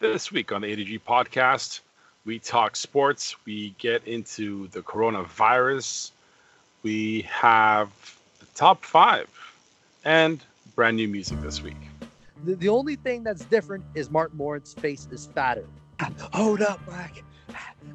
This 0.00 0.30
week 0.30 0.52
on 0.52 0.60
the 0.60 0.68
ADG 0.68 1.00
podcast, 1.02 1.80
we 2.24 2.38
talk 2.38 2.76
sports, 2.76 3.34
we 3.44 3.74
get 3.78 4.06
into 4.06 4.68
the 4.68 4.80
coronavirus, 4.80 6.12
we 6.84 7.22
have 7.22 7.90
the 8.38 8.46
top 8.54 8.84
five, 8.84 9.28
and 10.04 10.40
brand 10.76 10.96
new 10.96 11.08
music 11.08 11.40
this 11.40 11.60
week. 11.60 11.74
The, 12.44 12.54
the 12.54 12.68
only 12.68 12.94
thing 12.94 13.24
that's 13.24 13.44
different 13.46 13.84
is 13.96 14.08
Martin 14.08 14.38
Lawrence's 14.38 14.74
face 14.74 15.08
is 15.10 15.30
fatter. 15.34 15.66
Hold 16.32 16.62
up, 16.62 16.80
Mike. 16.86 17.24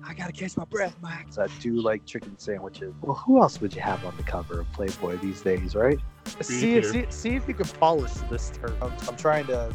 I 0.06 0.14
gotta 0.14 0.34
catch 0.34 0.58
my 0.58 0.66
breath, 0.66 0.98
Mike. 1.02 1.28
I 1.38 1.48
do 1.62 1.82
like 1.82 2.06
chicken 2.06 2.38
sandwiches. 2.38 2.94
Well, 3.02 3.16
who 3.16 3.42
else 3.42 3.62
would 3.62 3.74
you 3.74 3.82
have 3.82 4.04
on 4.06 4.18
the 4.18 4.24
cover 4.24 4.60
of 4.60 4.72
Playboy 4.74 5.20
these 5.20 5.40
days, 5.40 5.74
right? 5.74 6.00
See, 6.42 6.60
here. 6.60 6.84
see, 6.84 7.06
see 7.08 7.36
if 7.38 7.48
you 7.48 7.54
can 7.54 7.68
polish 7.68 8.12
this 8.30 8.50
term. 8.50 8.76
I'm, 8.82 8.92
I'm 9.08 9.16
trying 9.16 9.48
to 9.48 9.74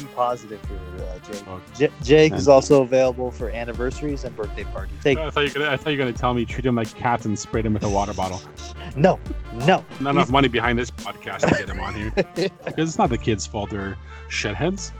be 0.00 0.06
positive 0.14 0.60
here, 0.68 1.06
uh, 1.06 1.18
Jake. 1.30 1.44
Oh. 1.48 1.60
J- 1.76 1.90
Jake 2.02 2.32
is 2.32 2.48
also 2.48 2.82
available 2.82 3.30
for 3.30 3.50
anniversaries 3.50 4.24
and 4.24 4.34
birthday 4.36 4.64
parties. 4.64 4.94
Take 5.02 5.18
I 5.18 5.30
thought 5.30 5.40
you 5.40 5.48
were 5.48 5.60
gonna, 5.60 5.70
I 5.72 5.76
thought 5.76 5.96
gonna 5.96 6.12
tell 6.12 6.34
me 6.34 6.44
treat 6.44 6.64
him 6.66 6.74
like 6.74 6.92
cats 6.94 7.24
and 7.24 7.38
sprayed 7.38 7.66
him 7.66 7.74
with 7.74 7.82
a 7.84 7.88
water 7.88 8.14
bottle. 8.14 8.40
no, 8.96 9.18
no. 9.66 9.84
Not 10.00 10.14
enough 10.14 10.30
money 10.30 10.48
behind 10.48 10.78
this 10.78 10.90
podcast 10.90 11.40
to 11.40 11.54
get 11.54 11.68
him 11.68 11.80
on 11.80 11.94
here. 11.94 12.12
Because 12.64 12.88
it's 12.90 12.98
not 12.98 13.10
the 13.10 13.18
kids' 13.18 13.46
fault 13.46 13.70
they're 13.70 13.96
shitheads. 14.28 14.92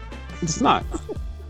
It's 0.42 0.60
not. 0.60 0.84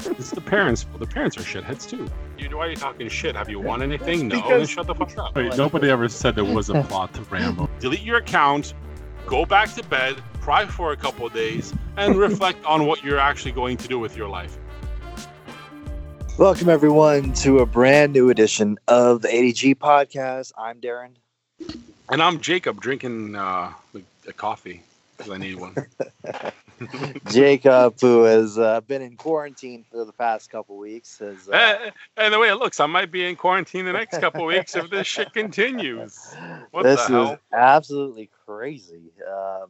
It's 0.01 0.30
the 0.30 0.41
parents' 0.41 0.83
fault. 0.83 1.01
The 1.01 1.07
parents 1.07 1.37
are 1.37 1.41
shitheads 1.41 1.88
too. 1.88 2.09
You, 2.38 2.57
why 2.57 2.66
are 2.66 2.71
you 2.71 2.77
talking 2.77 3.09
shit? 3.09 3.35
Have 3.35 3.49
you 3.49 3.59
won 3.59 3.83
anything? 3.83 4.29
No. 4.29 4.37
Then 4.37 4.43
Because- 4.43 4.71
shut 4.71 4.87
the 4.87 4.95
fuck 4.95 5.16
up. 5.19 5.35
Wait, 5.35 5.57
nobody 5.57 5.91
ever 5.91 6.09
said 6.09 6.35
there 6.37 6.45
was 6.45 6.71
a 6.71 6.83
plot 6.85 7.12
to 7.15 7.23
Rambo. 7.23 7.69
Delete 7.80 8.02
your 8.02 8.19
account, 8.19 8.74
go 9.27 9.45
back 9.45 9.73
to 9.74 9.83
bed, 9.85 10.16
cry 10.48 10.65
for 10.65 10.93
a 10.93 10.97
couple 10.97 11.27
of 11.27 11.34
days, 11.34 11.75
and 11.98 12.16
reflect 12.29 12.65
on 12.65 12.87
what 12.87 13.05
you're 13.05 13.19
actually 13.19 13.52
going 13.52 13.77
to 13.77 13.87
do 13.87 13.98
with 13.98 14.16
your 14.16 14.27
life. 14.27 14.57
Welcome 16.38 16.71
everyone 16.71 17.34
to 17.34 17.59
a 17.59 17.66
brand 17.66 18.15
new 18.15 18.30
edition 18.30 18.79
of 18.88 19.21
the 19.21 19.29
ADG 19.29 19.74
podcast. 19.74 20.52
I'm 20.57 20.80
Darren. 20.80 21.10
And 22.09 22.23
I'm 22.23 22.41
Jacob 22.41 22.80
drinking 22.80 23.37
uh, 23.37 23.74
a 24.26 24.32
coffee 24.32 24.82
because 25.19 25.30
I 25.30 25.37
need 25.37 25.57
one. 25.57 25.74
Jacob, 27.26 28.01
who 28.01 28.23
has 28.23 28.59
uh, 28.59 28.80
been 28.80 29.02
in 29.02 29.19
quarantine 29.19 29.85
for 29.91 30.07
the 30.07 30.13
past 30.15 30.49
couple 30.49 30.79
weeks, 30.79 31.19
has. 31.19 31.46
Uh, 31.46 31.52
Eh, 31.52 31.91
and 32.16 32.32
the 32.32 32.38
way 32.38 32.49
it 32.49 32.54
looks, 32.54 32.80
I 32.80 32.87
might 32.87 33.13
be 33.13 33.29
in 33.29 33.37
quarantine 33.37 33.85
the 33.85 33.93
next 33.93 34.19
couple 34.19 34.46
weeks 34.46 34.74
if 34.74 34.88
this 34.88 35.07
shit 35.07 35.30
continues. 35.35 36.35
What 36.71 36.85
this 36.85 37.01
the 37.01 37.02
is 37.02 37.29
hell? 37.29 37.38
absolutely 37.52 38.30
crazy. 38.46 39.13
Um, 39.30 39.69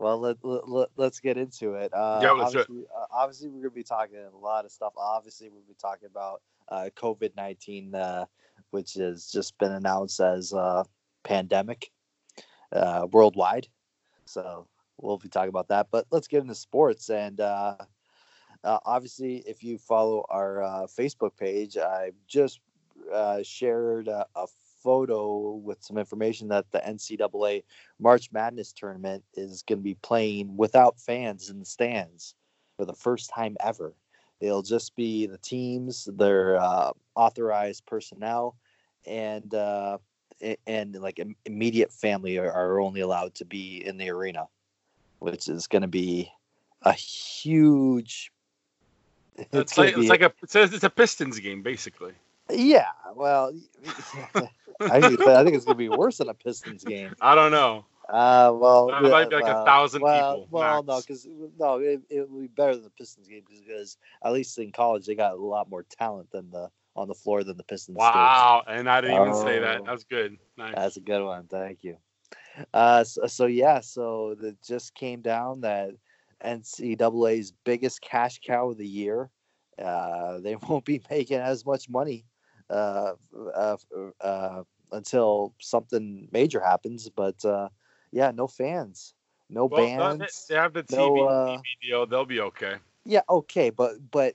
well, 0.00 0.18
let, 0.18 0.38
let, 0.42 0.88
let, 0.96 1.12
us 1.12 1.20
get 1.20 1.36
into 1.36 1.74
it. 1.74 1.92
Uh, 1.92 2.20
Yeah, 2.22 2.30
let's 2.32 2.52
do 2.52 2.58
it. 2.58 2.62
obviously, 2.62 2.84
uh, 2.96 3.06
obviously, 3.12 3.48
we're 3.48 3.60
going 3.60 3.70
to 3.70 3.74
be 3.74 3.82
talking 3.82 4.16
a 4.16 4.36
lot 4.36 4.64
of 4.64 4.72
stuff. 4.72 4.94
Obviously, 4.96 5.50
we'll 5.50 5.60
be 5.68 5.74
talking 5.78 6.08
about 6.10 6.40
uh, 6.70 6.88
COVID 6.96 7.36
19, 7.36 7.94
uh, 7.94 8.24
which 8.70 8.94
has 8.94 9.30
just 9.30 9.58
been 9.58 9.72
announced 9.72 10.18
as 10.20 10.54
a 10.54 10.86
pandemic 11.22 11.90
uh, 12.72 13.06
worldwide. 13.12 13.68
So 14.24 14.66
we'll 14.96 15.18
be 15.18 15.28
talking 15.28 15.50
about 15.50 15.68
that. 15.68 15.88
But 15.90 16.06
let's 16.10 16.28
get 16.28 16.40
into 16.42 16.54
sports. 16.54 17.10
And 17.10 17.38
uh, 17.38 17.76
uh, 18.64 18.78
obviously, 18.86 19.42
if 19.46 19.62
you 19.62 19.76
follow 19.76 20.24
our 20.30 20.62
uh, 20.62 20.86
Facebook 20.86 21.36
page, 21.36 21.76
I 21.76 22.12
just 22.26 22.60
uh, 23.12 23.42
shared 23.42 24.08
a, 24.08 24.24
a 24.34 24.46
photo 24.82 25.52
with 25.52 25.82
some 25.82 25.98
information 25.98 26.48
that 26.48 26.70
the 26.70 26.78
NCAA 26.78 27.64
March 27.98 28.30
Madness 28.32 28.72
tournament 28.72 29.24
is 29.34 29.62
going 29.62 29.78
to 29.78 29.82
be 29.82 29.94
playing 29.94 30.56
without 30.56 30.98
fans 30.98 31.50
in 31.50 31.58
the 31.58 31.64
stands 31.64 32.34
for 32.76 32.84
the 32.84 32.94
first 32.94 33.30
time 33.30 33.56
ever. 33.60 33.94
It'll 34.40 34.62
just 34.62 34.96
be 34.96 35.26
the 35.26 35.38
teams, 35.38 36.08
their 36.16 36.56
uh, 36.56 36.92
authorized 37.14 37.84
personnel, 37.86 38.56
and 39.06 39.54
uh, 39.54 39.98
and 40.66 40.94
like 40.96 41.20
immediate 41.44 41.92
family 41.92 42.38
are, 42.38 42.50
are 42.50 42.80
only 42.80 43.02
allowed 43.02 43.34
to 43.36 43.44
be 43.44 43.84
in 43.84 43.98
the 43.98 44.08
arena, 44.08 44.46
which 45.18 45.48
is 45.48 45.66
going 45.66 45.82
to 45.82 45.88
be 45.88 46.30
a 46.82 46.92
huge. 46.92 48.32
It's 49.52 49.74
gonna 49.74 49.88
like 49.88 49.96
it's 49.96 50.10
like 50.10 50.20
a 50.20 50.32
it 50.42 50.50
says 50.50 50.74
it's 50.74 50.84
a 50.84 50.90
Pistons 50.90 51.38
game 51.38 51.62
basically. 51.62 52.12
Yeah. 52.52 52.86
Well, 53.14 53.52
I 54.80 55.00
think, 55.00 55.20
I 55.20 55.44
think 55.44 55.56
it's 55.56 55.64
going 55.64 55.76
to 55.76 55.88
be 55.88 55.88
worse 55.88 56.18
than 56.18 56.28
a 56.28 56.34
Pistons 56.34 56.84
game. 56.84 57.14
I 57.20 57.34
don't 57.34 57.50
know. 57.50 57.84
Uh, 58.08 58.52
well, 58.54 58.90
Uh, 58.90 59.04
it 59.04 59.10
might 59.10 59.30
be 59.30 59.36
like 59.36 59.44
a 59.44 59.64
thousand 59.64 60.02
well, 60.02 60.34
people, 60.34 60.48
Well, 60.50 60.82
no, 60.82 61.00
because 61.00 61.28
no, 61.58 61.78
it, 61.78 62.00
it 62.10 62.28
will 62.28 62.40
be 62.40 62.48
better 62.48 62.74
than 62.74 62.84
the 62.84 62.90
Pistons 62.90 63.28
game 63.28 63.44
because 63.48 63.98
at 64.24 64.32
least 64.32 64.58
in 64.58 64.72
college 64.72 65.06
they 65.06 65.14
got 65.14 65.34
a 65.34 65.36
lot 65.36 65.70
more 65.70 65.84
talent 65.84 66.30
than 66.32 66.50
the 66.50 66.70
on 66.96 67.06
the 67.06 67.14
floor 67.14 67.44
than 67.44 67.56
the 67.56 67.62
Pistons. 67.62 67.96
Wow, 67.98 68.64
and 68.66 68.90
I 68.90 69.00
didn't 69.00 69.20
even 69.22 69.34
say 69.34 69.60
that. 69.60 69.84
That's 69.84 70.02
good. 70.04 70.38
Nice. 70.58 70.74
That's 70.74 70.96
a 70.96 71.00
good 71.00 71.22
one. 71.24 71.46
Thank 71.46 71.84
you. 71.84 71.98
Uh, 72.74 73.04
so, 73.04 73.26
so 73.26 73.46
yeah, 73.46 73.80
so 73.80 74.36
it 74.42 74.56
just 74.66 74.94
came 74.94 75.20
down 75.20 75.60
that 75.60 75.90
NCAA's 76.44 77.52
biggest 77.64 78.00
cash 78.00 78.40
cow 78.44 78.70
of 78.70 78.78
the 78.78 78.86
year. 78.86 79.30
Uh, 79.80 80.40
they 80.40 80.56
won't 80.68 80.84
be 80.84 81.00
making 81.08 81.38
as 81.38 81.64
much 81.64 81.88
money 81.88 82.24
uh, 82.70 83.14
uh, 83.54 83.76
uh, 84.20 84.62
until 84.92 85.54
something 85.60 86.28
major 86.32 86.60
happens. 86.60 87.08
But 87.08 87.44
uh, 87.44 87.68
yeah, 88.12 88.30
no 88.34 88.46
fans, 88.46 89.14
no 89.48 89.66
well, 89.66 89.86
bands. 89.86 90.46
they 90.48 90.54
have 90.56 90.72
the 90.72 90.82
TV, 90.84 90.96
no, 90.96 91.26
uh, 91.26 91.56
TV 91.58 91.62
deal. 91.82 92.06
They'll 92.06 92.24
be 92.24 92.40
okay. 92.40 92.76
Yeah, 93.04 93.22
okay, 93.28 93.70
but 93.70 93.94
but 94.10 94.34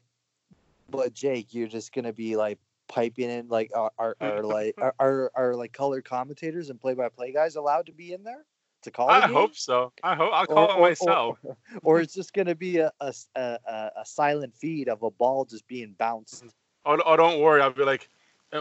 but 0.89 1.13
Jake, 1.13 1.53
you're 1.53 1.67
just 1.67 1.93
gonna 1.93 2.13
be 2.13 2.35
like 2.35 2.59
piping 2.87 3.29
in 3.29 3.47
like 3.47 3.71
are 3.75 3.91
are, 3.97 4.15
are 4.21 4.43
like 4.43 4.75
are, 4.77 4.93
are 4.99 5.31
are 5.35 5.55
like 5.55 5.73
color 5.73 6.01
commentators 6.01 6.69
and 6.69 6.79
play 6.79 6.93
by 6.93 7.09
play 7.09 7.31
guys 7.31 7.55
allowed 7.55 7.87
to 7.87 7.91
be 7.91 8.13
in 8.13 8.23
there 8.23 8.45
to 8.83 8.91
call? 8.91 9.09
a 9.09 9.13
I 9.13 9.21
game? 9.21 9.33
hope 9.33 9.55
so. 9.55 9.91
I 10.03 10.15
hope 10.15 10.31
I'll 10.33 10.45
call 10.45 10.57
Or- 10.57 10.63
it 10.63 10.73
or- 10.73 10.77
or- 10.77 10.81
myself. 10.89 11.37
or 11.83 11.99
it's 11.99 12.13
just 12.13 12.33
gonna 12.33 12.55
be 12.55 12.77
a 12.79 12.91
a 12.99 13.13
a 13.35 14.03
silent 14.05 14.55
feed 14.55 14.89
of 14.89 15.03
a 15.03 15.11
ball 15.11 15.45
just 15.45 15.67
being 15.67 15.93
bounced. 15.97 16.43
Oh, 16.85 16.99
oh, 17.03 17.15
don't 17.17 17.39
worry. 17.39 17.61
I'll 17.61 17.71
be 17.71 17.83
like, 17.83 18.03
"Uh, 18.03 18.07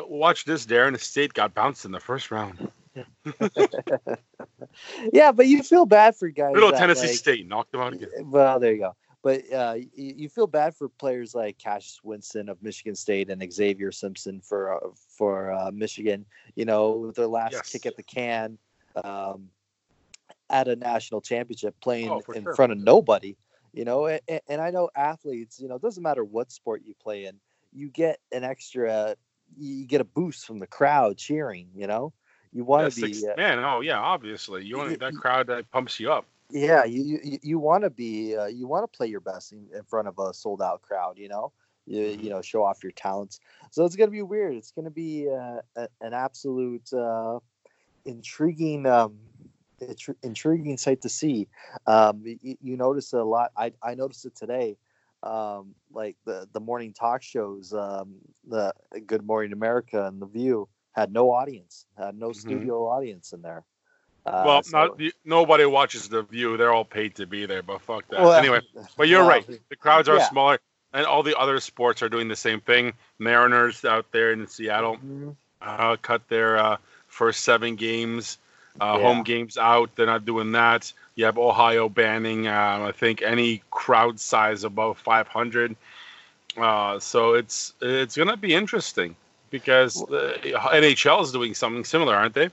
watch 0.07 0.45
this. 0.45 0.67
Darren 0.67 0.93
the 0.93 0.99
State 0.99 1.35
got 1.35 1.55
bounced 1.55 1.85
in 1.85 1.93
the 1.93 2.01
first 2.01 2.31
round. 2.31 2.71
yeah, 5.13 5.33
but 5.33 5.47
you 5.47 5.63
feel 5.63 5.87
bad 5.87 6.17
for 6.17 6.29
guys. 6.29 6.55
Little 6.55 6.71
that, 6.71 6.79
Tennessee 6.79 7.09
like- 7.09 7.17
State 7.17 7.49
knocked 7.49 7.73
them 7.73 7.81
out 7.81 7.93
again. 7.93 8.09
Well, 8.23 8.59
there 8.61 8.73
you 8.73 8.79
go. 8.81 8.95
But 9.23 9.51
uh, 9.53 9.77
you, 9.95 10.15
you 10.17 10.29
feel 10.29 10.47
bad 10.47 10.75
for 10.77 10.89
players 10.91 11.35
like 11.35 11.57
Cassius 11.59 12.01
Winston 12.05 12.51
of 12.51 12.63
Michigan 12.63 12.95
State 12.95 13.31
and 13.31 13.43
Xavier 13.53 13.91
Simpson 13.91 14.41
for 14.43 14.75
uh, 14.75 14.89
for 15.17 15.51
uh, 15.53 15.71
Michigan. 15.73 16.27
You 16.57 16.67
know, 16.67 16.91
with 16.91 17.17
their 17.17 17.27
last 17.27 17.53
Yes. 17.53 17.73
kick 17.73 17.87
at 17.87 17.97
the 17.97 18.03
can 18.03 18.59
um, 19.03 19.49
at 20.51 20.69
a 20.69 20.77
national 20.77 21.23
championship, 21.23 21.75
playing 21.81 22.11
Oh, 22.11 22.21
in 22.35 22.43
sure. 22.43 22.55
front 22.55 22.73
of 22.73 22.79
nobody. 22.79 23.35
You 23.73 23.85
know, 23.87 24.07
and, 24.07 24.21
and 24.47 24.61
I 24.61 24.71
know 24.71 24.91
athletes. 24.95 25.59
You 25.59 25.69
know, 25.69 25.77
it 25.77 25.83
doesn't 25.83 26.03
matter 26.03 26.23
what 26.23 26.53
sport 26.53 26.83
you 26.85 26.95
play 27.03 27.25
in, 27.25 27.37
you 27.73 27.89
get 27.89 28.21
an 28.31 28.45
extra. 28.45 29.17
You 29.59 29.87
get 29.87 30.01
a 30.01 30.05
boost 30.05 30.47
from 30.47 30.59
the 30.59 30.67
crowd 30.67 31.17
cheering. 31.19 31.69
You 31.75 31.87
know, 31.87 32.13
you 32.53 32.65
want 32.65 32.87
to 32.87 32.91
be. 32.91 33.27
Uh, 33.29 33.35
man, 33.37 33.59
oh 33.61 33.81
yeah, 33.81 33.99
obviously. 33.99 34.65
You 34.65 34.77
want 34.79 34.99
that 35.01 35.15
crowd 35.15 35.47
that 35.49 35.71
pumps 35.71 36.01
you 36.01 36.13
up. 36.13 36.27
yeah 36.51 36.85
you 36.85 37.19
you, 37.23 37.39
you 37.43 37.59
want 37.59 37.85
to 37.85 37.91
be 37.91 38.37
uh, 38.37 38.47
you 38.47 38.67
want 38.67 38.91
to 38.91 38.97
play 38.97 39.07
your 39.07 39.21
best 39.21 39.53
in, 39.53 39.67
in 39.75 39.83
front 39.85 40.09
of 40.09 40.19
a 40.19 40.33
sold 40.33 40.63
out 40.63 40.83
crowd 40.83 41.19
you 41.19 41.29
know 41.29 41.53
you, 41.87 42.01
Mm-hmm. 42.03 42.23
you 42.23 42.31
know 42.31 42.43
show 42.43 42.63
off 42.65 42.83
your 42.83 42.93
talents 42.93 43.41
so 43.71 43.85
it's 43.85 43.97
going 43.97 44.09
to 44.09 44.13
be 44.13 44.23
weird 44.23 44.55
it's 44.55 44.71
going 44.73 44.85
to 44.85 44.91
be 44.91 45.29
uh, 45.31 45.61
a, 45.77 45.89
an 46.01 46.13
absolute 46.15 46.93
uh, 46.93 47.39
intriguing 48.05 48.87
um 48.87 49.19
intri- 49.83 50.17
intriguing 50.23 50.77
sight 50.77 51.03
to 51.03 51.09
see 51.09 51.49
um 51.87 52.23
you, 52.25 52.57
you 52.63 52.77
notice 52.77 53.13
a 53.13 53.23
lot 53.23 53.51
i 53.57 53.73
i 53.83 53.95
noticed 53.95 54.25
it 54.25 54.35
today 54.37 54.77
um 55.25 55.75
like 55.93 56.17
the 56.27 56.49
the 56.53 56.61
morning 56.61 56.93
talk 56.93 57.23
shows 57.23 57.73
um 57.73 58.17
the 58.49 58.73
good 59.07 59.25
morning 59.25 59.53
america 59.53 60.07
and 60.07 60.21
the 60.21 60.27
view 60.27 60.69
had 60.93 61.13
no 61.13 61.31
audience 61.31 61.87
had 61.99 62.17
no 62.17 62.29
Mhm. 62.31 62.37
studio 62.37 62.87
audience 62.89 63.33
in 63.33 63.43
there 63.43 63.65
uh, 64.27 64.43
well, 64.47 64.63
so- 64.63 64.79
not 64.79 64.99
the, 64.99 65.13
nobody 65.25 65.67
watches 65.67 66.09
the 66.09 66.23
view. 66.23 66.57
They're 66.57 66.73
all 66.73 66.85
paid 66.85 67.17
to 67.17 67.27
be 67.27 67.47
there, 67.47 67.63
but 67.63 67.83
fuck 67.83 68.09
that. 68.09 68.21
Well, 68.21 68.33
anyway, 68.33 68.61
but 68.97 69.09
you're 69.09 69.21
well, 69.21 69.29
right. 69.29 69.61
The 69.69 69.77
crowds 69.77 70.09
are 70.09 70.17
yeah. 70.17 70.29
smaller, 70.29 70.59
and 70.95 71.05
all 71.07 71.23
the 71.23 71.39
other 71.39 71.61
sports 71.61 72.03
are 72.03 72.09
doing 72.09 72.29
the 72.29 72.37
same 72.37 72.61
thing. 72.61 72.95
Mariners 73.19 73.85
out 73.85 74.13
there 74.13 74.33
in 74.33 74.47
Seattle 74.47 74.97
Mhm. 74.97 75.37
uh, 75.61 75.97
cut 76.01 76.27
their 76.29 76.57
uh, 76.57 76.77
first 77.07 77.43
seven 77.43 77.77
games, 77.77 78.39
uh, 78.81 78.99
Yeah. 78.99 79.03
home 79.03 79.23
games 79.23 79.57
out. 79.57 79.95
They're 79.95 80.07
not 80.07 80.25
doing 80.25 80.53
that. 80.53 80.93
You 81.15 81.25
have 81.27 81.39
Ohio 81.39 81.89
banning, 81.89 82.47
uh, 82.49 82.87
I 82.89 82.93
think, 82.93 83.23
any 83.23 83.63
crowd 83.71 84.19
size 84.21 84.65
above 84.65 84.99
500. 84.99 85.77
Uh, 86.57 86.99
so 87.01 87.35
it's 87.35 87.73
it's 87.81 88.17
gonna 88.17 88.37
be 88.37 88.55
interesting 88.55 89.17
because 89.51 90.05
the 90.09 90.39
NHL 90.73 91.23
is 91.23 91.33
doing 91.33 91.55
something 91.55 91.85
similar, 91.85 92.15
aren't 92.15 92.35
they? 92.35 92.51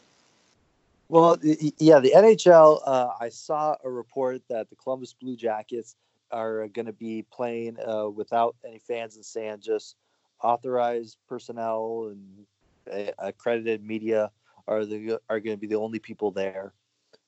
Well, 1.09 1.37
yeah, 1.41 1.99
the 1.99 2.13
NHL. 2.15 2.81
Uh, 2.85 3.09
I 3.19 3.29
saw 3.29 3.75
a 3.83 3.89
report 3.89 4.41
that 4.49 4.69
the 4.69 4.75
Columbus 4.75 5.13
Blue 5.13 5.35
Jackets 5.35 5.95
are 6.31 6.67
going 6.69 6.85
to 6.85 6.93
be 6.93 7.25
playing 7.33 7.77
uh, 7.85 8.07
without 8.07 8.55
any 8.65 8.79
fans 8.79 9.17
in 9.17 9.23
stand, 9.23 9.61
just 9.61 9.97
authorized 10.41 11.17
personnel 11.27 12.13
and 12.13 12.45
uh, 12.91 13.11
accredited 13.19 13.85
media 13.85 14.31
are 14.71 14.85
the 14.85 15.19
are 15.29 15.39
going 15.39 15.55
to 15.55 15.59
be 15.59 15.67
the 15.67 15.75
only 15.75 15.99
people 15.99 16.31
there 16.31 16.73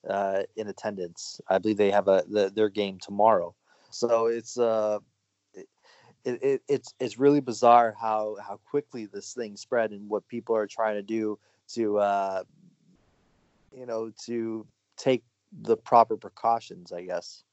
uh, 0.10 0.44
in 0.56 0.68
attendance. 0.68 1.42
I 1.48 1.58
believe 1.58 1.78
they 1.78 1.92
have 1.92 2.08
a 2.08 2.24
the, 2.28 2.52
their 2.54 2.70
game 2.70 3.00
tomorrow, 3.00 3.54
so 3.90 4.28
it's 4.28 4.58
uh 4.58 5.00
it, 6.26 6.44
it, 6.44 6.62
it's 6.68 6.94
it's 7.00 7.18
really 7.18 7.42
bizarre 7.42 7.96
how 8.00 8.38
how 8.42 8.60
quickly 8.70 9.06
this 9.06 9.34
thing 9.34 9.58
spread 9.58 9.92
and 9.92 10.10
what 10.10 10.28
people 10.28 10.56
are 10.56 10.68
trying 10.68 10.96
to 10.96 11.02
do 11.02 11.38
to 11.74 12.00
uh, 12.00 12.44
you 13.78 13.86
know 13.86 14.12
to 14.26 14.66
take 14.98 15.24
the 15.62 15.78
proper 15.78 16.18
precautions, 16.18 16.92
I 16.92 17.04
guess. 17.04 17.44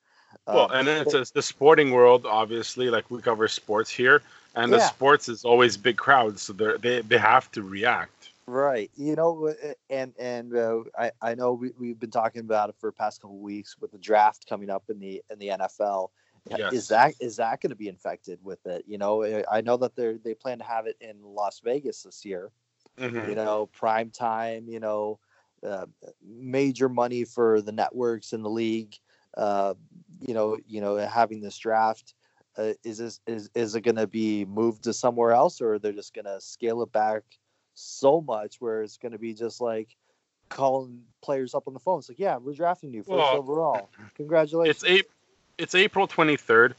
Well, 0.46 0.70
um, 0.70 0.70
and 0.72 0.88
it's, 0.88 1.12
it's 1.12 1.32
the 1.32 1.42
sporting 1.42 1.90
world, 1.90 2.24
obviously. 2.24 2.88
Like 2.88 3.10
we 3.10 3.20
cover 3.20 3.48
sports 3.48 3.90
here, 3.90 4.22
and 4.54 4.70
yeah. 4.70 4.78
the 4.78 4.86
sports 4.86 5.28
is 5.28 5.44
always 5.44 5.76
big 5.76 5.96
crowds, 5.96 6.42
so 6.42 6.52
they 6.52 7.02
they 7.02 7.18
have 7.18 7.50
to 7.52 7.62
react. 7.62 8.19
Right. 8.50 8.90
You 8.96 9.14
know, 9.14 9.54
and 9.90 10.12
and 10.18 10.56
uh, 10.56 10.80
I 10.98 11.12
I 11.22 11.34
know 11.36 11.52
we 11.52 11.70
we've 11.78 12.00
been 12.00 12.10
talking 12.10 12.40
about 12.40 12.68
it 12.68 12.74
for 12.80 12.88
the 12.88 12.94
past 12.94 13.22
couple 13.22 13.38
weeks 13.38 13.76
with 13.80 13.92
the 13.92 13.98
draft 13.98 14.44
coming 14.48 14.70
up 14.70 14.82
in 14.88 14.98
the 14.98 15.22
in 15.30 15.38
the 15.38 15.48
NFL. 15.48 16.08
Yes. 16.48 16.72
Is 16.72 16.88
that 16.88 17.14
is 17.20 17.36
that 17.36 17.60
going 17.60 17.70
to 17.70 17.76
be 17.76 17.86
infected 17.86 18.40
with 18.42 18.66
it? 18.66 18.82
You 18.88 18.98
know, 18.98 19.44
I 19.48 19.60
know 19.60 19.76
that 19.76 19.94
they 19.94 20.16
they 20.24 20.34
plan 20.34 20.58
to 20.58 20.64
have 20.64 20.86
it 20.86 20.96
in 21.00 21.22
Las 21.22 21.60
Vegas 21.62 22.02
this 22.02 22.24
year. 22.24 22.50
Mm-hmm. 22.98 23.28
You 23.28 23.36
know, 23.36 23.66
prime 23.66 24.10
time. 24.10 24.64
You 24.68 24.80
know, 24.80 25.20
uh, 25.64 25.86
major 26.20 26.88
money 26.88 27.22
for 27.22 27.60
the 27.60 27.72
networks 27.72 28.32
and 28.32 28.44
the 28.44 28.50
league. 28.50 28.96
Uh, 29.36 29.74
you 30.26 30.34
know, 30.34 30.58
you 30.66 30.80
know, 30.80 30.96
having 30.96 31.40
this 31.40 31.56
draft. 31.56 32.14
Uh, 32.58 32.72
is 32.82 32.98
this 32.98 33.20
is 33.28 33.48
is 33.54 33.76
it 33.76 33.82
going 33.82 33.94
to 33.94 34.08
be 34.08 34.44
moved 34.44 34.82
to 34.82 34.92
somewhere 34.92 35.30
else, 35.30 35.60
or 35.60 35.78
they're 35.78 35.92
just 35.92 36.14
going 36.14 36.24
to 36.24 36.40
scale 36.40 36.82
it 36.82 36.90
back 36.90 37.22
so 37.80 38.20
much 38.20 38.60
where 38.60 38.82
it's 38.82 38.96
going 38.96 39.12
to 39.12 39.18
be 39.18 39.34
just 39.34 39.60
like 39.60 39.88
calling 40.48 41.02
players 41.22 41.54
up 41.54 41.64
on 41.66 41.74
the 41.74 41.80
phone? 41.80 41.98
It's 41.98 42.08
like, 42.08 42.18
yeah, 42.18 42.36
we're 42.36 42.54
drafting 42.54 42.92
you 42.92 43.02
first 43.02 43.16
well, 43.16 43.36
overall. 43.36 43.90
Congratulations. 44.16 44.82
It's 44.82 44.90
eight. 44.90 45.06
It's 45.58 45.74
April 45.74 46.06
twenty 46.06 46.36
third. 46.36 46.74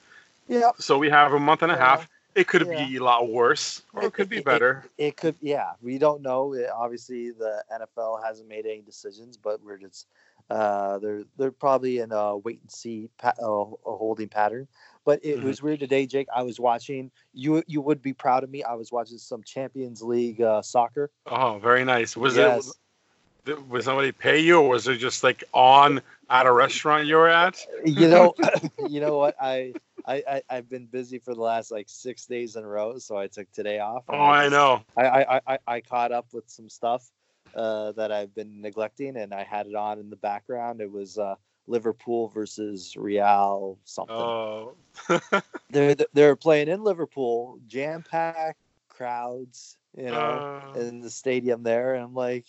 Yeah. 0.48 0.72
So 0.80 0.98
we 0.98 1.10
have 1.10 1.34
a 1.34 1.40
month 1.40 1.62
and 1.62 1.72
a 1.72 1.78
half. 1.78 2.08
It 2.34 2.48
could 2.48 2.66
yeah. 2.66 2.86
be 2.86 2.96
a 2.96 3.04
lot 3.04 3.30
worse, 3.30 3.82
or 3.94 4.04
it, 4.04 4.08
it 4.08 4.14
could 4.14 4.30
be 4.30 4.40
better. 4.40 4.86
It, 4.98 5.04
it, 5.06 5.18
could, 5.18 5.36
yeah. 5.42 5.72
We 5.82 5.98
don't 5.98 6.22
know. 6.22 6.56
obviously, 6.74 7.32
the 7.32 7.62
NFL 7.72 8.24
hasn't 8.24 8.48
made 8.48 8.66
any 8.66 8.82
decisions, 8.82 9.38
but 9.38 9.62
we're 9.64 9.78
just 9.78 10.08
uh, 10.50 11.00
they're 11.00 11.24
they're 11.38 11.52
probably 11.52 12.00
in 12.00 12.12
a 12.12 12.38
wait 12.38 12.60
and 12.62 12.72
see 12.72 13.10
pa- 13.18 13.34
uh, 13.42 13.46
a 13.46 13.96
holding 13.96 14.28
pattern. 14.28 14.68
But 15.06 15.20
it 15.24 15.38
mm-hmm. 15.38 15.48
was 15.48 15.62
weird 15.62 15.80
today, 15.80 16.06
Jake. 16.06 16.28
I 16.36 16.44
was 16.44 16.60
watching. 16.60 17.12
You 17.34 17.64
you 17.68 17.82
would 17.82 18.02
be 18.02 18.14
proud 18.14 18.44
of 18.44 18.50
me. 18.50 18.64
I 18.64 18.74
was 18.74 18.92
watching 18.92 19.18
some 19.18 19.44
Champions 19.44 20.02
League 20.02 20.42
uh, 20.42 20.62
soccer. 20.62 21.10
Oh, 21.26 21.60
very 21.60 21.84
nice. 21.84 22.16
Was 22.16 22.38
yes. 22.38 22.68
it? 22.68 23.68
Was 23.68 23.86
somebody 23.86 24.12
pay 24.12 24.40
you, 24.40 24.60
or 24.60 24.70
was 24.70 24.88
it 24.88 24.98
just 24.98 25.24
like 25.24 25.44
on 25.52 26.02
at 26.30 26.46
a 26.46 26.52
restaurant 26.52 27.08
you 27.08 27.16
were 27.16 27.28
at? 27.28 27.58
You 27.84 28.08
know, 28.08 28.36
you 28.88 29.00
know 29.00 29.18
what 29.18 29.36
I 29.42 29.74
I, 30.06 30.44
I 30.50 30.56
have 30.56 30.70
been 30.70 30.86
busy 30.86 31.20
for 31.20 31.34
the 31.34 31.42
last 31.42 31.72
like 31.72 31.88
six 31.90 32.26
days 32.26 32.56
in 32.56 32.64
a 32.64 32.68
row, 32.68 32.98
so 33.00 33.18
I 33.18 33.28
took 33.28 33.52
today 33.52 33.80
off. 33.80 34.04
Oh, 34.10 34.18
I, 34.18 34.44
just, 34.44 34.54
I 34.54 34.58
know. 34.58 34.82
I, 34.96 35.06
I, 35.06 35.42
I 35.48 35.60
I 35.68 35.82
caught 35.82 36.12
up 36.12 36.28
with 36.32 36.50
some 36.50 36.70
stuff 36.70 37.10
uh, 37.56 37.92
that 37.94 38.12
I've 38.12 38.34
been 38.34 38.62
neglecting, 38.62 39.18
and 39.18 39.34
I 39.34 39.44
had 39.44 39.68
it 39.68 39.76
on 39.76 40.00
in 40.00 40.10
the 40.10 40.16
background. 40.16 40.82
It 40.82 40.92
was 40.92 41.18
uh, 41.18 41.36
Liverpool 41.72 42.28
versus 42.30 42.96
Real 42.98 43.80
something. 43.86 44.16
Oh. 44.16 44.76
they're 45.70 45.96
they're 46.14 46.36
playing 46.36 46.68
in 46.68 46.84
Liverpool, 46.84 47.60
jam 47.68 48.04
packed 48.04 48.60
crowds, 48.90 49.78
you 49.98 50.06
know, 50.06 50.62
uh. 50.76 50.80
in 50.80 51.00
the 51.00 51.10
stadium 51.10 51.64
there, 51.64 51.96
and 51.96 52.04
I'm 52.04 52.14
like, 52.14 52.46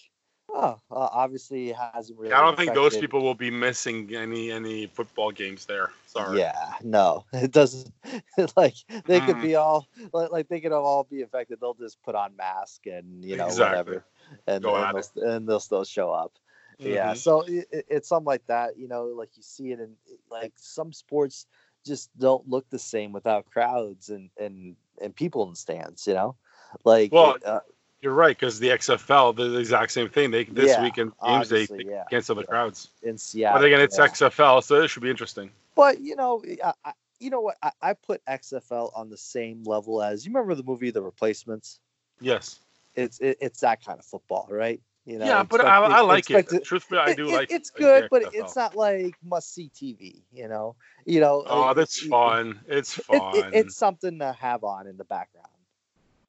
Oh, 0.54 0.78
uh, 0.90 1.08
obviously 1.12 1.70
it 1.70 1.76
hasn't 1.76 2.18
really. 2.18 2.32
I 2.32 2.40
don't 2.40 2.54
affected. 2.54 2.64
think 2.66 2.74
those 2.74 2.98
people 2.98 3.22
will 3.22 3.34
be 3.34 3.50
missing 3.50 4.14
any 4.14 4.50
any 4.50 4.86
football 4.86 5.30
games 5.30 5.64
there. 5.64 5.90
Sorry. 6.06 6.40
Yeah, 6.40 6.74
no, 6.82 7.24
it 7.32 7.52
doesn't. 7.52 7.90
like 8.56 8.74
they 9.06 9.20
mm. 9.20 9.26
could 9.26 9.40
be 9.40 9.54
all 9.54 9.88
like, 10.12 10.30
like, 10.30 10.48
they 10.48 10.60
could 10.60 10.72
all 10.72 11.04
be 11.04 11.22
affected. 11.22 11.58
They'll 11.60 11.72
just 11.72 12.02
put 12.02 12.14
on 12.14 12.36
mask 12.36 12.86
and 12.86 13.24
you 13.24 13.36
know 13.36 13.46
exactly. 13.46 13.94
whatever, 13.94 14.04
and 14.46 14.56
and 14.56 14.64
they'll, 14.64 15.26
and 15.30 15.48
they'll, 15.48 15.60
still 15.60 15.84
show 15.84 16.10
up. 16.10 16.32
Mm-hmm. 16.80 16.92
Yeah, 16.92 17.14
so 17.14 17.42
it, 17.42 17.66
it's 17.70 18.08
something 18.08 18.26
like 18.26 18.46
that. 18.46 18.78
You 18.78 18.88
know, 18.88 19.06
like 19.06 19.30
you 19.36 19.42
see 19.42 19.72
it 19.72 19.80
in 19.80 19.94
like 20.30 20.52
some 20.56 20.92
sports 20.92 21.46
just 21.84 22.16
don't 22.18 22.48
look 22.48 22.68
the 22.70 22.78
same 22.78 23.12
without 23.12 23.46
crowds 23.50 24.08
and 24.08 24.30
and 24.38 24.76
and 25.00 25.14
people 25.14 25.48
in 25.48 25.54
stands. 25.54 26.06
You 26.06 26.14
know, 26.14 26.36
like 26.84 27.12
well. 27.12 27.36
Uh, 27.44 27.60
you're 28.00 28.12
right 28.12 28.36
because 28.36 28.58
the 28.58 28.68
XFL 28.68 29.36
the 29.36 29.58
exact 29.58 29.92
same 29.92 30.08
thing. 30.08 30.32
They 30.32 30.42
this 30.42 30.70
yeah, 30.70 30.82
weekend 30.82 31.12
games 31.24 31.48
they, 31.48 31.66
they 31.66 31.84
yeah. 31.84 32.02
cancel 32.10 32.34
the 32.34 32.42
crowds 32.42 32.88
in 33.04 33.16
Seattle. 33.16 33.60
But 33.60 33.66
again, 33.66 33.80
it's 33.80 33.96
yeah. 33.96 34.08
XFL, 34.08 34.64
so 34.64 34.82
it 34.82 34.88
should 34.88 35.04
be 35.04 35.10
interesting. 35.10 35.52
But 35.76 36.00
you 36.00 36.16
know, 36.16 36.42
I, 36.84 36.92
you 37.20 37.30
know 37.30 37.40
what? 37.40 37.56
I, 37.62 37.70
I, 37.80 37.92
put 37.92 38.24
XFL 38.26 38.90
on 38.96 39.08
the 39.08 39.16
same 39.16 39.62
level 39.62 40.02
as 40.02 40.26
you 40.26 40.32
remember 40.32 40.56
the 40.56 40.64
movie 40.64 40.90
The 40.90 41.00
Replacements. 41.00 41.78
Yes, 42.20 42.58
it's 42.96 43.20
it, 43.20 43.38
it's 43.40 43.60
that 43.60 43.84
kind 43.84 44.00
of 44.00 44.04
football, 44.04 44.48
right? 44.50 44.80
You 45.04 45.18
know, 45.18 45.26
yeah, 45.26 45.42
but 45.42 45.64
I, 45.64 45.78
I 45.78 46.00
like 46.02 46.30
it. 46.30 46.64
Truthfully, 46.64 47.00
I 47.00 47.14
do 47.14 47.28
it, 47.28 47.32
like. 47.32 47.50
It's 47.50 47.70
good, 47.70 48.06
but 48.08 48.22
it's 48.34 48.54
not 48.54 48.76
like 48.76 49.16
must 49.24 49.52
see 49.52 49.68
TV. 49.74 50.22
You 50.32 50.46
know, 50.46 50.76
you 51.04 51.20
know. 51.20 51.42
Oh, 51.44 51.74
that's 51.74 51.98
fun. 52.06 52.60
It's 52.68 52.94
fun. 52.94 53.50
it's 53.52 53.76
something 53.76 54.20
to 54.20 54.32
have 54.32 54.62
on 54.62 54.86
in 54.86 54.96
the 54.96 55.04
background. 55.04 55.48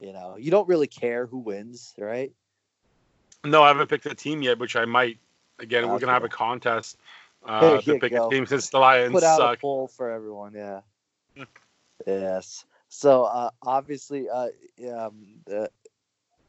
You 0.00 0.12
know, 0.12 0.36
you 0.36 0.50
don't 0.50 0.68
really 0.68 0.88
care 0.88 1.26
who 1.26 1.38
wins, 1.38 1.94
right? 1.98 2.32
No, 3.44 3.62
I 3.62 3.68
haven't 3.68 3.88
picked 3.88 4.06
a 4.06 4.14
team 4.14 4.42
yet, 4.42 4.58
which 4.58 4.74
I 4.74 4.86
might. 4.86 5.18
Again, 5.60 5.84
okay. 5.84 5.92
we're 5.92 6.00
gonna 6.00 6.12
have 6.12 6.24
a 6.24 6.28
contest 6.28 6.96
uh, 7.46 7.80
to 7.80 7.98
pick 8.00 8.10
go. 8.10 8.26
a 8.26 8.30
team 8.30 8.44
since 8.44 8.70
the 8.70 8.78
Lions 8.78 9.12
Put 9.12 9.22
out 9.22 9.38
suck. 9.38 9.58
a 9.58 9.60
poll 9.60 9.86
for 9.86 10.10
everyone. 10.10 10.54
Yeah. 10.54 10.80
yes. 12.06 12.64
So 12.88 13.24
uh, 13.24 13.50
obviously, 13.62 14.28
uh, 14.28 14.48
um, 14.96 15.36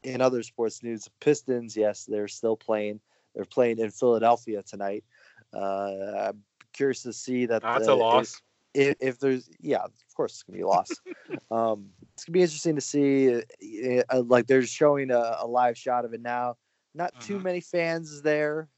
in 0.06 0.20
other 0.20 0.42
sports 0.42 0.82
news, 0.82 1.08
Pistons, 1.20 1.76
yes, 1.76 2.04
they're 2.04 2.28
still 2.28 2.56
playing. 2.56 3.00
They're 3.34 3.44
playing 3.44 3.80
in 3.80 3.90
Philadelphia 3.90 4.62
tonight. 4.62 5.04
Uh, 5.52 6.28
I'm 6.28 6.42
curious 6.72 7.02
to 7.02 7.12
see 7.12 7.46
that. 7.46 7.62
That's 7.62 7.88
a 7.88 7.94
loss. 7.94 8.40
If, 8.72 8.96
if, 9.00 9.18
there's, 9.18 9.50
yeah, 9.60 9.82
of 9.82 9.92
course 10.14 10.34
it's 10.34 10.42
gonna 10.44 10.58
be 10.58 10.62
a 10.62 10.66
loss. 10.66 10.90
um, 11.50 11.88
it's 12.14 12.24
gonna 12.24 12.34
be 12.34 12.42
interesting 12.42 12.76
to 12.76 12.80
see. 12.80 13.34
Uh, 13.34 14.02
uh, 14.10 14.22
like 14.22 14.46
they're 14.46 14.62
showing 14.62 15.10
a, 15.10 15.38
a, 15.40 15.46
live 15.46 15.76
shot 15.76 16.04
of 16.04 16.14
it 16.14 16.22
now. 16.22 16.56
Not 16.94 17.10
uh-huh. 17.12 17.22
too 17.22 17.40
many 17.40 17.60
fans 17.60 18.22
there, 18.22 18.68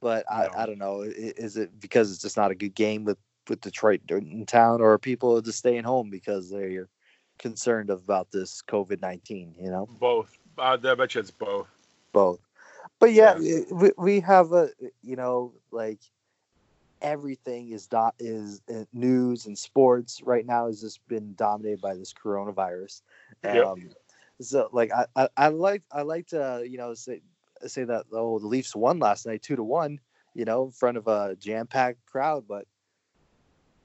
but 0.00 0.24
no. 0.30 0.36
I, 0.36 0.62
I 0.62 0.66
don't 0.66 0.78
know. 0.78 1.02
Is 1.02 1.56
it 1.56 1.78
because 1.78 2.10
it's 2.10 2.22
just 2.22 2.36
not 2.36 2.50
a 2.50 2.54
good 2.54 2.74
game 2.74 3.04
with 3.04 3.18
with 3.48 3.60
Detroit 3.60 4.00
in 4.10 4.44
town, 4.44 4.80
or 4.80 4.92
are 4.92 4.98
people 4.98 5.40
just 5.40 5.58
staying 5.58 5.84
home 5.84 6.10
because 6.10 6.50
they're 6.50 6.88
concerned 7.38 7.90
about 7.90 8.30
this 8.30 8.62
COVID 8.66 9.00
nineteen? 9.00 9.54
You 9.58 9.70
know, 9.70 9.86
both. 10.00 10.36
Uh, 10.58 10.76
I 10.82 10.94
bet 10.94 11.14
you 11.14 11.20
it's 11.20 11.30
both. 11.30 11.68
Both. 12.12 12.40
But 12.98 13.12
yeah, 13.12 13.38
yeah. 13.38 13.60
We, 13.70 13.92
we 13.96 14.20
have 14.20 14.52
a 14.52 14.70
you 15.02 15.16
know 15.16 15.52
like 15.70 16.00
everything 17.00 17.70
is 17.70 17.86
dot 17.86 18.14
is 18.18 18.60
uh, 18.74 18.84
news 18.92 19.46
and 19.46 19.56
sports 19.56 20.20
right 20.24 20.44
now 20.44 20.66
has 20.66 20.80
just 20.80 21.06
been 21.08 21.34
dominated 21.34 21.80
by 21.80 21.94
this 21.94 22.12
coronavirus. 22.12 23.02
Yep. 23.44 23.66
Um, 23.66 23.90
so 24.40 24.68
like 24.72 24.90
I, 24.92 25.06
I, 25.16 25.28
I 25.36 25.48
like 25.48 25.82
I 25.92 26.02
like 26.02 26.26
to 26.28 26.64
you 26.68 26.78
know 26.78 26.94
say 26.94 27.20
say 27.66 27.84
that 27.84 28.06
oh 28.12 28.38
the 28.38 28.46
Leafs 28.46 28.74
won 28.74 28.98
last 28.98 29.26
night 29.26 29.42
two 29.42 29.56
to 29.56 29.64
one 29.64 30.00
you 30.34 30.44
know 30.44 30.66
in 30.66 30.70
front 30.72 30.96
of 30.96 31.06
a 31.06 31.36
jam 31.38 31.66
packed 31.66 32.04
crowd, 32.06 32.44
but 32.48 32.66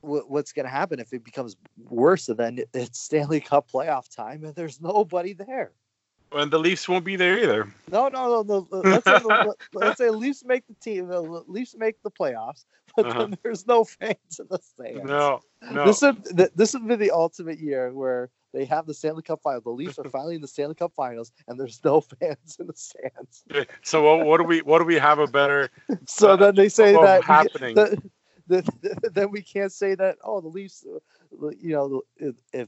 w- 0.01 0.25
what's 0.27 0.53
going 0.53 0.65
to 0.65 0.71
happen 0.71 0.99
if 0.99 1.13
it 1.13 1.23
becomes 1.23 1.55
worse? 1.89 2.29
And 2.29 2.37
then 2.37 2.59
it's 2.73 2.99
Stanley 2.99 3.41
Cup 3.41 3.69
playoff 3.71 4.13
time 4.13 4.43
and 4.43 4.55
there's 4.55 4.81
nobody 4.81 5.33
there. 5.33 5.71
And 6.33 6.51
the 6.51 6.59
Leafs 6.59 6.89
won't 6.89 7.05
be 7.05 7.15
there 7.15 7.37
either. 7.37 7.71
No, 7.91 8.07
no, 8.07 8.41
no. 8.41 8.67
let's, 8.71 9.05
say 9.05 9.19
the, 9.19 9.55
let's 9.73 9.97
say 9.97 10.09
Leafs 10.09 10.43
make 10.43 10.65
the 10.67 10.73
team. 10.75 11.07
The 11.07 11.21
Leafs 11.21 11.75
make 11.77 12.01
the 12.01 12.11
playoffs, 12.11 12.65
but 12.95 13.05
uh-huh. 13.05 13.19
then 13.19 13.37
there's 13.43 13.67
no 13.67 13.83
fans 13.83 14.39
in 14.39 14.47
the 14.49 14.59
stands. 14.59 15.03
No, 15.03 15.41
no. 15.71 15.85
This 15.85 16.01
would 16.01 16.23
this 16.55 16.73
would 16.73 16.87
be 16.87 16.95
the 16.95 17.11
ultimate 17.11 17.59
year 17.59 17.93
where 17.93 18.29
they 18.53 18.65
have 18.65 18.85
the 18.85 18.93
Stanley 18.93 19.23
Cup 19.23 19.41
final. 19.41 19.61
The 19.61 19.69
Leafs 19.71 19.99
are 19.99 20.03
finally 20.09 20.35
in 20.35 20.41
the 20.41 20.47
Stanley 20.47 20.75
Cup 20.75 20.93
finals, 20.95 21.31
and 21.47 21.59
there's 21.59 21.81
no 21.83 22.01
fans 22.19 22.57
in 22.59 22.67
the 22.67 22.73
stands. 22.75 23.43
So 23.81 24.03
what, 24.03 24.25
what 24.25 24.37
do 24.37 24.43
we 24.43 24.61
what 24.61 24.79
do 24.79 24.85
we 24.85 24.95
have 24.95 25.19
a 25.19 25.27
better? 25.27 25.69
so 26.07 26.31
uh, 26.31 26.35
then 26.35 26.55
they 26.55 26.69
say 26.69 26.93
that 26.93 27.23
happening. 27.23 27.75
The, 27.75 28.01
then 29.13 29.31
we 29.31 29.41
can't 29.41 29.71
say 29.71 29.95
that. 29.95 30.17
Oh, 30.23 30.41
the 30.41 30.49
Leafs. 30.49 30.85
Uh, 30.85 31.49
you 31.57 31.73
know, 31.73 32.01
if, 32.17 32.35
if 32.51 32.67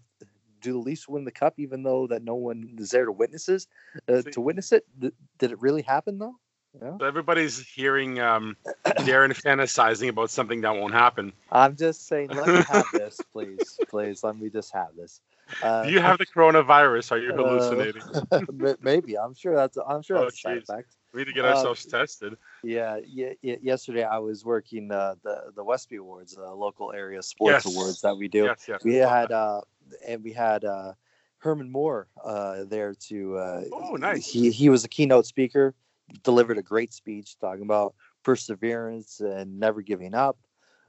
do 0.65 0.74
the 0.74 0.79
Leafs 0.79 1.07
win 1.07 1.24
the 1.25 1.31
cup, 1.31 1.53
even 1.57 1.84
though 1.84 2.07
that 2.07 2.24
no 2.24 2.36
one 2.36 2.75
is 2.77 2.89
there 2.89 3.05
to 3.05 3.12
witnesses 3.12 3.67
uh, 4.10 4.22
to 4.31 4.41
witness 4.41 4.72
it? 4.72 4.86
Th- 5.00 5.13
did 5.38 5.51
it 5.51 5.62
really 5.62 5.84
happen 5.84 6.17
though? 6.17 6.36
Yeah. 6.81 6.98
So 7.00 7.05
everybody's 7.05 7.60
hearing 7.65 8.19
um, 8.19 8.57
Darren 8.86 9.31
fantasizing 9.34 10.10
about 10.10 10.29
something 10.29 10.62
that 10.62 10.75
won't 10.75 10.93
happen. 10.93 11.31
I'm 11.51 11.77
just 11.77 12.07
saying, 12.07 12.29
let 12.36 12.48
me 12.50 12.62
have 12.67 12.86
this, 12.93 13.22
please, 13.31 13.79
please. 13.89 14.24
Let 14.25 14.38
me 14.38 14.50
just 14.50 14.74
have 14.74 14.89
this. 14.98 15.22
Uh, 15.62 15.84
Do 15.84 15.91
you 15.91 16.00
have 16.01 16.17
the 16.17 16.25
coronavirus? 16.25 17.12
Are 17.13 17.17
you 17.19 17.31
uh, 17.31 17.36
hallucinating? 17.38 18.01
m- 18.34 18.75
Maybe 18.81 19.17
I'm 19.17 19.34
sure 19.36 19.55
that's 19.55 19.77
I'm 19.77 20.01
sure 20.01 20.17
Oh, 20.17 20.24
that's 20.24 20.36
a 20.36 20.39
side 20.39 20.57
effect. 20.57 20.95
we 21.13 21.22
need 21.22 21.27
to 21.27 21.34
get 21.34 21.45
uh, 21.45 21.50
ourselves 21.50 21.86
tested. 21.86 22.36
Yeah, 22.63 22.98
yeah. 23.07 23.34
Yesterday 23.41 24.03
I 24.03 24.17
was 24.17 24.43
working 24.43 24.91
uh, 24.91 25.15
the 25.24 25.51
the 25.55 25.63
Westby 25.63 25.98
Awards, 25.98 26.36
uh, 26.38 26.51
local 26.53 26.91
area 26.91 27.22
sports 27.22 27.63
Yes. 27.63 27.74
awards 27.74 28.01
that 28.01 28.17
we 28.17 28.27
do. 28.27 28.45
Yes, 28.45 28.65
yes. 28.67 28.84
We 28.84 28.95
had 28.95 29.31
uh, 29.31 29.62
and 30.08 30.24
we 30.24 30.32
had 30.32 30.65
uh, 30.65 30.94
Herman 31.39 31.72
Moore 31.72 32.08
uh, 32.24 32.63
there 32.65 32.94
to. 33.08 33.38
Uh, 33.38 33.63
Oh, 33.72 33.96
nice. 33.96 34.27
He 34.27 34.51
he 34.51 34.70
was 34.70 34.84
a 34.84 34.89
keynote 34.89 35.25
speaker, 35.25 35.74
delivered 36.24 36.58
a 36.58 36.63
great 36.63 36.94
speech 36.94 37.38
talking 37.39 37.63
about 37.63 37.96
perseverance 38.24 39.20
and 39.20 39.60
never 39.60 39.82
giving 39.82 40.13
up, 40.13 40.38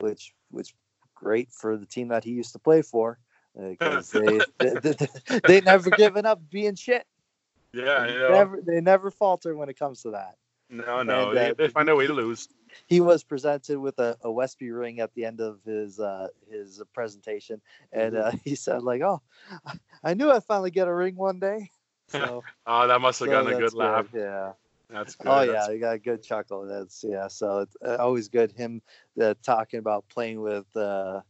which 0.00 0.34
which 0.50 0.74
great 1.14 1.50
for 1.50 1.76
the 1.76 1.86
team 1.86 2.08
that 2.08 2.24
he 2.24 2.30
used 2.30 2.52
to 2.52 2.58
play 2.58 2.82
for 2.82 3.18
because 3.58 4.10
they, 4.12 4.40
they, 4.58 4.74
they 4.74 5.40
they 5.46 5.60
never 5.60 5.90
given 5.90 6.26
up 6.26 6.40
being 6.50 6.74
shit. 6.74 7.06
Yeah, 7.72 8.06
They 8.06 8.14
know. 8.14 8.28
never 8.30 8.60
they 8.66 8.80
never 8.80 9.10
falter 9.10 9.54
when 9.56 9.68
it 9.68 9.78
comes 9.78 10.02
to 10.02 10.10
that. 10.12 10.36
No, 10.68 11.02
no. 11.02 11.30
and, 11.30 11.38
uh, 11.38 11.44
they, 11.44 11.52
they 11.52 11.68
find 11.68 11.88
a 11.88 11.96
way 11.96 12.06
to 12.06 12.12
lose. 12.12 12.48
he 12.86 13.00
was 13.00 13.22
presented 13.22 13.78
with 13.78 13.98
a, 13.98 14.16
a 14.22 14.30
Westby 14.30 14.70
ring 14.70 15.00
at 15.00 15.14
the 15.14 15.24
end 15.24 15.40
of 15.40 15.60
his 15.64 15.98
uh, 16.00 16.28
his 16.50 16.82
presentation, 16.92 17.60
and 17.92 18.16
uh, 18.16 18.32
he 18.44 18.54
said 18.54 18.82
like, 18.82 19.02
"Oh, 19.02 19.22
I 20.04 20.14
knew 20.14 20.30
I'd 20.30 20.44
finally 20.44 20.70
get 20.70 20.88
a 20.88 20.94
ring 20.94 21.16
one 21.16 21.38
day." 21.40 21.70
So, 22.08 22.44
Oh, 22.68 22.86
that 22.86 23.00
must 23.00 23.18
have 23.18 23.26
so 23.26 23.32
gotten 23.32 23.52
a 23.54 23.58
that's 23.58 23.72
good 23.72 23.78
laugh. 23.78 24.06
Yeah. 24.14 24.52
That's 24.88 25.16
good. 25.16 25.26
Oh 25.28 25.44
That's- 25.44 25.66
yeah, 25.68 25.72
he 25.74 25.80
got 25.80 25.94
a 25.94 25.98
good 25.98 26.22
chuckle. 26.22 26.64
That's 26.64 27.02
yeah. 27.02 27.26
So 27.26 27.58
it's 27.58 27.76
uh, 27.84 27.96
always 27.98 28.28
good 28.28 28.52
him 28.52 28.80
uh, 29.20 29.34
talking 29.42 29.78
about 29.80 30.08
playing 30.08 30.40
with 30.40 30.66
uh, 30.76 31.22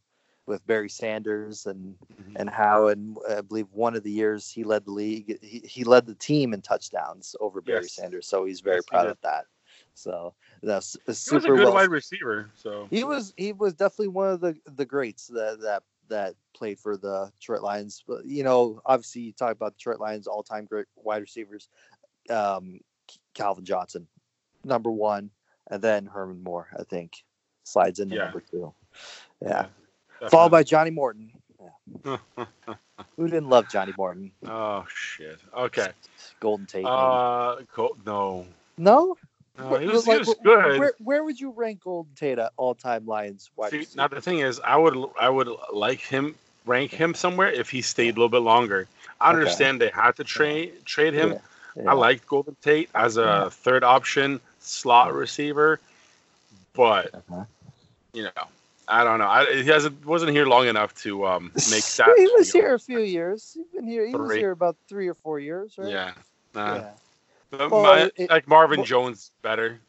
with 0.46 0.66
Barry 0.66 0.88
Sanders 0.88 1.66
and 1.66 1.96
Mhm. 2.20 2.40
and 2.40 2.50
how 2.50 2.88
and 2.88 3.16
I 3.28 3.40
believe 3.40 3.66
one 3.72 3.96
of 3.96 4.02
the 4.02 4.10
years 4.10 4.50
he 4.50 4.64
led 4.64 4.84
the 4.84 4.92
league. 4.92 5.38
He, 5.42 5.60
he 5.60 5.84
led 5.84 6.06
the 6.06 6.14
team 6.14 6.54
in 6.54 6.62
touchdowns 6.62 7.34
over 7.40 7.60
Barry 7.60 7.88
Sanders. 7.88 8.26
So 8.26 8.44
he's 8.44 8.60
very 8.60 8.76
Yes, 8.76 8.84
proud 8.86 9.02
did. 9.04 9.10
of 9.12 9.20
that. 9.22 9.46
So 9.94 10.34
that's 10.62 10.92
He 11.04 11.10
was 11.10 11.16
super 11.16 11.54
a 11.54 11.56
good 11.56 11.64
well 11.64 11.74
wide 11.74 11.90
receiver. 11.90 12.50
So 12.54 12.86
he 12.90 13.04
was 13.04 13.32
he 13.36 13.52
was 13.52 13.74
definitely 13.74 14.08
one 14.08 14.30
of 14.30 14.40
the 14.40 14.56
the 14.76 14.84
greats 14.86 15.26
that 15.28 15.60
that 15.60 15.82
that 16.08 16.34
played 16.54 16.78
for 16.78 16.96
the 16.96 17.32
Detroit 17.38 17.62
Lions. 17.62 18.04
But 18.06 18.24
you 18.26 18.44
know, 18.44 18.80
obviously, 18.86 19.22
you 19.22 19.32
talk 19.32 19.52
about 19.52 19.76
Detroit 19.76 20.00
Lions 20.00 20.26
all 20.26 20.42
time 20.42 20.64
great 20.66 20.86
wide 20.96 21.22
receivers. 21.22 21.68
Um, 22.30 22.80
Calvin 23.34 23.64
Johnson, 23.64 24.06
number 24.64 24.90
one, 24.90 25.30
and 25.70 25.82
then 25.82 26.06
Herman 26.06 26.42
Moore. 26.42 26.68
I 26.78 26.82
think 26.84 27.24
slides 27.64 28.00
into 28.00 28.16
Yeah. 28.16 28.24
number 28.24 28.40
two. 28.40 28.72
Yeah, 29.40 29.48
yeah, 29.48 29.66
followed 30.30 30.50
by 30.50 30.62
Johnny 30.62 30.90
Morton. 30.90 31.30
Yeah. 32.04 32.16
Who 33.16 33.26
didn't 33.28 33.48
love 33.48 33.68
Johnny 33.70 33.92
Morton? 33.96 34.30
oh 34.46 34.84
shit. 34.94 35.38
Okay. 35.56 35.88
Golden 36.40 36.66
Tate. 36.66 36.84
Uh, 36.84 37.56
Col- 37.72 37.96
no. 38.06 38.46
no, 38.78 39.16
No, 39.58 39.68
Wh- 39.76 39.80
he 39.80 39.86
was, 39.88 40.06
like, 40.06 40.22
he 40.22 40.28
was 40.30 40.36
good. 40.42 40.78
Where, 40.78 40.92
where 40.98 41.24
would 41.24 41.38
you 41.40 41.50
rank 41.50 41.82
Golden 41.84 42.12
Tate 42.14 42.38
at 42.38 42.52
all 42.56 42.74
time 42.74 43.06
Lions 43.06 43.50
See, 43.70 43.86
now 43.94 44.08
the 44.08 44.20
thing 44.20 44.40
is, 44.40 44.60
I 44.60 44.76
would 44.76 44.96
I 45.18 45.28
would 45.28 45.48
like 45.72 46.00
him 46.00 46.34
rank 46.66 46.90
him 46.90 47.14
somewhere 47.14 47.50
if 47.50 47.70
he 47.70 47.80
stayed 47.82 48.10
a 48.16 48.18
little 48.18 48.28
bit 48.28 48.42
longer. 48.42 48.86
I 49.20 49.30
Okay. 49.30 49.38
understand 49.38 49.80
they 49.80 49.88
had 49.90 50.12
to 50.16 50.24
trade 50.24 50.84
trade 50.84 51.14
him. 51.14 51.32
Yeah, 51.32 51.38
yeah. 51.84 51.90
I 51.90 51.94
liked 51.94 52.26
Golden 52.26 52.56
Tate 52.62 52.90
as 52.94 53.16
a 53.16 53.22
Yeah. 53.22 53.48
third 53.50 53.84
option 53.84 54.40
slot 54.60 55.14
receiver, 55.14 55.80
but 56.74 57.14
Uh-huh. 57.14 57.44
you 58.12 58.24
know, 58.24 58.30
I 58.88 59.02
don't 59.04 59.18
know. 59.18 59.26
I, 59.26 59.52
he 59.62 59.66
hasn't 59.68 60.04
wasn't 60.06 60.30
here 60.32 60.46
long 60.46 60.66
enough 60.68 60.94
to 61.02 61.26
um 61.26 61.50
make 61.70 61.84
that. 61.84 62.14
he 62.16 62.28
was 62.36 62.52
here 62.52 62.74
a 62.74 62.78
few 62.78 63.00
years. 63.00 63.52
He's 63.54 63.66
been 63.74 63.86
here. 63.86 64.06
He 64.06 64.14
was 64.14 64.32
here 64.32 64.52
about 64.52 64.76
three 64.88 65.08
or 65.08 65.14
four 65.14 65.40
years, 65.40 65.74
right? 65.78 65.88
Yeah. 65.90 66.12
Nah. 66.54 66.74
Yeah. 66.76 66.90
But 67.50 67.70
Well, 67.70 67.82
my- 67.82 68.10
it- 68.16 68.30
like 68.30 68.46
Marvin 68.48 68.78
well- 68.78 68.86
Jones 68.86 69.30
better. 69.42 69.80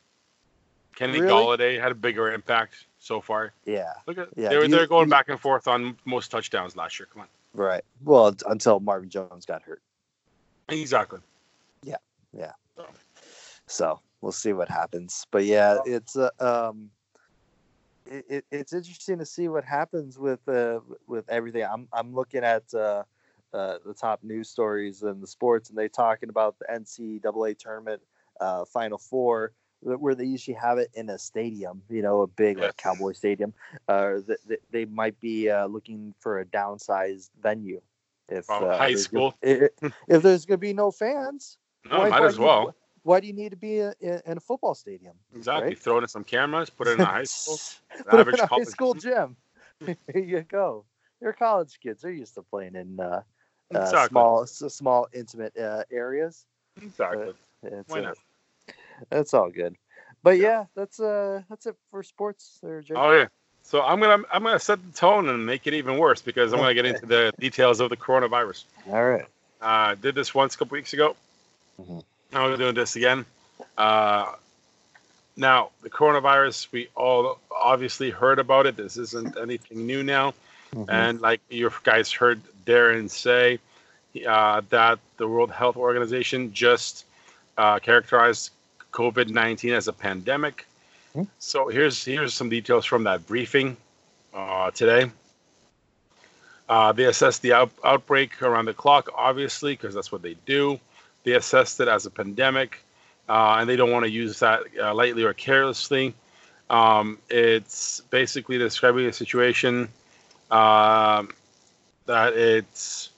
Kenny 0.96 1.22
Really? 1.22 1.32
Golladay 1.32 1.80
had 1.80 1.92
a 1.92 1.96
bigger 1.96 2.32
impact 2.34 2.86
so 2.98 3.22
far. 3.22 3.54
Yeah. 3.66 3.94
Look 4.08 4.18
at 4.18 4.30
Yeah, 4.36 4.50
they 4.50 4.58
were 4.58 4.68
they're 4.68 4.88
going 4.88 5.08
you- 5.08 5.12
back 5.12 5.30
and 5.30 5.40
forth 5.40 5.68
on 5.68 5.96
most 6.06 6.32
touchdowns 6.32 6.76
last 6.76 6.98
year. 7.00 7.08
Come 7.14 7.22
on. 7.22 7.28
Right. 7.54 7.84
Well, 8.04 8.36
until 8.48 8.80
Marvin 8.80 9.10
Jones 9.10 9.46
got 9.46 9.62
hurt. 9.62 9.82
Exactly. 10.70 11.20
Yeah. 11.84 11.98
Yeah. 12.34 12.54
So, 12.76 12.86
so 13.68 14.00
we'll 14.22 14.32
see 14.32 14.54
what 14.54 14.70
happens. 14.70 15.28
But 15.30 15.46
yeah, 15.46 15.78
it's 15.86 16.16
uh, 16.16 16.30
um, 16.40 16.90
it, 18.10 18.26
it, 18.30 18.46
it's 18.52 18.74
interesting 18.74 19.20
to 19.20 19.26
see 19.26 19.48
what 19.48 19.64
happens 19.64 20.18
with 20.18 20.48
uh, 20.48 20.80
with 21.08 21.30
everything. 21.30 21.64
I'm 21.64 21.88
I'm 21.94 22.14
looking 22.14 22.44
at 22.44 22.74
uh, 22.74 23.04
uh, 23.54 23.78
the 23.86 23.94
top 23.94 24.24
news 24.24 24.50
stories 24.50 25.04
in 25.04 25.22
the 25.22 25.28
sports, 25.28 25.70
and 25.70 25.78
they 25.78 25.88
talking 25.88 26.30
about 26.30 26.58
the 26.60 26.66
NCAA 26.66 27.58
tournament 27.58 28.02
uh, 28.40 28.66
Final 28.66 28.98
Four, 28.98 29.54
where 29.82 30.16
they 30.16 30.26
usually 30.26 30.56
have 30.56 30.78
it 30.78 30.90
in 30.94 31.10
a 31.10 31.18
stadium, 31.18 31.82
you 31.90 32.02
know, 32.02 32.22
a 32.22 32.28
big 32.28 32.58
like 32.58 32.78
Cowboy 32.78 33.14
Stadium. 33.14 33.54
Uh, 33.88 34.16
they 34.72 34.86
might 34.86 35.20
be 35.20 35.50
uh, 35.50 35.66
looking 35.68 36.14
for 36.20 36.40
a 36.40 36.46
downsized 36.46 37.30
venue. 37.42 37.82
If 38.30 38.50
Well, 38.50 38.70
uh, 38.72 38.78
high 38.78 38.94
school. 38.96 39.34
gonna- 39.42 39.66
i- 39.66 39.86
i- 39.88 39.92
if 40.08 40.22
there's 40.22 40.46
going 40.46 40.58
to 40.58 40.62
be 40.62 40.74
no 40.74 40.92
fans, 40.92 41.58
No, 41.86 42.10
might 42.10 42.22
as 42.24 42.38
well. 42.38 42.76
Why 43.08 43.22
do 43.22 43.28
you 43.28 43.34
need 43.34 43.52
to 43.52 43.58
be 43.58 43.80
in, 43.80 43.94
in 44.02 44.38
a 44.38 44.40
football 44.42 44.76
stadium? 44.76 45.16
Exactly. 45.34 45.70
right? 45.70 45.80
Throw 45.80 45.98
in 46.00 46.08
some 46.10 46.26
cameras, 46.26 46.70
put 46.70 46.88
it 46.88 46.92
in 46.92 47.00
a 47.00 47.06
high 47.06 47.24
school. 47.24 47.58
Put 48.04 48.14
it 48.14 48.20
average 48.20 48.36
in 48.36 48.42
a 48.42 48.48
high 48.48 48.64
school 48.64 48.94
gym. 48.94 49.38
Here 49.86 49.98
you 50.24 50.42
go. 50.42 50.84
They're 51.22 51.34
college 51.34 51.80
kids. 51.82 52.02
They're 52.02 52.12
used 52.12 52.36
to 52.36 52.44
playing 52.44 52.76
in 52.76 53.00
uh, 53.00 53.04
uh, 53.04 53.22
Exactly. 53.72 54.10
small, 54.10 54.46
small, 54.46 55.08
intimate 55.14 55.58
uh, 55.58 55.84
areas. 55.90 56.46
Exactly. 56.82 57.34
Why 57.88 58.00
uh, 58.00 58.02
not? 58.02 58.18
That's 59.10 59.34
all 59.34 59.50
good. 59.50 59.78
But 60.22 60.38
Yeah. 60.38 60.48
yeah, 60.48 60.66
that's 60.76 61.00
uh, 61.00 61.42
that's 61.50 61.66
it 61.66 61.76
for 61.90 62.04
sports. 62.04 62.60
There, 62.62 62.82
Jake. 62.82 62.98
Oh 62.98 63.12
yeah. 63.14 63.28
So 63.64 63.82
I'm 63.82 64.00
gonna 64.02 64.24
I'm 64.32 64.44
gonna 64.44 64.60
set 64.60 64.86
the 64.86 64.92
tone 64.92 65.30
and 65.30 65.46
make 65.46 65.66
it 65.66 65.74
even 65.74 65.98
worse 65.98 66.22
because 66.22 66.54
I'm 66.54 66.60
gonna 66.60 66.74
get 66.74 66.86
into 66.86 67.06
the 67.06 67.32
details 67.40 67.80
of 67.80 67.90
the 67.90 67.98
coronavirus. 67.98 68.66
All 68.88 69.04
right. 69.04 69.26
Uh, 69.62 69.96
did 69.96 70.14
this 70.14 70.36
once 70.36 70.56
a 70.56 70.58
couple 70.58 70.76
weeks 70.76 70.94
ago. 70.94 71.16
Mhm. 71.80 72.04
Now 72.32 72.50
we're 72.50 72.58
doing 72.58 72.76
this 72.76 72.96
again. 72.96 73.26
Uh, 73.78 74.34
now 75.36 75.70
the 75.82 75.90
coronavirus, 75.90 76.68
we 76.72 76.90
all 76.96 77.40
obviously 77.52 78.10
heard 78.10 78.40
about 78.40 78.66
it. 78.66 78.76
This 78.76 78.98
isn't 78.98 79.38
anything 79.38 79.86
new 79.86 80.04
now. 80.04 80.34
Mhm. 80.74 80.86
And 80.90 81.22
like 81.22 81.42
you 81.50 81.72
guys 81.84 82.12
heard 82.12 82.42
Darren 82.66 83.10
say, 83.10 83.60
uh, 84.28 84.62
that 84.70 85.00
the 85.18 85.28
World 85.28 85.52
Health 85.52 85.78
Organization 85.78 86.54
just 86.54 87.06
uh, 87.58 87.80
characterized 87.80 88.52
COVID 88.92 89.30
19 89.30 89.74
as 89.74 89.88
a 89.88 89.94
pandemic. 89.94 90.66
Hmm. 91.14 91.24
So 91.40 91.68
here's 91.68 92.04
here's 92.04 92.34
some 92.34 92.50
details 92.50 92.86
from 92.86 93.04
that 93.04 93.26
briefing 93.28 93.78
uh, 94.34 94.72
today. 94.72 95.12
Uh, 96.70 96.92
they 96.92 97.06
assessed 97.06 97.42
the 97.42 97.54
out- 97.54 97.72
outbreak 97.84 98.42
around 98.42 98.66
the 98.66 98.74
clock, 98.74 99.10
obviously, 99.16 99.74
because 99.74 99.96
that's 99.96 100.12
what 100.12 100.22
they 100.22 100.36
do. 100.46 100.80
They 101.28 101.34
assessed 101.34 101.82
it 101.82 101.90
as 101.90 102.06
a 102.06 102.10
pandemic, 102.10 102.80
uh, 103.28 103.58
and 103.60 103.70
they 103.70 103.76
don't 103.76 103.92
want 103.92 104.06
to 104.06 104.10
use 104.10 104.40
that 104.40 104.62
uh, 104.82 104.94
lightly 104.94 105.26
or 105.26 105.34
carelessly. 105.34 106.14
Um, 106.70 107.18
it's 107.30 108.00
basically 108.10 108.58
describing 108.58 109.08
a 109.08 109.12
situation 109.12 109.90
um, 110.50 111.34
that 112.06 112.32
it's 112.32 113.10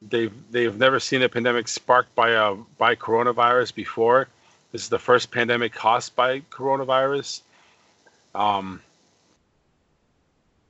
they've 0.00 0.32
they've 0.50 0.74
never 0.78 0.98
seen 0.98 1.20
a 1.20 1.28
pandemic 1.28 1.68
sparked 1.68 2.14
by 2.14 2.30
a 2.30 2.54
by 2.78 2.94
coronavirus 2.96 3.74
before. 3.74 4.28
This 4.70 4.80
is 4.80 4.88
the 4.88 4.98
first 4.98 5.30
pandemic 5.30 5.74
caused 5.74 6.16
by 6.16 6.40
coronavirus. 6.50 7.42
Um, 8.34 8.80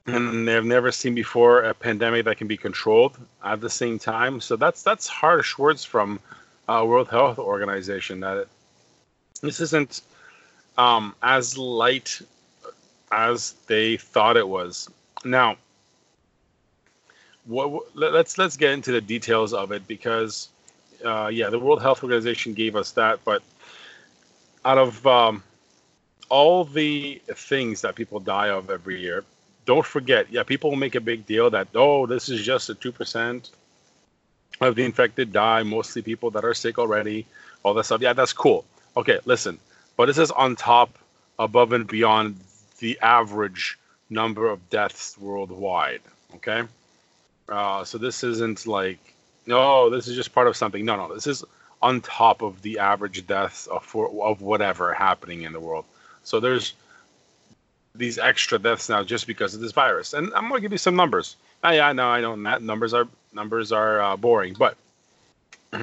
and 0.06 0.46
they've 0.48 0.64
never 0.64 0.90
seen 0.92 1.14
before 1.14 1.62
a 1.62 1.74
pandemic 1.74 2.24
that 2.24 2.36
can 2.36 2.48
be 2.48 2.56
controlled 2.56 3.16
at 3.44 3.60
the 3.60 3.70
same 3.70 3.98
time. 3.98 4.40
So 4.40 4.56
that's 4.56 4.82
that's 4.82 5.06
harsh 5.08 5.58
words 5.58 5.84
from 5.84 6.20
uh, 6.68 6.84
World 6.86 7.08
Health 7.08 7.38
Organization 7.38 8.20
that 8.20 8.36
it, 8.38 8.48
this 9.42 9.60
isn't 9.60 10.02
um, 10.78 11.14
as 11.22 11.56
light 11.58 12.20
as 13.10 13.54
they 13.66 13.96
thought 13.96 14.36
it 14.36 14.48
was. 14.48 14.88
Now, 15.24 15.56
what, 17.44 17.70
what- 17.70 17.96
let- 17.96 18.12
let's 18.12 18.38
let's 18.38 18.56
get 18.56 18.72
into 18.72 18.92
the 18.92 19.00
details 19.00 19.52
of 19.52 19.72
it 19.72 19.86
because 19.86 20.48
uh, 21.04 21.28
yeah, 21.32 21.50
the 21.50 21.58
World 21.58 21.82
Health 21.82 22.02
Organization 22.02 22.54
gave 22.54 22.76
us 22.76 22.92
that, 22.92 23.20
but 23.24 23.42
out 24.64 24.78
of 24.78 25.04
um, 25.06 25.42
all 26.28 26.64
the 26.64 27.20
things 27.34 27.80
that 27.82 27.94
people 27.96 28.20
die 28.20 28.50
of 28.50 28.70
every 28.70 29.00
year, 29.00 29.24
don't 29.64 29.86
forget, 29.86 30.30
yeah, 30.30 30.42
people 30.42 30.74
make 30.76 30.94
a 30.94 31.00
big 31.00 31.26
deal 31.26 31.50
that 31.50 31.68
oh, 31.74 32.06
this 32.06 32.28
is 32.28 32.44
just 32.44 32.70
a 32.70 32.74
two 32.74 32.92
percent 32.92 33.50
of 34.60 34.74
the 34.74 34.84
infected 34.84 35.32
die, 35.32 35.62
mostly 35.62 36.02
people 36.02 36.30
that 36.32 36.44
are 36.44 36.54
sick 36.54 36.78
already, 36.78 37.26
all 37.62 37.74
that 37.74 37.84
stuff. 37.84 38.00
Yeah, 38.00 38.12
that's 38.12 38.32
cool. 38.32 38.64
Okay, 38.96 39.18
listen, 39.24 39.58
but 39.96 40.06
this 40.06 40.18
is 40.18 40.30
on 40.30 40.56
top, 40.56 40.98
above 41.38 41.72
and 41.72 41.86
beyond 41.86 42.38
the 42.78 42.98
average 43.00 43.78
number 44.10 44.48
of 44.48 44.68
deaths 44.70 45.16
worldwide. 45.18 46.02
Okay, 46.36 46.62
uh, 47.48 47.84
so 47.84 47.98
this 47.98 48.24
isn't 48.24 48.66
like 48.66 48.98
no, 49.46 49.90
this 49.90 50.08
is 50.08 50.16
just 50.16 50.32
part 50.32 50.46
of 50.48 50.56
something. 50.56 50.84
No, 50.84 50.96
no, 50.96 51.14
this 51.14 51.26
is 51.26 51.44
on 51.80 52.00
top 52.00 52.42
of 52.42 52.62
the 52.62 52.78
average 52.78 53.26
deaths 53.26 53.66
of 53.66 53.84
for, 53.84 54.08
of 54.24 54.40
whatever 54.40 54.94
happening 54.94 55.42
in 55.42 55.52
the 55.52 55.60
world. 55.60 55.84
So 56.22 56.38
there's 56.38 56.74
these 57.94 58.18
extra 58.18 58.58
deaths 58.58 58.88
now 58.88 59.04
just 59.04 59.26
because 59.26 59.54
of 59.54 59.60
this 59.60 59.72
virus. 59.72 60.14
And 60.14 60.32
I'm 60.34 60.48
gonna 60.48 60.60
give 60.60 60.72
you 60.72 60.78
some 60.78 60.96
numbers. 60.96 61.36
Oh, 61.64 61.70
yeah, 61.70 61.88
I 61.88 61.92
know, 61.92 62.08
I 62.08 62.20
know. 62.20 62.34
Numbers 62.34 62.92
are 62.94 63.06
numbers 63.32 63.72
are 63.72 64.00
uh, 64.00 64.16
boring, 64.16 64.54
but 64.58 64.76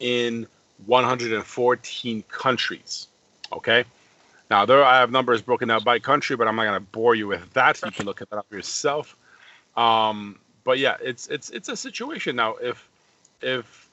in 0.00 0.46
114 0.86 2.24
countries. 2.28 3.08
Okay. 3.52 3.84
Now 4.50 4.64
there 4.64 4.82
I 4.84 5.00
have 5.00 5.10
numbers 5.10 5.42
broken 5.42 5.70
out 5.70 5.84
by 5.84 5.98
country, 5.98 6.36
but 6.36 6.48
I'm 6.48 6.56
not 6.56 6.64
gonna 6.64 6.80
bore 6.80 7.14
you 7.14 7.26
with 7.26 7.52
that. 7.52 7.80
You 7.84 7.90
can 7.90 8.06
look 8.06 8.22
at 8.22 8.30
that 8.30 8.38
up 8.38 8.52
yourself. 8.52 9.16
Um, 9.76 10.38
but 10.64 10.78
yeah, 10.78 10.96
it's 11.02 11.26
it's 11.26 11.50
it's 11.50 11.68
a 11.68 11.76
situation 11.76 12.36
now. 12.36 12.56
If 12.56 12.88
if 13.42 13.90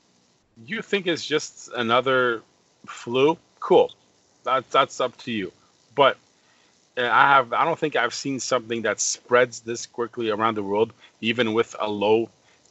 you 0.66 0.82
think 0.82 1.08
it's 1.08 1.26
just 1.26 1.70
another 1.76 2.42
flu, 2.86 3.38
cool. 3.60 3.92
That's 4.44 4.72
that's 4.72 5.02
up 5.02 5.18
to 5.20 5.32
you. 5.32 5.52
But 5.96 6.18
I 6.98 7.28
have 7.30 7.54
I 7.54 7.66
don't 7.66 7.78
think 7.78 7.96
I've 7.96 8.14
seen 8.14 8.40
something 8.40 8.82
that 8.84 9.00
spreads 9.00 9.60
this 9.62 9.86
quickly 9.86 10.30
around 10.30 10.56
the 10.56 10.64
world, 10.64 10.94
even 11.22 11.54
with 11.54 11.76
a 11.80 11.90
low 11.90 12.30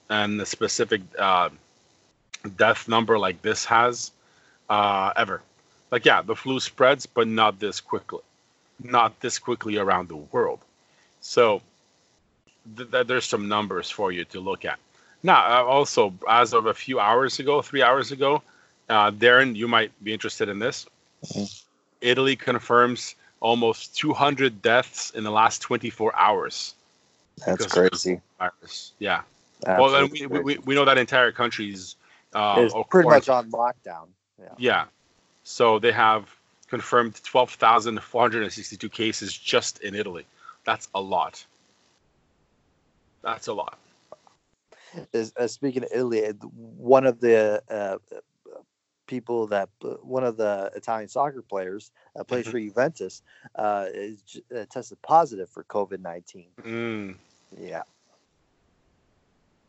and 0.08 0.40
a 0.40 0.46
specific 0.46 1.02
uh, 1.18 1.50
death 2.56 2.88
number 2.88 3.18
like 3.18 3.42
this 3.42 3.64
has 3.64 4.12
uh, 4.70 5.12
ever. 5.16 5.42
Like 5.90 6.04
yeah, 6.04 6.22
the 6.22 6.34
flu 6.34 6.60
spreads, 6.60 7.06
but 7.06 7.28
not 7.28 7.60
this 7.60 7.80
quickly, 7.80 8.20
not 8.82 9.20
this 9.20 9.38
quickly 9.38 9.76
around 9.76 10.08
the 10.08 10.16
world. 10.16 10.60
So 11.20 11.60
th- 12.76 12.90
th- 12.90 13.06
there's 13.06 13.26
some 13.26 13.48
numbers 13.48 13.90
for 13.90 14.10
you 14.10 14.24
to 14.26 14.40
look 14.40 14.64
at. 14.64 14.78
Now, 15.22 15.60
uh, 15.60 15.64
also 15.64 16.12
as 16.28 16.52
of 16.52 16.66
a 16.66 16.74
few 16.74 17.00
hours 17.00 17.38
ago, 17.38 17.62
three 17.62 17.82
hours 17.82 18.12
ago, 18.12 18.42
uh, 18.88 19.10
Darren, 19.10 19.54
you 19.54 19.68
might 19.68 19.92
be 20.02 20.12
interested 20.12 20.48
in 20.48 20.58
this. 20.58 20.86
Mm-hmm. 21.24 21.44
Italy 22.00 22.36
confirms 22.36 23.14
almost 23.44 23.94
200 23.98 24.62
deaths 24.62 25.10
in 25.10 25.22
the 25.22 25.30
last 25.30 25.60
24 25.60 26.16
hours. 26.16 26.74
That's 27.46 27.66
crazy. 27.66 28.22
Virus. 28.38 28.92
Yeah. 28.98 29.20
Absolutely 29.66 30.26
well, 30.26 30.32
and 30.32 30.32
we, 30.32 30.54
we, 30.54 30.58
we 30.64 30.74
know 30.74 30.86
that 30.86 30.96
entire 30.96 31.30
country's 31.30 31.96
uh, 32.32 32.66
pretty 32.88 33.08
much 33.08 33.28
on 33.28 33.50
lockdown. 33.50 34.08
Yeah. 34.40 34.48
yeah. 34.56 34.84
So 35.44 35.78
they 35.78 35.92
have 35.92 36.34
confirmed 36.68 37.22
12,462 37.22 38.88
cases 38.88 39.36
just 39.36 39.82
in 39.82 39.94
Italy. 39.94 40.24
That's 40.64 40.88
a 40.94 41.00
lot. 41.00 41.44
That's 43.22 43.48
a 43.48 43.52
lot. 43.52 43.78
uh, 45.14 45.46
speaking 45.46 45.82
of 45.84 45.90
Italy, 45.94 46.22
one 46.78 47.06
of 47.06 47.20
the 47.20 47.62
uh, 47.70 47.98
people 49.06 49.46
that 49.48 49.68
one 50.02 50.24
of 50.24 50.36
the 50.36 50.70
Italian 50.74 51.08
soccer 51.08 51.42
players 51.42 51.90
uh, 52.18 52.24
plays 52.24 52.44
mm-hmm. 52.44 52.50
for 52.52 52.60
Juventus 52.60 53.22
uh, 53.56 53.86
is 53.92 54.40
uh, 54.54 54.64
tested 54.70 55.00
positive 55.02 55.48
for 55.48 55.64
COVID 55.64 56.00
nineteen. 56.00 56.48
Mm. 56.62 57.16
Yeah. 57.58 57.82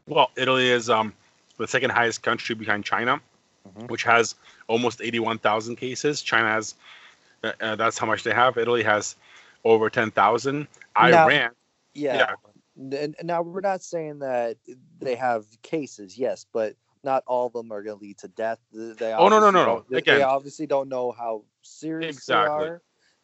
Well, 0.08 0.30
Italy 0.36 0.70
is 0.70 0.90
um, 0.90 1.14
the 1.58 1.68
second 1.68 1.90
highest 1.92 2.22
country 2.22 2.56
behind 2.56 2.86
China, 2.86 3.20
mm-hmm. 3.68 3.88
which 3.88 4.04
has 4.04 4.36
almost 4.68 5.02
eighty 5.02 5.20
one 5.20 5.38
thousand 5.38 5.78
cases. 5.78 6.22
China 6.22 6.48
has 6.48 6.76
uh, 7.44 7.52
uh, 7.62 7.76
that's 7.76 7.98
how 7.98 8.06
much 8.06 8.24
they 8.24 8.34
have. 8.34 8.58
Italy 8.58 8.84
has 8.84 9.16
over 9.64 9.90
ten 9.90 10.12
thousand. 10.12 10.68
Iran. 10.98 11.52
yeah. 11.94 12.18
yeah. 12.18 12.34
And 12.78 13.16
now 13.24 13.42
we're 13.42 13.62
not 13.62 13.82
saying 13.84 14.20
that 14.20 14.58
they 15.00 15.16
have 15.16 15.46
cases, 15.62 16.18
yes, 16.18 16.46
but 16.52 16.76
not 17.06 17.24
all 17.28 17.48
of 17.48 17.54
them 17.54 17.72
are 17.72 17.82
going 17.82 17.98
to 17.98 18.04
lead 18.04 18.18
to 18.20 18.28
death. 18.28 18.60
They 18.74 19.14
oh 19.14 19.30
no 19.30 19.40
no 19.40 19.52
no 19.52 19.66
no! 19.66 19.86
They, 19.90 20.00
Again, 20.00 20.18
they 20.18 20.24
obviously 20.24 20.66
don't 20.66 20.90
know 20.90 21.12
how 21.12 21.44
serious 21.62 22.18
exactly. 22.18 22.66
they 22.66 22.72
are. 22.72 22.76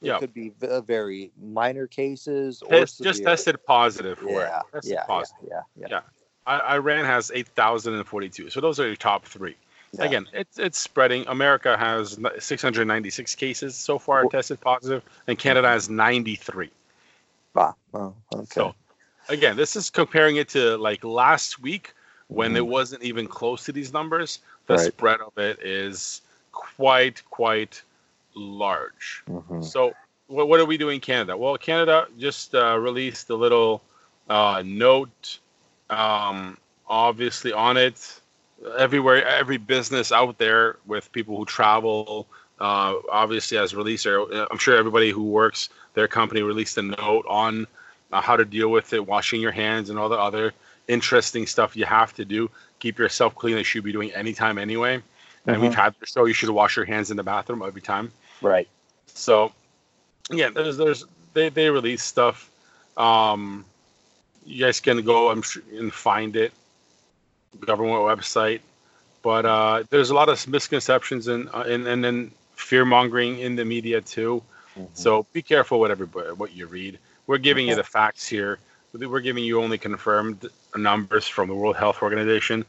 It 0.02 0.08
yeah. 0.08 0.18
could 0.20 0.34
be 0.34 0.54
uh, 0.64 0.82
very 0.82 1.32
minor 1.40 1.86
cases 1.86 2.64
or 2.64 2.74
it's 2.74 2.98
just 2.98 3.22
tested 3.24 3.64
positive 3.66 4.18
for 4.18 4.30
yeah, 4.30 4.62
it. 4.74 4.86
Yeah, 4.86 5.04
positive. 5.04 5.50
yeah, 5.50 5.62
yeah, 5.76 5.88
yeah. 5.90 6.00
yeah. 6.48 6.72
Iran 6.72 7.06
has 7.06 7.32
eight 7.36 7.50
thousand 7.50 7.96
and 7.96 8.08
forty-two. 8.08 8.50
So 8.50 8.62
those 8.62 8.80
are 8.80 8.88
your 8.88 8.96
top 8.96 9.26
three. 9.26 9.56
Yeah. 9.94 10.06
Again, 10.06 10.28
it's 10.34 10.58
it's 10.58 10.80
spreading. 10.80 11.26
America 11.28 11.78
has 11.78 12.18
696 12.40 13.36
cases 13.36 13.76
so 13.76 14.00
far 14.00 14.26
tested 14.26 14.62
positive, 14.62 15.04
and 15.28 15.38
Canada 15.38 15.68
has 15.68 15.90
93. 15.90 16.72
Wow. 17.54 17.76
Oh, 17.94 18.14
okay. 18.34 18.46
So, 18.54 18.74
again, 19.28 19.58
this 19.58 19.76
is 19.76 19.90
comparing 19.90 20.38
it 20.38 20.48
to 20.50 20.78
like 20.78 21.04
last 21.04 21.60
week 21.60 21.94
when 22.32 22.56
it 22.56 22.66
wasn't 22.66 23.04
even 23.04 23.28
close 23.28 23.66
to 23.66 23.74
these 23.74 23.92
numbers, 23.92 24.40
the 24.68 24.76
right. 24.76 24.88
spread 24.88 25.20
of 25.20 25.38
it 25.38 25.60
is 25.62 26.22
quite, 26.54 27.22
quite 27.30 27.82
large. 28.36 29.24
Mm-hmm. 29.30 29.62
So, 29.62 29.94
what, 30.28 30.48
what, 30.48 30.60
are 30.62 30.66
we 30.66 30.78
doing 30.78 30.96
in 30.96 31.02
Canada? 31.02 31.36
Well, 31.36 31.58
Canada 31.58 32.08
just 32.18 32.56
uh, 32.56 32.78
released 32.80 33.30
a 33.30 33.36
little 33.36 33.82
uh, 34.30 34.64
note, 34.66 35.40
um, 35.90 36.58
obviously, 36.88 37.52
on 37.52 37.76
it. 37.76 38.22
Everywhere, 38.78 39.26
every 39.26 39.58
business 39.58 40.12
out 40.12 40.38
there 40.38 40.78
with 40.86 41.12
people 41.12 41.36
who 41.36 41.46
travel, 41.46 42.28
uh, 42.62 42.94
obviously, 43.12 43.58
as 43.58 43.74
releaser, 43.74 44.48
I'm 44.50 44.58
sure 44.58 44.78
everybody 44.78 45.10
who 45.10 45.24
works 45.24 45.68
their 45.96 46.08
company 46.08 46.44
released 46.44 46.78
a 46.78 46.84
note 46.84 47.26
on 47.28 47.68
uh, 48.14 48.22
how 48.22 48.38
to 48.38 48.46
deal 48.46 48.70
with 48.70 48.94
it, 48.94 49.06
washing 49.06 49.42
your 49.42 49.52
hands, 49.52 49.90
and 49.90 50.00
all 50.00 50.08
the 50.08 50.18
other 50.18 50.54
interesting 50.92 51.48
stuff 51.48 51.76
you 51.76 51.86
have 51.86 52.14
to 52.16 52.26
do. 52.26 52.50
Keep 52.80 53.00
yourself 53.00 53.34
clean. 53.36 53.56
They 53.56 53.64
should 53.64 53.84
be 53.84 53.92
doing 53.92 54.12
anytime 54.14 54.58
anyway. 54.58 54.98
Mm-hmm. 54.98 55.50
And 55.50 55.62
we've 55.62 55.74
had 55.74 55.96
so 56.06 56.26
you 56.26 56.34
should 56.34 56.50
wash 56.50 56.76
your 56.76 56.86
hands 56.86 57.10
in 57.12 57.18
the 57.18 57.24
bathroom 57.24 57.64
every 57.66 57.82
time. 57.82 58.12
Right. 58.42 58.68
So 59.08 59.52
yeah, 60.30 60.50
there's 60.50 60.78
there's 60.78 61.06
they 61.34 61.50
they 61.50 61.70
release 61.70 62.04
stuff. 62.04 62.50
Um, 62.98 63.66
you 64.46 64.64
guys 64.64 64.80
can 64.80 65.02
go 65.04 65.30
I'm 65.32 65.42
sure, 65.42 65.64
and 65.74 65.94
find 65.94 66.36
it. 66.36 66.52
Government 67.60 68.02
website. 68.02 68.62
But 69.24 69.46
uh, 69.46 69.84
there's 69.90 70.10
a 70.10 70.16
lot 70.16 70.30
of 70.30 70.48
misconceptions 70.48 71.28
and 71.28 71.50
uh, 71.54 71.64
and 71.68 71.88
and 71.88 72.04
then 72.04 72.32
fear 72.56 72.86
mongering 72.86 73.40
in 73.40 73.56
the 73.56 73.66
media 73.66 74.02
too. 74.02 74.44
Mm-hmm. 74.78 74.86
So 74.94 75.26
be 75.34 75.42
careful 75.42 75.80
what 75.80 75.92
everybody 75.92 76.32
what 76.32 76.54
you 76.54 76.68
read. 76.68 77.00
We're 77.28 77.38
giving 77.38 77.66
okay. 77.66 77.72
you 77.72 77.76
the 77.76 77.84
facts 77.84 78.28
here 78.28 78.60
we're 78.94 79.22
giving 79.22 79.44
you 79.44 79.62
only 79.62 79.78
confirmed 79.78 80.48
numbers 80.76 81.28
from 81.28 81.50
the 81.50 81.56
World 81.56 81.76
Health 81.76 82.02
Organization. 82.02 82.66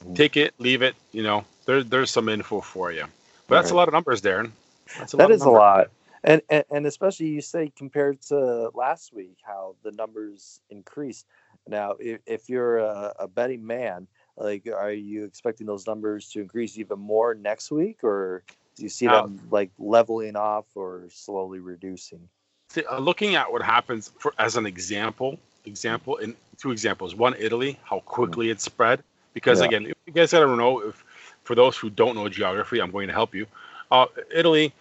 Mm-hmm. 0.00 0.14
Take 0.14 0.36
it, 0.36 0.54
leave 0.58 0.82
it. 0.82 0.94
You 1.12 1.22
know, 1.22 1.44
there's 1.64 1.86
there's 1.86 2.10
some 2.10 2.28
info 2.28 2.60
for 2.60 2.92
you, 2.92 3.04
but 3.48 3.56
that's 3.56 3.70
right. 3.70 3.74
a 3.74 3.76
lot 3.76 3.88
of 3.88 3.94
numbers, 3.94 4.20
Darren. 4.20 4.50
That's 4.98 5.14
a 5.14 5.16
that 5.16 5.30
is 5.30 5.42
a 5.42 5.50
lot, 5.50 5.90
and, 6.22 6.42
and 6.50 6.64
and 6.70 6.86
especially 6.86 7.28
you 7.28 7.40
say 7.40 7.72
compared 7.76 8.22
to 8.22 8.70
last 8.74 9.12
week, 9.12 9.38
how 9.42 9.74
the 9.82 9.92
numbers 9.92 10.60
increased. 10.70 11.26
Now, 11.68 11.94
if, 11.98 12.20
if 12.26 12.48
you're 12.48 12.78
a, 12.78 13.12
a 13.20 13.28
betting 13.28 13.66
man, 13.66 14.06
like, 14.36 14.68
are 14.68 14.92
you 14.92 15.24
expecting 15.24 15.66
those 15.66 15.86
numbers 15.86 16.28
to 16.30 16.40
increase 16.40 16.78
even 16.78 17.00
more 17.00 17.34
next 17.34 17.72
week, 17.72 18.04
or 18.04 18.44
do 18.76 18.82
you 18.82 18.88
see 18.88 19.06
them 19.06 19.40
like 19.50 19.70
leveling 19.78 20.36
off 20.36 20.66
or 20.74 21.08
slowly 21.10 21.58
reducing? 21.58 22.28
See, 22.68 22.84
uh, 22.84 22.98
looking 22.98 23.34
at 23.34 23.50
what 23.50 23.62
happens 23.62 24.12
for 24.18 24.34
as 24.38 24.56
an 24.56 24.66
example, 24.66 25.38
example 25.66 26.16
in 26.16 26.34
two 26.58 26.72
examples. 26.72 27.14
One, 27.14 27.34
Italy, 27.38 27.78
how 27.82 28.00
quickly 28.00 28.50
it 28.50 28.60
spread. 28.60 29.02
Because 29.34 29.60
yeah. 29.60 29.66
again, 29.66 29.82
you 30.06 30.12
guys 30.14 30.32
gotta 30.32 30.54
know 30.56 30.80
if 30.80 31.04
for 31.44 31.54
those 31.54 31.76
who 31.76 31.90
don't 31.90 32.16
know 32.16 32.28
geography, 32.28 32.80
I'm 32.80 32.90
going 32.90 33.06
to 33.08 33.12
help 33.12 33.34
you. 33.34 33.46
Uh, 33.90 34.06
Italy 34.34 34.72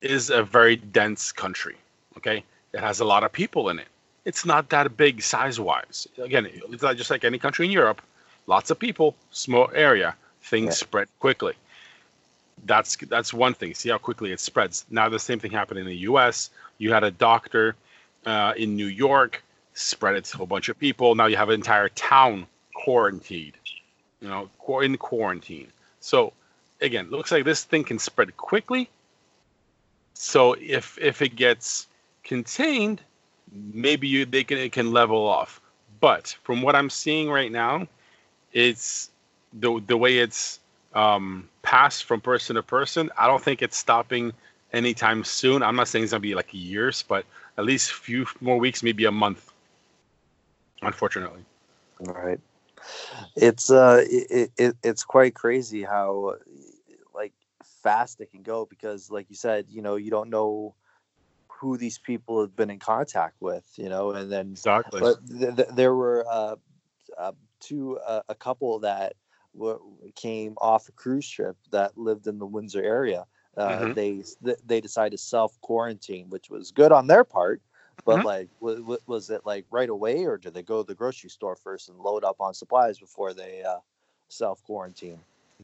is 0.00 0.30
a 0.30 0.42
very 0.42 0.76
dense 0.76 1.32
country. 1.32 1.76
Okay, 2.16 2.42
it 2.72 2.80
has 2.80 3.00
a 3.00 3.04
lot 3.04 3.22
of 3.22 3.32
people 3.32 3.68
in 3.68 3.78
it. 3.78 3.86
It's 4.24 4.44
not 4.44 4.70
that 4.70 4.96
big 4.96 5.22
size 5.22 5.60
wise. 5.60 6.08
Again, 6.18 6.48
it's 6.72 6.82
not 6.82 6.96
just 6.96 7.10
like 7.10 7.24
any 7.24 7.38
country 7.38 7.66
in 7.66 7.72
Europe. 7.72 8.02
Lots 8.46 8.70
of 8.70 8.78
people, 8.78 9.14
small 9.30 9.70
area, 9.74 10.16
things 10.42 10.66
yeah. 10.66 10.86
spread 10.86 11.08
quickly. 11.20 11.54
That's 12.64 12.96
that's 12.96 13.32
one 13.32 13.54
thing. 13.54 13.74
See 13.74 13.90
how 13.90 13.98
quickly 13.98 14.32
it 14.32 14.40
spreads. 14.40 14.84
Now 14.90 15.08
the 15.08 15.18
same 15.18 15.38
thing 15.38 15.50
happened 15.50 15.78
in 15.78 15.86
the 15.86 15.98
U.S. 16.10 16.50
You 16.78 16.92
had 16.92 17.04
a 17.04 17.10
doctor 17.10 17.76
uh, 18.24 18.54
in 18.56 18.74
New 18.74 18.86
York, 18.86 19.42
spread 19.76 20.16
it 20.16 20.24
to 20.24 20.36
a 20.36 20.38
whole 20.38 20.46
bunch 20.46 20.68
of 20.68 20.78
people. 20.78 21.14
Now 21.14 21.26
you 21.26 21.36
have 21.36 21.50
an 21.50 21.54
entire 21.54 21.88
town 21.90 22.46
quarantined, 22.74 23.52
you 24.20 24.28
know, 24.28 24.48
in 24.80 24.96
quarantine. 24.96 25.68
So 26.00 26.32
again, 26.80 27.10
looks 27.10 27.30
like 27.30 27.44
this 27.44 27.64
thing 27.64 27.84
can 27.84 27.98
spread 27.98 28.36
quickly. 28.36 28.88
So 30.14 30.54
if 30.58 30.98
if 31.00 31.20
it 31.22 31.36
gets 31.36 31.86
contained, 32.24 33.02
maybe 33.52 34.08
you 34.08 34.24
they 34.24 34.44
can 34.44 34.58
it 34.58 34.72
can 34.72 34.92
level 34.92 35.26
off. 35.26 35.60
But 36.00 36.36
from 36.42 36.62
what 36.62 36.74
I'm 36.74 36.90
seeing 36.90 37.30
right 37.30 37.52
now, 37.52 37.86
it's 38.52 39.10
the 39.52 39.80
the 39.86 39.96
way 39.96 40.18
it's 40.18 40.58
um, 40.94 41.48
passed 41.62 42.04
from 42.04 42.22
person 42.22 42.56
to 42.56 42.62
person. 42.62 43.10
I 43.18 43.26
don't 43.26 43.42
think 43.42 43.60
it's 43.60 43.76
stopping 43.76 44.32
anytime 44.72 45.22
soon. 45.22 45.62
I'm 45.62 45.76
not 45.76 45.88
saying 45.88 46.04
it's 46.04 46.12
gonna 46.12 46.20
be 46.20 46.34
like 46.34 46.48
years, 46.52 47.04
but 47.06 47.26
at 47.58 47.64
least 47.64 47.90
a 47.90 47.94
few 47.94 48.26
more 48.40 48.58
weeks, 48.58 48.82
maybe 48.82 49.04
a 49.04 49.12
month. 49.12 49.52
Unfortunately. 50.82 51.44
Right. 52.00 52.40
It's 53.34 53.70
uh, 53.70 54.04
it, 54.08 54.50
it 54.56 54.74
it's 54.82 55.04
quite 55.04 55.34
crazy 55.34 55.82
how 55.82 56.34
like 57.14 57.32
fast 57.82 58.20
it 58.20 58.30
can 58.30 58.42
go 58.42 58.66
because, 58.66 59.10
like 59.10 59.26
you 59.30 59.36
said, 59.36 59.66
you 59.68 59.82
know, 59.82 59.96
you 59.96 60.10
don't 60.10 60.30
know 60.30 60.74
who 61.60 61.76
these 61.76 61.98
people 61.98 62.40
have 62.40 62.54
been 62.54 62.70
in 62.70 62.78
contact 62.78 63.36
with, 63.40 63.64
you 63.76 63.88
know, 63.88 64.10
and 64.10 64.30
then 64.30 64.50
exactly. 64.50 65.00
But 65.00 65.26
th- 65.26 65.56
th- 65.56 65.68
there 65.74 65.94
were 65.94 66.26
uh, 66.30 66.56
uh, 67.18 67.32
two 67.60 67.98
uh, 68.06 68.22
a 68.28 68.34
couple 68.34 68.78
that 68.80 69.14
w- 69.54 69.80
came 70.14 70.54
off 70.60 70.88
a 70.88 70.92
cruise 70.92 71.24
ship 71.24 71.56
that 71.72 71.96
lived 71.96 72.26
in 72.26 72.38
the 72.38 72.46
Windsor 72.46 72.82
area. 72.82 73.24
Uh, 73.56 73.68
mm-hmm. 73.70 73.92
They 73.94 74.22
th- 74.44 74.58
they 74.66 74.80
decided 74.80 75.12
to 75.12 75.18
self 75.18 75.58
quarantine, 75.62 76.28
which 76.28 76.50
was 76.50 76.72
good 76.72 76.92
on 76.92 77.06
their 77.06 77.24
part. 77.24 77.62
But 78.06 78.18
mm-hmm. 78.18 78.26
like, 78.26 78.48
w- 78.60 78.78
w- 78.78 79.00
was 79.06 79.30
it 79.30 79.44
like 79.44 79.66
right 79.70 79.88
away, 79.88 80.24
or 80.24 80.38
did 80.38 80.54
they 80.54 80.62
go 80.62 80.82
to 80.82 80.86
the 80.86 80.94
grocery 80.94 81.28
store 81.28 81.56
first 81.56 81.88
and 81.88 81.98
load 81.98 82.22
up 82.22 82.40
on 82.40 82.54
supplies 82.54 83.00
before 83.00 83.34
they 83.34 83.64
uh, 83.64 83.78
self 84.28 84.62
quarantine? 84.64 85.18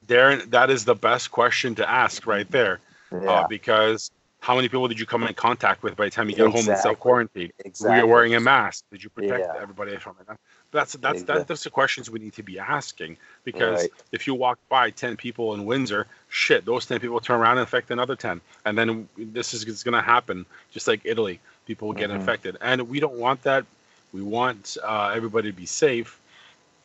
There, 0.08 0.36
that 0.46 0.68
is 0.68 0.84
the 0.84 0.96
best 0.96 1.30
question 1.30 1.76
to 1.76 1.88
ask 1.88 2.26
right 2.26 2.50
there, 2.50 2.80
uh, 3.12 3.20
yeah. 3.20 3.30
uh, 3.30 3.46
because 3.46 4.10
how 4.42 4.56
many 4.56 4.68
people 4.68 4.88
did 4.88 4.98
you 4.98 5.06
come 5.06 5.22
in 5.22 5.32
contact 5.34 5.84
with 5.84 5.94
by 5.94 6.06
the 6.06 6.10
time 6.10 6.28
you 6.28 6.34
get 6.34 6.46
exactly. 6.46 6.62
home 6.62 6.72
and 6.72 6.82
self 6.82 6.98
quarantine? 6.98 7.52
Exactly. 7.64 7.94
Were 7.94 8.06
you 8.06 8.12
wearing 8.12 8.34
a 8.34 8.40
mask? 8.40 8.84
Did 8.90 9.04
you 9.04 9.08
protect 9.08 9.46
yeah. 9.54 9.62
everybody 9.62 9.96
from 9.98 10.16
it? 10.20 10.36
That's 10.72 10.94
that's 10.94 11.20
exactly. 11.20 11.44
that's 11.46 11.62
the 11.62 11.70
questions 11.70 12.10
we 12.10 12.18
need 12.18 12.32
to 12.32 12.42
be 12.42 12.58
asking 12.58 13.18
because 13.44 13.82
right. 13.82 13.90
if 14.10 14.26
you 14.26 14.34
walk 14.34 14.58
by 14.68 14.90
ten 14.90 15.16
people 15.16 15.54
in 15.54 15.64
Windsor, 15.64 16.08
shit, 16.28 16.64
those 16.64 16.86
ten 16.86 16.98
people 16.98 17.20
turn 17.20 17.40
around 17.40 17.58
and 17.58 17.60
infect 17.60 17.92
another 17.92 18.16
ten, 18.16 18.40
and 18.64 18.76
then 18.76 19.08
this 19.16 19.54
is 19.54 19.84
going 19.84 19.94
to 19.94 20.02
happen 20.02 20.44
just 20.72 20.88
like 20.88 21.02
Italy. 21.04 21.38
People 21.66 21.88
will 21.88 21.94
get 21.94 22.10
mm-hmm. 22.10 22.20
infected, 22.20 22.56
and 22.60 22.88
we 22.88 23.00
don't 23.00 23.18
want 23.18 23.42
that. 23.42 23.64
We 24.12 24.22
want 24.22 24.76
uh, 24.82 25.12
everybody 25.14 25.50
to 25.50 25.56
be 25.56 25.66
safe, 25.66 26.20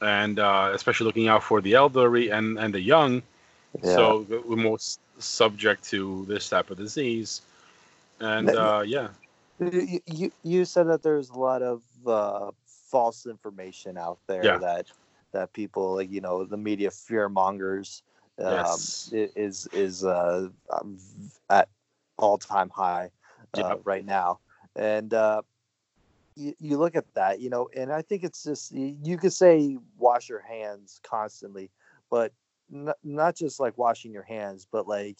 and 0.01 0.39
uh, 0.39 0.71
especially 0.73 1.05
looking 1.05 1.27
out 1.27 1.43
for 1.43 1.61
the 1.61 1.73
elderly 1.73 2.29
and 2.29 2.59
and 2.59 2.73
the 2.73 2.81
young. 2.81 3.21
Yeah. 3.83 3.95
So 3.95 4.25
we're 4.45 4.55
most 4.55 4.99
subject 5.19 5.83
to 5.89 6.25
this 6.27 6.49
type 6.49 6.69
of 6.69 6.77
disease 6.77 7.41
and 8.19 8.49
uh, 8.49 8.83
yeah. 8.85 9.09
You, 9.59 9.99
you, 10.05 10.31
you 10.43 10.65
said 10.65 10.87
that 10.87 11.03
there's 11.03 11.29
a 11.29 11.37
lot 11.37 11.61
of 11.61 11.81
uh, 12.05 12.51
false 12.65 13.25
information 13.25 13.97
out 13.97 14.19
there 14.27 14.45
yeah. 14.45 14.57
that 14.59 14.87
that 15.33 15.51
people 15.53 15.95
like 15.95 16.11
you 16.11 16.21
know 16.21 16.45
the 16.45 16.57
media 16.57 16.91
fear 16.91 17.27
mongers 17.27 18.03
um, 18.39 18.53
yes. 18.53 19.11
is 19.13 19.67
is 19.73 20.03
uh, 20.03 20.47
um, 20.71 20.97
at 21.49 21.69
all 22.17 22.37
time 22.37 22.69
high 22.69 23.09
uh, 23.55 23.69
yep. 23.69 23.81
right 23.83 24.05
now, 24.05 24.39
and 24.77 25.13
uh, 25.13 25.41
you, 26.35 26.53
you 26.59 26.77
look 26.77 26.95
at 26.95 27.05
that, 27.15 27.41
you 27.41 27.49
know, 27.49 27.69
and 27.75 27.91
I 27.91 28.01
think 28.01 28.23
it's 28.23 28.43
just 28.43 28.71
you 28.73 29.17
could 29.17 29.33
say 29.33 29.77
wash 29.97 30.29
your 30.29 30.41
hands 30.41 30.99
constantly, 31.03 31.71
but 32.09 32.33
n- 32.73 32.93
not 33.03 33.35
just 33.35 33.59
like 33.59 33.77
washing 33.77 34.13
your 34.13 34.23
hands, 34.23 34.67
but 34.71 34.87
like 34.87 35.17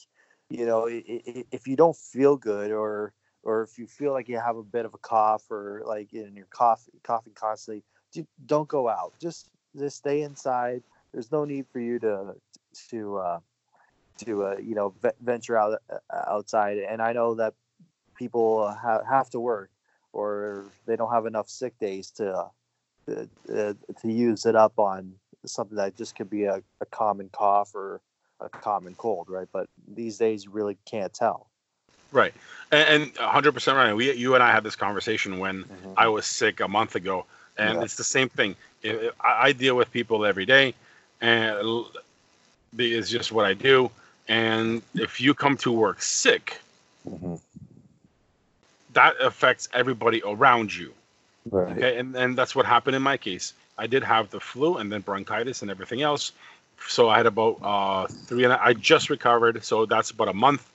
you 0.49 0.65
know, 0.65 0.87
if 0.89 1.67
you 1.67 1.75
don't 1.75 1.97
feel 1.97 2.37
good 2.37 2.71
or 2.71 3.13
or 3.43 3.63
if 3.63 3.77
you 3.77 3.87
feel 3.87 4.13
like 4.13 4.29
you 4.29 4.39
have 4.39 4.57
a 4.57 4.63
bit 4.63 4.85
of 4.85 4.93
a 4.93 4.99
cough 4.99 5.49
or 5.51 5.83
like 5.85 6.13
in 6.13 6.35
your 6.35 6.47
cough 6.51 6.87
coughing 7.03 7.33
constantly, 7.35 7.83
don't 8.45 8.69
go 8.69 8.87
out. 8.89 9.13
Just 9.21 9.49
just 9.77 9.97
stay 9.97 10.21
inside. 10.21 10.83
There's 11.13 11.31
no 11.31 11.45
need 11.45 11.67
for 11.71 11.79
you 11.79 11.99
to 11.99 12.35
to 12.89 13.17
uh, 13.17 13.39
to 14.25 14.43
uh, 14.45 14.57
you 14.61 14.75
know 14.75 14.93
venture 15.21 15.57
out 15.57 15.79
uh, 15.91 16.23
outside. 16.27 16.77
And 16.77 17.01
I 17.01 17.13
know 17.13 17.35
that 17.35 17.53
people 18.17 18.67
have 18.67 19.05
have 19.05 19.29
to 19.29 19.39
work 19.39 19.69
or 20.13 20.65
they 20.85 20.95
don't 20.95 21.11
have 21.11 21.25
enough 21.25 21.49
sick 21.49 21.77
days 21.79 22.11
to 22.11 22.49
to, 23.05 23.29
uh, 23.53 23.73
to 24.01 24.11
use 24.11 24.45
it 24.45 24.55
up 24.55 24.77
on 24.77 25.13
something 25.45 25.77
that 25.77 25.95
just 25.95 26.15
could 26.15 26.29
be 26.29 26.43
a, 26.43 26.61
a 26.81 26.85
common 26.87 27.29
cough 27.31 27.73
or 27.73 28.01
a 28.39 28.49
common 28.49 28.95
cold, 28.95 29.29
right? 29.29 29.47
But 29.51 29.69
these 29.87 30.17
days, 30.17 30.45
you 30.45 30.51
really 30.51 30.77
can't 30.85 31.13
tell. 31.13 31.47
Right, 32.11 32.33
and, 32.71 33.13
100% 33.15 33.75
right. 33.75 33.93
We, 33.93 34.13
you 34.13 34.33
and 34.35 34.43
I 34.43 34.51
had 34.51 34.63
this 34.63 34.75
conversation 34.75 35.39
when 35.39 35.63
mm-hmm. 35.63 35.93
I 35.97 36.07
was 36.07 36.25
sick 36.25 36.61
a 36.61 36.67
month 36.67 36.95
ago, 36.95 37.25
and 37.57 37.77
yeah. 37.77 37.83
it's 37.83 37.95
the 37.95 38.03
same 38.03 38.29
thing. 38.29 38.55
I, 39.19 39.51
deal 39.51 39.75
with 39.75 39.91
people 39.91 40.25
every 40.25 40.45
day, 40.45 40.73
and 41.19 41.85
it's 42.77 43.09
just 43.09 43.31
what 43.31 43.45
I 43.45 43.53
do. 43.53 43.91
And 44.29 44.81
if 44.93 45.19
you 45.19 45.33
come 45.33 45.57
to 45.57 45.71
work 45.71 46.01
sick, 46.01 46.59
mm-hmm. 47.09 47.35
That 48.97 49.13
affects 49.21 49.69
everybody 49.73 50.21
around 50.25 50.75
you. 50.75 50.93
Right. 51.49 51.77
Okay, 51.77 51.97
and, 51.99 52.15
and 52.15 52.37
that's 52.37 52.55
what 52.55 52.65
happened 52.65 52.95
in 52.95 53.01
my 53.01 53.17
case. 53.17 53.53
I 53.77 53.87
did 53.87 54.03
have 54.03 54.29
the 54.29 54.39
flu 54.39 54.77
and 54.77 54.91
then 54.91 55.01
bronchitis 55.01 55.61
and 55.61 55.69
everything 55.71 56.01
else 56.01 56.31
so 56.85 57.09
I 57.09 57.17
had 57.17 57.25
about 57.25 57.59
uh, 57.61 58.07
three 58.07 58.43
and 58.43 58.53
a, 58.53 58.63
I 58.63 58.73
just 58.73 59.09
recovered, 59.09 59.63
so 59.63 59.85
that's 59.85 60.11
about 60.11 60.27
a 60.27 60.33
month 60.33 60.69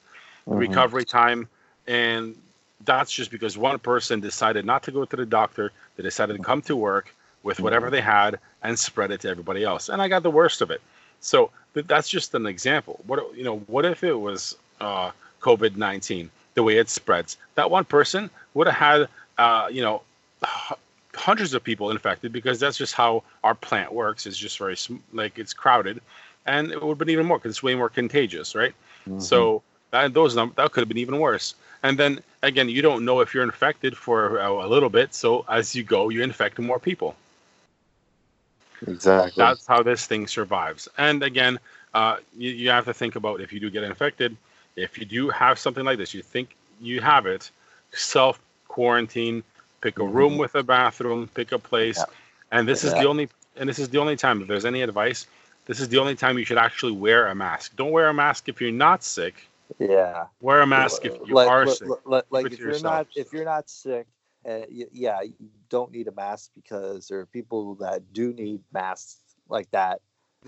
mm-hmm. 0.48 0.58
recovery 0.58 1.04
time, 1.04 1.48
and 1.86 2.36
that's 2.84 3.12
just 3.12 3.30
because 3.30 3.56
one 3.56 3.78
person 3.78 4.20
decided 4.20 4.64
not 4.64 4.82
to 4.84 4.90
go 4.92 5.04
to 5.04 5.16
the 5.16 5.26
doctor. 5.26 5.72
They 5.96 6.02
decided 6.02 6.36
to 6.36 6.42
come 6.42 6.62
to 6.62 6.76
work 6.76 7.14
with 7.42 7.60
whatever 7.60 7.86
mm-hmm. 7.86 7.94
they 7.94 8.00
had 8.00 8.38
and 8.62 8.78
spread 8.78 9.10
it 9.10 9.20
to 9.22 9.28
everybody 9.28 9.64
else, 9.64 9.88
and 9.88 10.02
I 10.02 10.08
got 10.08 10.22
the 10.22 10.30
worst 10.30 10.60
of 10.60 10.70
it. 10.70 10.80
So 11.20 11.50
that's 11.74 12.08
just 12.08 12.34
an 12.34 12.46
example. 12.46 13.00
What 13.06 13.36
you 13.36 13.44
know? 13.44 13.58
What 13.60 13.84
if 13.84 14.02
it 14.02 14.14
was 14.14 14.56
uh, 14.80 15.12
COVID 15.40 15.76
nineteen? 15.76 16.30
The 16.54 16.62
way 16.62 16.76
it 16.76 16.88
spreads, 16.88 17.38
that 17.54 17.70
one 17.70 17.84
person 17.84 18.30
would 18.54 18.66
have 18.66 18.76
had, 18.76 19.08
uh, 19.38 19.68
you 19.70 19.82
know, 19.82 20.02
hundreds 21.14 21.54
of 21.54 21.62
people 21.62 21.90
infected 21.90 22.32
because 22.32 22.58
that's 22.60 22.76
just 22.76 22.94
how 22.94 23.22
our 23.44 23.54
plant 23.54 23.92
works. 23.92 24.26
It's 24.26 24.36
just 24.36 24.58
very 24.58 24.76
like 25.12 25.38
it's 25.38 25.54
crowded, 25.54 26.00
and 26.46 26.70
it 26.70 26.82
would 26.82 26.90
have 26.90 26.98
been 26.98 27.10
even 27.10 27.26
more 27.26 27.38
because 27.38 27.50
it's 27.50 27.62
way 27.62 27.74
more 27.74 27.88
contagious, 27.88 28.54
right? 28.54 28.74
Mm-hmm. 29.08 29.20
So 29.20 29.62
that 29.92 30.12
those 30.14 30.34
that 30.34 30.72
could 30.72 30.80
have 30.80 30.88
been 30.88 30.98
even 30.98 31.18
worse. 31.18 31.54
And 31.82 31.98
then 31.98 32.20
again, 32.42 32.68
you 32.68 32.82
don't 32.82 33.04
know 33.04 33.20
if 33.20 33.34
you're 33.34 33.44
infected 33.44 33.96
for 33.96 34.38
a, 34.38 34.50
a 34.50 34.68
little 34.68 34.90
bit. 34.90 35.14
So 35.14 35.44
as 35.48 35.74
you 35.74 35.82
go, 35.82 36.08
you 36.08 36.22
infect 36.22 36.58
more 36.58 36.78
people. 36.78 37.14
Exactly. 38.86 39.32
That's 39.36 39.66
how 39.66 39.82
this 39.82 40.06
thing 40.06 40.26
survives. 40.26 40.88
And 40.98 41.22
again, 41.22 41.58
uh, 41.94 42.16
you, 42.36 42.50
you 42.50 42.70
have 42.70 42.84
to 42.86 42.94
think 42.94 43.16
about 43.16 43.40
if 43.40 43.52
you 43.52 43.60
do 43.60 43.70
get 43.70 43.84
infected, 43.84 44.36
if 44.76 44.98
you 44.98 45.04
do 45.04 45.28
have 45.30 45.58
something 45.58 45.84
like 45.84 45.98
this, 45.98 46.14
you 46.14 46.22
think 46.22 46.56
you 46.80 47.00
have 47.00 47.26
it, 47.26 47.50
self 47.92 48.40
quarantine, 48.68 49.42
pick 49.80 49.98
a 49.98 50.04
room 50.04 50.32
mm-hmm. 50.32 50.40
with 50.40 50.54
a 50.54 50.62
bathroom, 50.62 51.28
pick 51.34 51.52
a 51.52 51.58
place. 51.58 51.98
Yeah. 51.98 52.04
And 52.50 52.68
this 52.68 52.84
yeah. 52.84 52.90
is 52.90 52.94
the 52.94 53.08
only 53.08 53.28
and 53.56 53.68
this 53.68 53.78
is 53.78 53.88
the 53.88 53.98
only 53.98 54.16
time 54.16 54.40
if 54.40 54.48
there's 54.48 54.64
any 54.64 54.82
advice, 54.82 55.26
this 55.66 55.80
is 55.80 55.88
the 55.88 55.98
only 55.98 56.14
time 56.14 56.38
you 56.38 56.44
should 56.44 56.58
actually 56.58 56.92
wear 56.92 57.28
a 57.28 57.34
mask. 57.34 57.76
Don't 57.76 57.90
wear 57.90 58.08
a 58.08 58.14
mask 58.14 58.48
if 58.48 58.60
you're 58.60 58.72
not 58.72 59.04
sick. 59.04 59.46
Yeah. 59.78 60.26
Wear 60.40 60.60
a 60.60 60.66
mask 60.66 61.04
if 61.04 61.14
you 61.26 61.34
like, 61.34 61.48
are 61.48 61.66
sick. 61.66 61.88
Like, 62.04 62.24
like 62.30 62.46
if 62.46 62.58
you're 62.58 62.80
not 62.80 63.06
if 63.14 63.32
you're 63.32 63.44
not 63.44 63.68
sick, 63.68 64.06
uh, 64.48 64.60
yeah, 64.70 65.20
you 65.22 65.50
don't 65.68 65.92
need 65.92 66.08
a 66.08 66.12
mask 66.12 66.50
because 66.54 67.08
there 67.08 67.20
are 67.20 67.26
people 67.26 67.76
that 67.76 68.12
do 68.12 68.32
need 68.32 68.60
masks 68.72 69.18
like 69.48 69.70
that. 69.70 70.00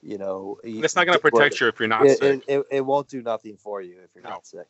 You 0.03 0.19
know, 0.19 0.59
it's 0.65 0.97
not 0.97 1.07
going 1.07 1.17
to 1.19 1.23
protect 1.23 1.61
you 1.61 1.69
if 1.69 1.79
you're 1.79 1.89
not 1.89 2.07
it, 2.07 2.19
sick. 2.19 2.45
It, 2.47 2.59
it, 2.59 2.67
it, 2.71 2.81
won't 2.81 3.09
do 3.09 3.23
nothing 3.23 3.57
for 3.57 3.81
you 3.81 3.99
if 4.03 4.11
you're 4.15 4.25
no. 4.25 4.31
not 4.31 4.47
sick. 4.47 4.67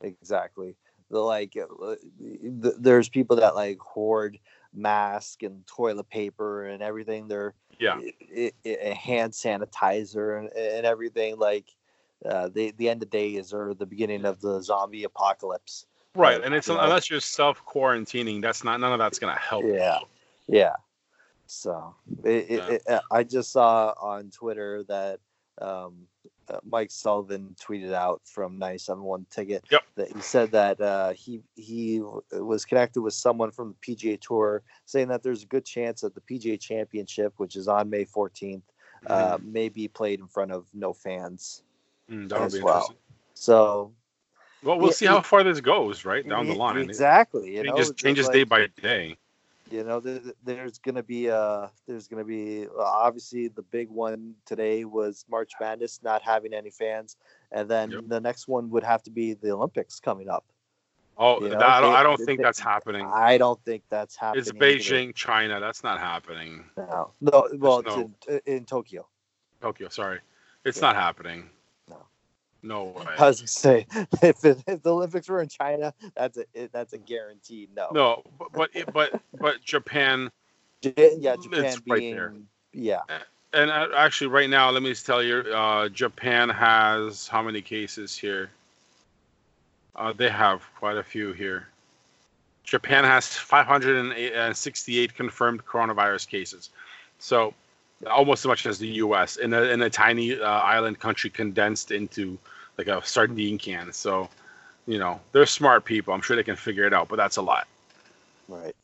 Exactly 0.00 0.76
the 1.10 1.18
like 1.18 1.56
uh, 1.56 1.94
the, 2.20 2.74
there's 2.78 3.08
people 3.08 3.36
that 3.36 3.54
like 3.54 3.78
hoard 3.78 4.38
mask 4.74 5.42
and 5.42 5.66
toilet 5.66 6.08
paper 6.10 6.66
and 6.66 6.82
everything 6.82 7.28
they're 7.28 7.54
yeah 7.78 7.98
hand 8.94 9.32
sanitizer 9.32 10.38
and, 10.38 10.48
and 10.56 10.86
everything 10.86 11.38
like 11.38 11.74
uh, 12.24 12.48
the 12.48 12.72
the 12.76 12.88
end 12.88 13.02
of 13.02 13.10
days 13.10 13.52
or 13.52 13.74
the 13.74 13.86
beginning 13.86 14.24
of 14.24 14.40
the 14.40 14.60
zombie 14.60 15.04
apocalypse 15.04 15.86
right 16.14 16.42
and 16.42 16.54
it's 16.54 16.68
you 16.68 16.78
unless 16.78 17.08
you're 17.08 17.20
self 17.20 17.64
quarantining 17.64 18.42
that's 18.42 18.64
not 18.64 18.80
none 18.80 18.92
of 18.92 18.98
that's 18.98 19.18
gonna 19.18 19.38
help 19.38 19.64
yeah 19.64 19.98
you. 20.48 20.58
yeah 20.58 20.72
so 21.46 21.94
it, 22.24 22.46
yeah. 22.50 22.68
It, 22.96 23.00
i 23.10 23.22
just 23.22 23.52
saw 23.52 23.94
on 24.00 24.30
twitter 24.30 24.82
that 24.88 25.20
um, 25.62 26.06
uh, 26.48 26.58
Mike 26.70 26.90
Sullivan 26.90 27.56
tweeted 27.58 27.92
out 27.94 28.20
from 28.24 28.58
97.1 28.60 29.28
Ticket 29.30 29.64
Yep. 29.70 29.82
that 29.96 30.12
he 30.12 30.20
said 30.20 30.50
that 30.52 30.78
uh, 30.80 31.12
he 31.14 31.40
he 31.54 32.02
was 32.32 32.64
connected 32.66 33.00
with 33.00 33.14
someone 33.14 33.50
from 33.50 33.74
the 33.80 33.94
PGA 33.96 34.20
Tour, 34.20 34.62
saying 34.84 35.08
that 35.08 35.22
there's 35.22 35.42
a 35.44 35.46
good 35.46 35.64
chance 35.64 36.02
that 36.02 36.14
the 36.14 36.20
PGA 36.20 36.60
Championship, 36.60 37.32
which 37.38 37.56
is 37.56 37.68
on 37.68 37.88
May 37.88 38.04
14th, 38.04 38.60
uh, 39.06 39.38
may 39.42 39.70
be 39.70 39.88
played 39.88 40.20
in 40.20 40.26
front 40.28 40.52
of 40.52 40.66
no 40.74 40.92
fans. 40.92 41.62
Mm, 42.10 42.30
as 42.32 42.52
be 42.54 42.60
well. 42.62 42.94
So 43.32 43.92
Well, 44.62 44.76
we'll 44.78 44.88
Yeah, 44.88 44.92
see 44.92 45.06
how 45.06 45.22
far 45.22 45.42
this 45.42 45.60
goes, 45.60 46.04
right 46.04 46.28
down 46.28 46.46
the 46.48 46.54
e- 46.54 46.58
line. 46.58 46.76
Exactly. 46.78 47.54
You 47.54 47.60
It, 47.60 47.66
know, 47.66 47.76
just 47.78 47.96
changes 47.96 48.26
like- 48.26 48.34
day 48.34 48.44
by 48.44 48.66
day. 48.82 49.16
You 49.70 49.82
know 49.84 50.00
there, 50.00 50.20
there's 50.44 50.78
gonna 50.78 51.02
be 51.02 51.30
uh 51.30 51.66
there's 51.86 52.06
gonna 52.08 52.24
be 52.24 52.66
uh, 52.66 52.82
obviously 52.82 53.48
the 53.48 53.62
big 53.62 53.88
one 53.90 54.34
today 54.44 54.84
was 54.84 55.24
march 55.28 55.52
madness 55.60 56.00
not 56.02 56.22
having 56.22 56.52
any 56.54 56.70
fans 56.70 57.16
and 57.52 57.68
then 57.68 57.90
Yep. 57.90 58.04
the 58.08 58.20
next 58.20 58.48
one 58.48 58.70
would 58.70 58.84
have 58.84 59.02
to 59.04 59.10
be 59.10 59.34
the 59.34 59.50
olympics 59.52 60.00
coming 60.00 60.28
up 60.28 60.44
Oh, 61.18 61.40
You 61.40 61.48
know, 61.48 61.58
that, 61.58 61.62
I 61.66 61.80
don't, 61.80 61.90
they- 61.92 61.96
I 61.96 62.02
don't 62.02 62.16
think 62.18 62.38
they- 62.38 62.42
that's 62.44 62.60
happening. 62.60 63.06
i 63.06 63.38
don't 63.38 63.58
think 63.64 63.82
that's 63.88 64.16
happening 64.16 64.40
It's 64.42 64.50
either. 64.50 64.58
Beijing, 64.58 65.14
China. 65.14 65.58
That's 65.60 65.82
not 65.82 65.98
happening. 65.98 66.64
no 66.76 67.12
no 67.20 67.48
well 67.54 67.82
no- 67.82 68.10
it's 68.28 68.46
in, 68.46 68.54
in 68.56 68.64
tokyo 68.66 69.06
Tokyo, 69.62 69.88
sorry. 69.88 70.20
It's 70.66 70.76
Yeah. 70.78 70.88
not 70.88 70.96
happening. 70.96 71.48
No. 72.66 72.84
Way. 72.96 73.06
i 73.18 73.26
was 73.28 73.40
gonna 73.40 73.48
say 73.48 73.86
if, 74.22 74.44
it, 74.44 74.62
if 74.66 74.82
the 74.82 74.90
olympics 74.90 75.28
were 75.28 75.40
in 75.42 75.48
china 75.48 75.94
that's 76.16 76.36
a 76.38 76.44
it, 76.54 76.72
that's 76.72 76.92
a 76.92 76.98
guaranteed 76.98 77.70
no 77.74 77.88
No, 77.92 78.22
but 78.38 78.52
but 78.52 78.70
it- 78.74 78.92
but, 78.92 79.20
but 79.40 79.62
Japan 79.62 80.30
yeah 80.82 81.36
japan 81.36 81.64
It's 81.64 81.82
right 81.88 82.10
there. 82.10 82.32
yeah 82.72 83.00
and 83.52 83.70
actually 83.70 84.26
right 84.26 84.50
now, 84.50 84.70
let 84.70 84.82
me 84.82 84.90
just 84.90 85.06
tell 85.06 85.22
you, 85.22 85.38
uh, 85.38 85.88
Japan 85.88 86.48
has 86.50 87.26
how 87.26 87.42
many 87.42 87.62
cases 87.62 88.16
here? 88.16 88.50
Uh, 89.94 90.12
they 90.12 90.28
have 90.28 90.62
quite 90.78 90.98
a 90.98 91.02
few 91.02 91.32
here. 91.32 91.68
Japan 92.64 93.04
has 93.04 93.28
568 93.28 95.14
confirmed 95.14 95.64
coronavirus 95.64 96.28
cases, 96.28 96.70
so 97.18 97.54
almost 98.10 98.44
as 98.44 98.46
much 98.48 98.66
as 98.66 98.78
the 98.78 98.88
U.S. 98.88 99.36
in 99.36 99.54
a 99.54 99.62
in 99.62 99.80
a 99.80 99.88
tiny 99.88 100.38
uh, 100.38 100.44
island 100.44 100.98
country 100.98 101.30
condensed 101.30 101.92
into 101.92 102.36
like 102.78 102.88
a 102.88 103.04
sardine 103.04 103.58
can. 103.58 103.92
So, 103.92 104.28
you 104.86 104.98
know, 104.98 105.20
they're 105.32 105.46
smart 105.46 105.84
people. 105.84 106.14
I'm 106.14 106.20
sure 106.20 106.36
they 106.36 106.42
can 106.42 106.56
figure 106.56 106.84
it 106.84 106.92
out, 106.92 107.08
but 107.08 107.16
that's 107.16 107.36
a 107.36 107.42
lot. 107.42 107.66
Right. 108.48 108.76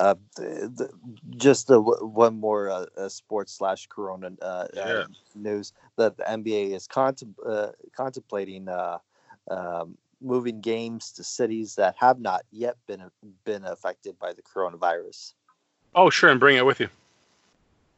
Uh, 0.00 0.16
th- 0.36 0.68
th- 0.76 0.90
just 1.36 1.70
uh, 1.70 1.78
one 1.80 2.36
more 2.38 2.70
uh, 2.70 2.86
uh, 2.96 3.08
sports 3.08 3.52
slash 3.52 3.86
Corona 3.86 4.32
uh, 4.42 4.66
Yeah. 4.74 4.82
uh, 4.82 5.06
news 5.36 5.72
that 5.96 6.16
the 6.16 6.24
NBA 6.24 6.74
is 6.74 6.88
contem- 6.88 7.34
uh, 7.46 7.68
contemplating 7.96 8.68
uh, 8.68 8.98
um, 9.48 9.96
moving 10.20 10.60
games 10.60 11.12
to 11.12 11.24
cities 11.24 11.76
that 11.76 11.94
have 11.98 12.18
not 12.20 12.42
yet 12.50 12.76
been 12.86 13.02
been 13.44 13.64
affected 13.64 14.18
by 14.18 14.32
the 14.32 14.42
coronavirus. 14.42 15.34
Oh, 15.94 16.10
sure, 16.10 16.30
and 16.30 16.40
bring 16.40 16.56
it 16.56 16.66
with 16.66 16.80
you. 16.80 16.88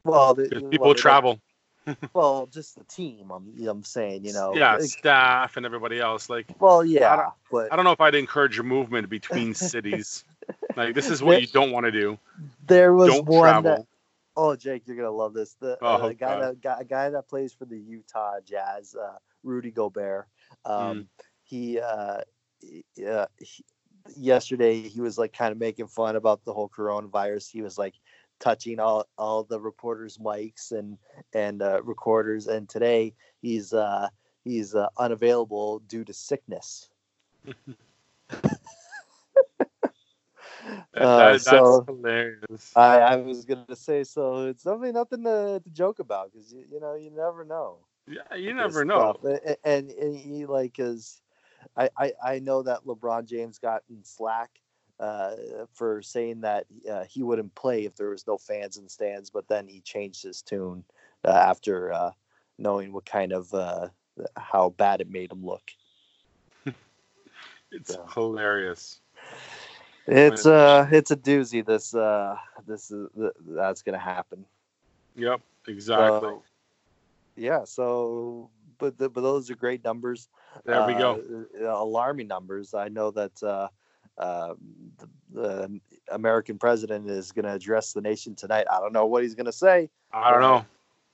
Well, 0.05 0.35
the, 0.35 0.49
well, 0.53 0.71
people 0.71 0.87
don't- 0.88 0.99
travel. 0.99 1.40
Well, 2.14 2.47
just 2.47 2.77
the 2.77 2.85
team. 2.85 3.31
I'm, 3.31 3.55
I'm 3.66 3.83
saying, 3.85 4.25
you 4.25 4.33
know. 4.33 4.55
yeah, 4.55 4.75
like- 4.77 4.83
staff 4.85 5.57
and 5.57 5.66
everybody 5.66 6.01
else. 6.01 6.31
Like, 6.31 6.47
well, 6.61 6.85
yeah, 6.85 7.16
don't- 7.16 7.33
but 7.51 7.73
I 7.73 7.77
don't 7.77 7.85
know 7.85 7.92
if 7.92 8.01
I'd 8.01 8.14
encourage 8.14 8.61
movement 8.61 9.09
between 9.09 9.55
cities. 9.73 10.25
like, 10.77 10.95
this 10.95 11.09
is 11.11 11.23
what 11.23 11.40
you 11.40 11.47
don't 11.49 11.73
want 11.73 11.85
to 11.87 11.92
do. 11.92 12.18
there 12.66 12.95
was 12.95 13.11
Don't 13.12 13.27
one 13.27 13.42
travel. 13.42 13.77
that 13.77 13.87
Oh, 14.35 14.57
Jake, 14.57 14.85
you're 14.87 14.97
gonna 14.97 15.11
love 15.11 15.35
this. 15.35 15.55
The, 15.61 15.77
Oh, 15.83 15.87
uh, 15.87 16.09
the 16.09 16.14
guy 16.14 16.40
that 16.40 16.61
guy, 16.62 16.77
a 16.81 16.85
guy 16.85 17.11
that 17.11 17.29
plays 17.29 17.53
for 17.53 17.66
the 17.66 17.79
Utah 17.79 18.37
Jazz, 18.47 18.95
uh, 18.95 19.18
Rudy 19.42 19.71
Gobert. 19.71 20.27
Um, 20.64 21.09
He, 21.45 21.79
uh, 21.79 22.23
he- 22.61 22.85
uh, 23.07 23.27
he, 23.38 23.62
yesterday 24.16 24.81
he 24.88 25.01
was 25.03 25.18
like 25.18 25.33
kind 25.33 25.53
of 25.53 25.59
making 25.59 25.87
fun 25.87 26.16
about 26.16 26.45
the 26.45 26.53
whole 26.55 26.68
coronavirus. 26.71 27.51
He 27.51 27.61
was 27.62 27.77
like 27.77 27.95
touching 28.43 28.81
all 28.81 29.07
all 29.17 29.45
the 29.45 29.61
reporters' 29.61 30.19
mics 30.19 30.73
and 30.73 30.99
and 31.33 31.63
uh, 31.63 31.83
recorders. 31.83 32.49
And 32.49 32.69
today 32.69 33.15
he's 33.41 33.73
uh, 33.73 34.09
he's 34.45 34.75
uh, 34.75 34.89
unavailable 34.99 35.81
due 35.81 36.05
to 36.05 36.13
sickness. 36.15 36.91
That- 40.93 41.03
Uh, 41.03 41.39
so- 41.39 41.85
hilarious. 41.87 42.73
I, 42.77 43.01
I 43.01 43.17
was 43.17 43.45
gonna 43.45 43.77
say 43.77 44.05
so. 44.05 44.47
It's 44.49 44.65
definitely 44.65 44.93
nothing 44.93 45.25
to, 45.25 45.61
to 45.63 45.71
joke 45.71 45.99
about 45.99 46.33
because 46.33 46.53
you, 46.53 46.65
you 46.71 46.81
know 46.81 46.95
you 46.95 47.11
never 47.11 47.45
know. 47.45 47.79
yeah, 48.07 48.35
you 48.37 48.55
never 48.55 48.85
know. 48.85 49.15
stuff. 49.15 49.25
A- 49.25 49.53
a- 49.53 49.67
And, 49.69 49.91
and 49.91 50.17
he 50.17 50.47
like 50.47 50.79
is, 50.79 51.23
I, 51.77 51.91
I 51.99 52.13
I 52.25 52.39
know 52.41 52.63
that 52.63 52.85
LeBron 52.87 53.27
James 53.27 53.59
got 53.59 53.83
in 53.91 54.05
slack 54.05 54.62
uh, 55.03 55.67
for 55.73 56.01
saying 56.03 56.43
that 56.43 56.67
uh, 56.91 57.05
he 57.05 57.23
wouldn't 57.23 57.55
play 57.55 57.85
if 57.85 57.97
there 57.97 58.11
was 58.11 58.27
no 58.27 58.38
fans 58.38 58.77
in 58.77 58.85
the 58.85 58.91
stands, 58.91 59.31
but 59.31 59.49
then 59.49 59.67
he 59.67 59.81
changed 59.81 60.23
his 60.23 60.43
tune 60.43 60.85
uh, 61.25 61.31
after 61.31 61.93
uh, 61.93 62.11
knowing 62.59 62.93
what 62.93 63.05
kind 63.05 63.33
of 63.33 63.53
uh, 63.53 63.88
how 64.37 64.71
bad 64.71 65.01
it 65.01 65.11
made 65.11 65.33
him 65.33 65.45
look. 65.45 65.71
It's 67.73 67.95
Yeah. 67.95 68.07
hilarious. 68.15 69.01
It's 70.07 70.47
uh 70.47 70.87
it's 70.91 71.11
a 71.11 71.17
doozy. 71.17 71.65
This 71.65 71.95
uh 71.95 72.37
this 72.67 72.91
is 72.91 73.09
th- 73.17 73.33
that's 73.47 73.83
gonna 73.83 73.99
happen. 73.99 74.45
Yep, 75.17 75.41
exactly. 75.69 76.29
So, 76.29 76.43
yeah. 77.37 77.65
So, 77.65 78.51
but 78.79 78.99
the, 78.99 79.09
but 79.09 79.23
those 79.23 79.51
are 79.51 79.55
great 79.55 79.85
numbers. 79.85 80.29
there 80.65 80.83
we 80.83 80.95
go. 80.95 81.19
alarming 81.67 82.29
numbers. 82.29 82.75
I 82.75 82.88
know 82.88 83.11
that 83.12 83.71
uh, 84.18 84.20
uh, 84.22 84.55
the, 84.98 85.09
the 85.33 85.81
American 86.11 86.59
president 86.59 87.09
is 87.09 87.33
going 87.33 87.44
to 87.44 87.53
address 87.53 87.92
the 87.92 88.01
nation 88.01 88.35
tonight. 88.35 88.66
I 88.70 88.79
don't 88.81 88.92
know 88.92 89.07
what 89.07 89.22
he's 89.22 89.35
going 89.35 89.46
to 89.46 89.53
say, 89.53 89.88
I 90.12 90.31
don't 90.31 90.40
know. 90.40 90.64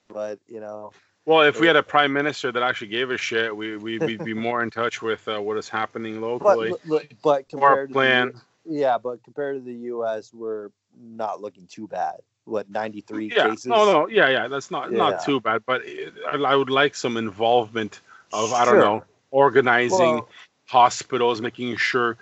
but 0.09 0.39
you 0.47 0.59
know, 0.59 0.91
Well, 1.25 1.41
if 1.41 1.59
we 1.59 1.67
had 1.67 1.75
a 1.75 1.83
prime 1.83 2.11
minister 2.13 2.51
that 2.51 2.63
actually 2.63 2.87
gave 2.87 3.11
a 3.11 3.17
shit, 3.17 3.55
we, 3.55 3.77
we, 3.77 3.97
we'd 3.99 4.23
be 4.23 4.33
more 4.33 4.61
in 4.63 4.69
touch 4.69 5.01
with 5.01 5.27
uh, 5.27 5.39
what 5.39 5.57
is 5.57 5.69
happening 5.69 6.21
locally. 6.29 6.73
but, 6.87 7.05
but 7.23 7.49
compared 7.49 7.89
to 7.89 7.93
plan. 7.93 8.33
the, 8.65 8.73
yeah, 8.75 8.97
but 8.97 9.23
compared 9.23 9.57
to 9.57 9.61
the 9.63 9.77
U.S., 9.93 10.33
we're 10.33 10.69
not 10.99 11.41
looking 11.41 11.67
too 11.67 11.87
bad. 11.87 12.15
What 12.45 12.69
ninety 12.69 13.01
three 13.01 13.31
Yeah, 13.35 13.49
cases? 13.49 13.67
no, 13.67 13.85
no, 13.85 14.07
yeah, 14.09 14.27
yeah, 14.29 14.47
that's 14.47 14.71
not 14.71 14.91
Yeah. 14.91 14.97
not 14.97 15.23
too 15.23 15.39
bad. 15.39 15.63
But 15.67 15.81
it, 15.85 16.13
I, 16.27 16.35
I 16.35 16.55
would 16.55 16.69
like 16.71 16.95
some 16.95 17.15
involvement 17.15 18.01
of 18.33 18.51
I 18.53 18.65
don't 18.65 18.73
Sure. 18.75 18.81
know 18.81 19.03
organizing 19.31 20.15
Well- 20.15 20.29
hospitals, 20.69 21.41
making 21.41 21.75
sure 21.77 22.15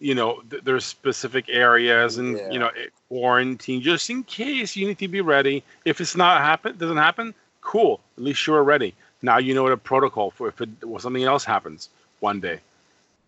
you 0.00 0.14
know 0.14 0.40
th- 0.50 0.64
there's 0.64 0.84
specific 0.84 1.44
areas 1.48 2.18
and 2.18 2.36
Yeah. 2.38 2.50
you 2.50 2.58
know 2.58 2.70
it- 2.74 2.92
quarantine 3.08 3.80
just 3.82 4.08
in 4.08 4.22
case 4.24 4.76
you 4.76 4.86
need 4.86 4.98
to 4.98 5.08
be 5.08 5.20
ready. 5.20 5.62
If 5.84 6.00
it's 6.00 6.16
not 6.16 6.40
happen, 6.40 6.76
doesn't 6.78 6.96
happen, 7.08 7.34
cool. 7.60 8.00
At 8.16 8.22
least 8.24 8.46
you're 8.46 8.62
ready. 8.64 8.94
Now 9.22 9.38
you 9.38 9.52
know 9.54 9.62
what 9.64 9.72
a 9.72 9.76
protocol 9.76 10.30
for 10.30 10.48
if 10.48 10.60
it 10.60 10.68
well, 10.82 10.98
something 11.00 11.24
else 11.24 11.44
happens 11.44 11.88
one 12.20 12.40
day. 12.40 12.58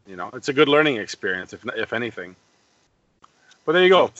You 0.06 0.16
know, 0.16 0.30
it's 0.34 0.48
a 0.48 0.52
good 0.52 0.68
learning 0.68 0.96
experience 0.96 1.52
if 1.52 1.60
if 1.76 1.92
anything. 1.92 2.34
But 3.64 3.72
there 3.72 3.82
you 3.84 3.90
go. 3.90 4.10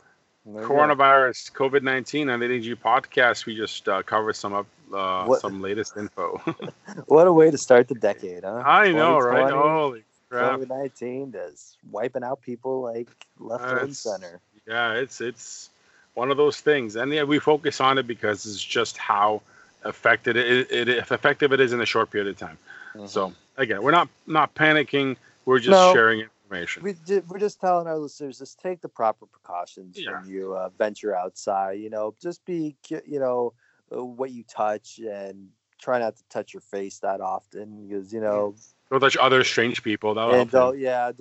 There 0.45 0.63
you. 0.63 0.69
Coronavirus, 0.69 1.53
COVID 1.53 1.83
nineteen, 1.83 2.29
on 2.31 2.41
the 2.41 2.47
ADG 2.47 2.77
podcast. 2.77 3.47
We 3.47 3.57
just 3.57 3.89
uh, 3.89 4.03
covered 4.03 4.37
some 4.37 4.53
of 4.53 4.67
uh, 4.93 5.39
some 5.39 5.63
latest 5.63 5.97
info. 5.97 6.41
What 7.07 7.27
a 7.27 7.33
way 7.33 7.51
to 7.51 7.59
start 7.59 7.89
the 7.89 7.95
decade, 7.95 8.45
huh? 8.45 8.63
I 8.67 8.93
know, 8.93 9.19
right? 9.19 9.51
Holy! 9.51 10.03
COVID 10.33 10.69
nineteen 10.69 11.35
is 11.37 11.77
wiping 11.91 12.23
out 12.25 12.43
people 12.43 12.83
like 12.83 13.09
left, 13.39 13.73
right, 13.73 13.83
and 13.83 13.95
center. 13.95 14.41
Yeah, 14.67 14.95
it's 14.95 15.21
it's 15.21 15.71
one 16.15 16.31
of 16.31 16.37
those 16.37 16.61
things, 16.61 16.97
and 16.97 17.13
yeah, 17.13 17.25
we 17.25 17.39
focus 17.39 17.81
on 17.81 17.99
it 17.99 18.07
because 18.07 18.47
it's 18.47 18.63
just 18.63 18.97
how 18.99 19.43
effective 19.85 20.37
it, 20.37 20.71
it, 20.71 20.89
if 20.89 21.13
effective 21.13 21.53
it 21.53 21.61
is 21.61 21.73
in 21.73 21.81
a 21.81 21.87
short 21.87 22.11
period 22.11 22.29
of 22.29 22.39
time. 22.39 22.59
So 23.05 23.33
again, 23.57 23.83
we're 23.83 23.91
not 23.93 24.09
not 24.27 24.55
panicking. 24.55 25.17
We're 25.45 25.59
just 25.59 25.81
No. 25.81 25.93
sharing 25.93 26.21
information. 26.21 26.83
we 26.83 26.95
we're 27.29 27.39
just 27.39 27.61
telling 27.61 27.87
our 27.87 27.99
listeners 27.99 28.39
just 28.39 28.61
take 28.61 28.81
the 28.81 28.89
proper 28.89 29.27
precautions 29.27 29.97
Yeah. 29.99 30.13
when 30.13 30.25
you 30.25 30.55
uh, 30.55 30.69
venture 30.79 31.15
outside. 31.17 31.79
You 31.81 31.91
know, 31.91 32.15
just 32.21 32.45
be 32.45 32.77
you 32.89 33.19
know 33.21 33.55
uh, 33.95 34.05
what 34.05 34.31
you 34.31 34.45
touch 34.45 34.99
and 34.99 35.49
try 35.81 35.99
not 35.99 36.17
to 36.17 36.23
touch 36.29 36.55
your 36.55 36.61
face 36.61 36.99
that 37.01 37.21
often 37.21 37.89
because 37.89 38.13
you 38.13 38.21
know 38.21 38.55
Don't 38.93 39.01
touch 39.01 39.17
other 39.17 39.43
strange 39.43 39.83
people. 39.83 40.15
That'll 40.15 40.35
and 40.35 40.51
help. 40.53 40.77
yeah 40.77 41.13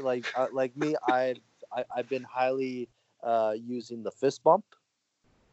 like 0.00 0.24
uh, 0.36 0.48
like 0.52 0.76
me 0.76 0.96
I, 1.06 1.36
I 1.72 1.84
I've 1.96 2.08
been 2.08 2.24
highly 2.24 2.88
uh, 3.22 3.54
using 3.56 4.02
the 4.02 4.10
fist 4.10 4.42
bump. 4.42 4.64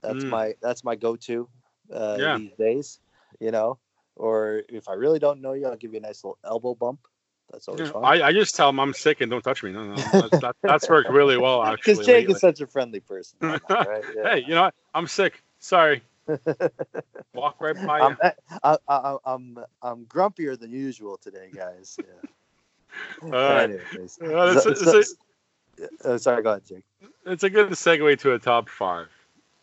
That's 0.02 0.26
Mm. 0.26 0.30
my 0.32 0.54
that's 0.60 0.84
my 0.84 0.96
go 0.96 1.16
to 1.28 1.48
uh, 1.94 2.18
Yeah. 2.18 2.38
these 2.38 2.52
days. 2.58 3.00
You 3.40 3.52
know, 3.52 3.78
or 4.16 4.64
if 4.70 4.90
I 4.90 4.94
really 4.94 5.20
don't 5.20 5.42
know 5.42 5.54
you, 5.54 5.68
I'll 5.68 5.76
give 5.78 5.94
you 5.94 6.00
a 6.00 6.02
nice 6.02 6.24
little 6.24 6.40
elbow 6.44 6.74
bump. 6.74 7.00
That's 7.52 7.68
always 7.68 7.86
Yeah, 7.86 7.92
fun. 7.92 8.04
I, 8.04 8.22
I 8.24 8.34
just 8.34 8.56
tell 8.56 8.70
them 8.70 8.80
I'm 8.80 8.94
sick 8.94 9.22
and 9.22 9.30
don't 9.30 9.44
touch 9.44 9.62
me. 9.64 9.72
No, 9.72 9.86
no, 9.86 9.96
that, 10.22 10.32
that, 10.42 10.56
that's 10.64 10.90
worked 10.90 11.12
really 11.12 11.38
well 11.38 11.64
actually. 11.64 11.94
Because 11.94 12.08
Jake 12.08 12.16
lately. 12.22 12.34
is 12.34 12.40
such 12.42 12.62
a 12.62 12.68
friendly 12.68 13.02
person. 13.02 13.38
right? 13.70 14.04
Yeah. 14.16 14.34
Hey, 14.34 14.40
you 14.48 14.56
know 14.56 14.64
what? 14.64 14.74
I'm 14.96 15.08
sick. 15.08 15.44
Sorry. 15.60 16.02
Walk 17.34 17.56
right 17.60 17.76
by 17.86 18.00
I'm, 18.02 18.18
you. 18.24 18.32
I, 18.64 18.78
I, 18.88 19.18
I'm 19.26 19.58
I'm 19.82 20.06
grumpier 20.06 20.60
than 20.60 20.72
usual 20.72 21.18
today, 21.18 21.50
guys. 21.54 21.98
Yeah. 22.00 23.30
right. 23.30 23.64
Anyways, 23.70 24.20
Uh, 24.22 24.54
it's, 24.56 24.64
so- 24.64 24.70
it's, 24.72 25.10
so- 25.10 25.16
a, 26.04 26.14
uh, 26.14 26.18
sorry, 26.18 26.42
go 26.42 26.52
ahead, 26.52 26.66
Jake. 26.66 26.84
it's 27.26 27.44
a 27.44 27.50
good 27.50 27.70
segue 27.70 28.20
to 28.20 28.34
a 28.34 28.40
top 28.40 28.68
five. 28.70 29.08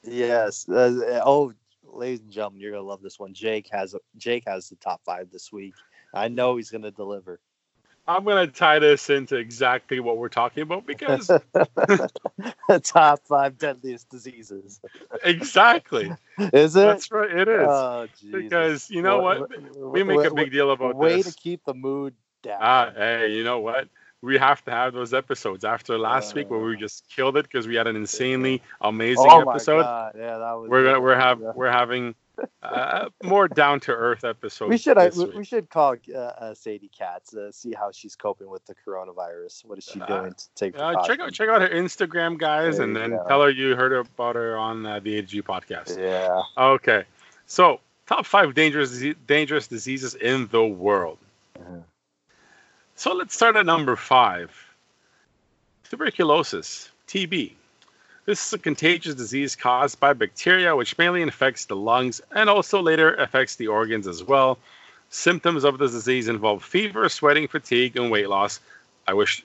Yes. 0.04 0.68
Uh, 0.68 1.20
oh, 1.24 1.52
ladies 1.82 2.20
and 2.20 2.30
gentlemen, 2.30 2.60
you're 2.60 2.70
gonna 2.72 2.82
love 2.82 3.02
this 3.02 3.18
one. 3.18 3.34
Jake 3.34 3.68
has 3.72 3.94
a, 3.94 3.98
Jake 4.16 4.44
has 4.46 4.68
the 4.68 4.76
top 4.76 5.00
five 5.04 5.30
this 5.30 5.52
week. 5.52 5.74
I 6.12 6.28
know 6.28 6.56
he's 6.56 6.70
gonna 6.70 6.90
deliver. 6.92 7.40
I'm 8.06 8.24
gonna 8.24 8.46
tie 8.48 8.78
this 8.78 9.08
into 9.10 9.36
exactly 9.36 9.98
what 10.00 10.18
we're 10.18 10.28
talking 10.28 10.62
about 10.62 10.86
because 10.86 11.30
top 12.82 13.20
five 13.26 13.58
deadliest 13.58 14.08
diseases. 14.10 14.80
exactly 15.24 16.12
Is 16.38 16.76
it? 16.76 16.80
that's 16.80 17.10
right. 17.10 17.30
It 17.30 17.48
is 17.48 17.66
Oh, 17.68 18.06
because 18.30 18.90
you 18.90 19.02
know 19.02 19.18
what 19.20 19.50
we 19.76 20.02
make 20.02 20.24
a 20.24 20.34
big 20.34 20.50
deal 20.52 20.70
about 20.70 20.96
way 20.96 21.22
this. 21.22 21.34
to 21.34 21.40
keep 21.40 21.64
the 21.64 21.74
mood 21.74 22.14
down. 22.42 22.58
Ah, 22.60 22.90
hey, 22.94 23.32
you 23.34 23.44
know 23.44 23.60
what? 23.60 23.88
We 24.20 24.38
have 24.38 24.64
to 24.64 24.70
have 24.70 24.94
those 24.94 25.12
episodes 25.12 25.64
after 25.64 25.98
last 25.98 26.34
week 26.34 26.50
where 26.50 26.60
we 26.60 26.74
Uh. 26.76 26.78
just 26.78 27.08
killed 27.08 27.36
it 27.36 27.42
because 27.44 27.66
we 27.66 27.74
had 27.74 27.86
an 27.86 27.96
insanely 27.96 28.62
amazing 28.80 29.26
oh 29.28 29.40
episode. 29.50 29.82
god! 29.82 30.14
Yeah, 30.16 30.38
that 30.38 30.52
was. 30.54 30.70
We're 30.70 30.84
gonna 30.84 31.00
we're 31.00 31.16
have 31.16 31.40
yeah. 31.40 31.52
we're 31.54 31.70
having 31.70 32.14
uh, 32.62 33.08
more 33.22 33.48
down 33.48 33.80
to 33.80 33.92
earth 33.92 34.24
episode. 34.24 34.68
We 34.68 34.78
should. 34.78 34.98
I, 34.98 35.10
we, 35.10 35.44
should 35.44 35.70
call 35.70 35.96
uh, 36.14 36.18
uh, 36.18 36.54
Sadie 36.54 36.90
Katz. 36.96 37.34
Uh, 37.34 37.52
see 37.52 37.72
how 37.72 37.90
she's 37.92 38.16
coping 38.16 38.50
with 38.50 38.64
the 38.66 38.74
coronavirus. 38.86 39.64
What 39.64 39.78
is 39.78 39.84
she 39.84 40.00
Uh, 40.00 40.06
doing 40.06 40.34
to 40.34 40.48
take 40.54 40.78
Uh, 40.78 41.04
check 41.06 41.20
out 41.20 41.32
check 41.32 41.48
out 41.48 41.60
her 41.62 41.68
Instagram, 41.68 42.38
guys, 42.38 42.76
There 42.76 42.86
and 42.86 42.96
then 42.96 43.10
go. 43.10 43.24
tell 43.28 43.42
her 43.42 43.50
you 43.50 43.76
heard 43.76 43.92
about 43.92 44.34
her 44.36 44.56
on 44.56 44.84
uh, 44.86 45.00
the 45.00 45.16
AG 45.16 45.42
podcast. 45.42 45.98
Yeah. 45.98 46.42
Okay, 46.56 47.04
so 47.46 47.80
top 48.06 48.26
five 48.26 48.54
dangerous 48.54 49.02
dangerous 49.26 49.66
diseases 49.68 50.14
in 50.14 50.48
the 50.48 50.64
world. 50.64 51.18
Uh-huh. 51.58 51.78
So 52.96 53.12
let's 53.14 53.34
start 53.34 53.56
at 53.56 53.66
number 53.66 53.96
five. 53.96 54.50
Tuberculosis, 55.90 56.90
TB. 57.08 57.52
This 58.26 58.46
is 58.46 58.52
a 58.54 58.58
contagious 58.58 59.14
disease 59.14 59.54
caused 59.54 60.00
by 60.00 60.12
bacteria, 60.14 60.74
which 60.74 60.96
mainly 60.96 61.20
infects 61.20 61.66
the 61.66 61.76
lungs 61.76 62.20
and 62.30 62.48
also 62.48 62.80
later 62.80 63.14
affects 63.16 63.56
the 63.56 63.68
organs 63.68 64.06
as 64.06 64.22
well. 64.24 64.58
Symptoms 65.10 65.64
of 65.64 65.78
this 65.78 65.92
disease 65.92 66.28
involve 66.28 66.64
fever, 66.64 67.08
sweating, 67.08 67.46
fatigue, 67.48 67.96
and 67.96 68.10
weight 68.10 68.28
loss. 68.28 68.60
I 69.06 69.12
wish 69.12 69.44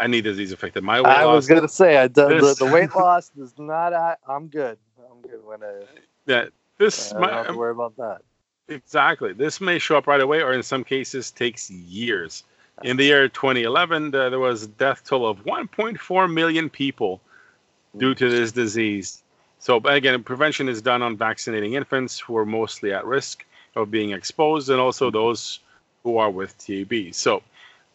any 0.00 0.22
disease 0.22 0.52
affected 0.52 0.82
my 0.82 1.00
weight 1.00 1.06
I 1.10 1.24
loss. 1.24 1.36
was 1.36 1.46
gonna 1.48 1.68
say 1.68 1.98
I 1.98 2.08
the, 2.08 2.28
This- 2.28 2.58
the 2.58 2.66
weight 2.66 2.94
loss 2.96 3.28
does 3.30 3.52
not. 3.58 3.92
I, 3.92 4.16
I'm 4.26 4.48
good. 4.48 4.78
I'm 4.98 5.20
good 5.22 5.44
when 5.44 5.62
I, 5.62 5.82
Yeah, 6.26 6.46
this 6.78 7.12
I 7.12 7.30
have 7.30 7.44
to 7.46 7.50
um, 7.52 7.56
worry 7.56 7.72
about 7.72 7.96
that. 7.96 8.22
Exactly. 8.68 9.32
This 9.32 9.60
may 9.60 9.78
show 9.78 9.96
up 9.98 10.06
right 10.06 10.20
away, 10.20 10.42
or 10.42 10.52
in 10.52 10.62
some 10.62 10.84
cases, 10.84 11.30
takes 11.30 11.70
years. 11.70 12.44
In 12.82 12.96
the 12.96 13.04
year 13.04 13.28
2011, 13.28 14.12
there 14.12 14.30
there 14.30 14.38
was 14.38 14.62
a 14.64 14.68
death 14.68 15.04
toll 15.04 15.26
of 15.26 15.44
1.4 15.44 16.32
million 16.32 16.70
people 16.70 17.20
due 17.96 18.14
to 18.14 18.28
this 18.30 18.52
disease. 18.52 19.22
So, 19.60 19.78
again, 19.78 20.22
prevention 20.22 20.68
is 20.68 20.80
done 20.82 21.02
on 21.02 21.16
vaccinating 21.16 21.74
infants 21.74 22.18
who 22.20 22.36
are 22.36 22.46
mostly 22.46 22.92
at 22.92 23.04
risk 23.04 23.44
of 23.74 23.90
being 23.90 24.12
exposed, 24.12 24.70
and 24.70 24.80
also 24.80 25.10
those 25.10 25.60
who 26.04 26.16
are 26.18 26.30
with 26.30 26.56
TB. 26.58 27.14
So, 27.14 27.42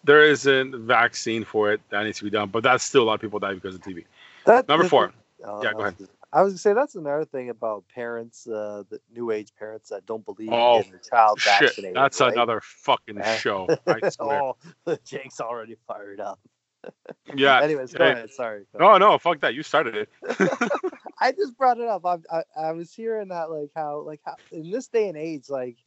there 0.03 0.23
is 0.23 0.45
a 0.45 0.65
vaccine 0.65 1.45
for 1.45 1.71
it 1.71 1.79
that 1.89 2.03
needs 2.03 2.17
to 2.17 2.25
be 2.25 2.29
done, 2.29 2.49
but 2.49 2.63
that's 2.63 2.83
still 2.83 3.03
a 3.03 3.05
lot 3.05 3.13
of 3.15 3.21
people 3.21 3.39
die 3.39 3.53
because 3.53 3.75
of 3.75 3.81
TB. 3.81 4.03
That 4.45 4.67
Number 4.67 4.87
four. 4.89 5.13
oh, 5.45 5.63
Yeah, 5.63 5.71
go 5.73 5.79
ahead. 5.79 5.95
I 6.33 6.41
was 6.41 6.53
gonna 6.53 6.57
say 6.57 6.73
that's 6.73 6.95
another 6.95 7.25
thing 7.25 7.49
about 7.51 7.85
parents, 7.93 8.47
uh, 8.47 8.83
the 8.89 8.99
new 9.13 9.29
age 9.29 9.53
parents 9.57 9.89
that 9.89 10.05
don't 10.07 10.25
believe 10.25 10.49
Oh, 10.51 10.81
in 10.81 10.89
their 10.89 10.99
child 10.99 11.39
Shit, 11.39 11.61
vaccinated. 11.69 11.95
that's 11.95 12.19
right? 12.19 12.33
another 12.33 12.59
fucking 12.61 13.21
Uh, 13.21 13.35
show. 13.37 13.67
I 13.87 14.09
swear. 14.09 14.41
oh, 14.87 14.97
Jake's 15.05 15.39
already 15.39 15.77
fired 15.87 16.19
up. 16.19 16.39
Yeah. 17.35 17.61
Anyways, 17.61 17.93
go 17.93 18.05
hey. 18.05 18.11
ahead. 18.11 18.31
Sorry. 18.31 18.65
go 18.73 18.79
No, 18.79 18.97
no, 18.97 19.17
fuck 19.17 19.39
that. 19.41 19.53
You 19.55 19.63
started 19.63 19.95
it. 19.95 20.09
I 21.19 21.31
just 21.31 21.57
brought 21.57 21.79
it 21.79 21.87
up. 21.87 22.05
I, 22.05 22.17
I 22.31 22.43
I 22.57 22.71
was 22.73 22.93
hearing 22.93 23.29
that 23.29 23.49
like 23.49 23.71
how 23.75 24.01
like 24.01 24.21
how 24.25 24.35
in 24.51 24.69
this 24.71 24.87
day 24.87 25.07
and 25.07 25.17
age 25.17 25.49
like 25.49 25.77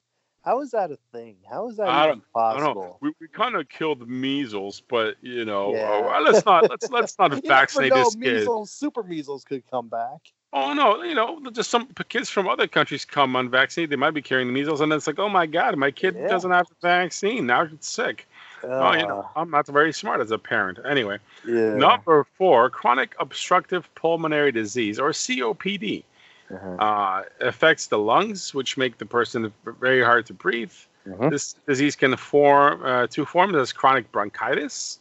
how 0.46 0.61
is 0.61 0.70
that 0.70 0.92
a 0.92 0.98
thing? 1.12 1.37
How 1.50 1.68
is 1.68 1.76
that 1.76 1.88
I 1.88 2.06
even 2.06 2.22
I 2.37 2.52
don't 2.54 2.62
know. 2.62 2.74
possible? 2.74 2.98
We, 3.02 3.12
we 3.20 3.28
kind 3.28 3.56
of 3.56 3.68
killed 3.68 4.09
measles, 4.09 4.80
but 4.88 5.16
you 5.20 5.44
know, 5.44 5.74
Yeah. 5.74 5.90
uh, 5.90 6.02
well, 6.02 6.22
let's 6.22 6.46
not 6.46 6.70
let's 6.70 6.88
let's 6.90 7.18
not 7.18 7.44
vaccinate 7.44 7.90
know, 7.90 8.04
this 8.04 8.14
kid. 8.14 8.35
measles, 8.35 8.70
super 8.70 9.02
measles 9.02 9.44
could 9.44 9.68
come 9.70 9.88
back. 9.88 10.20
Oh 10.52 10.72
no, 10.72 11.02
you 11.02 11.14
know, 11.14 11.40
just 11.52 11.68
some 11.68 11.87
kids 12.09 12.30
from 12.30 12.48
other 12.48 12.68
countries 12.68 13.04
come 13.04 13.35
unvaccinated. 13.37 13.90
They 13.90 13.96
might 13.96 14.12
be 14.12 14.22
carrying 14.22 14.46
the 14.46 14.54
measles, 14.54 14.80
and 14.80 14.90
then 14.90 14.96
it's 14.96 15.06
like, 15.09 15.18
oh 15.18 15.28
my 15.28 15.46
god, 15.46 15.76
my 15.76 15.90
kid 15.90 16.14
Yeah. 16.16 16.28
doesn't 16.28 16.50
have 16.50 16.68
the 16.68 16.76
vaccine. 16.80 17.46
Now 17.46 17.62
it's 17.62 17.88
sick. 17.88 18.28
Oh, 18.64 18.92
you 18.94 19.06
know, 19.06 19.28
I'm 19.36 19.50
not 19.50 19.66
very 19.66 19.92
smart 19.92 20.20
as 20.20 20.30
a 20.30 20.38
parent. 20.38 20.78
Anyway, 20.88 21.18
Uh, 21.46 21.50
yeah. 21.52 21.74
number 21.76 22.24
four, 22.38 22.70
chronic 22.70 23.14
obstructive 23.18 23.92
pulmonary 23.94 24.52
disease 24.52 24.98
or 24.98 25.10
COPD. 25.10 26.04
Uh-huh. 26.48 26.76
Uh, 26.78 27.22
affects 27.40 27.88
the 27.88 27.98
lungs, 27.98 28.54
which 28.54 28.76
make 28.76 28.98
the 28.98 29.06
person 29.06 29.52
very 29.80 30.00
hard 30.00 30.26
to 30.26 30.32
breathe. 30.32 30.72
Mhm. 31.08 31.28
This 31.30 31.54
disease 31.66 31.96
can 31.96 32.16
form 32.16 32.84
uh, 32.84 33.08
two 33.08 33.24
forms 33.24 33.56
as 33.56 33.72
chronic 33.72 34.10
bronchitis, 34.12 35.00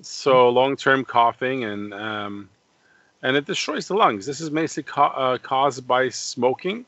so 0.00 0.48
long-term 0.48 1.04
coughing, 1.04 1.64
and 1.64 1.92
um, 1.92 2.48
and 3.22 3.36
it 3.36 3.44
destroys 3.44 3.88
the 3.88 3.94
lungs. 3.94 4.24
This 4.26 4.40
is 4.40 4.48
basically 4.50 4.84
ca- 4.84 5.14
uh, 5.16 5.38
caused 5.38 5.86
by 5.86 6.08
smoking, 6.08 6.86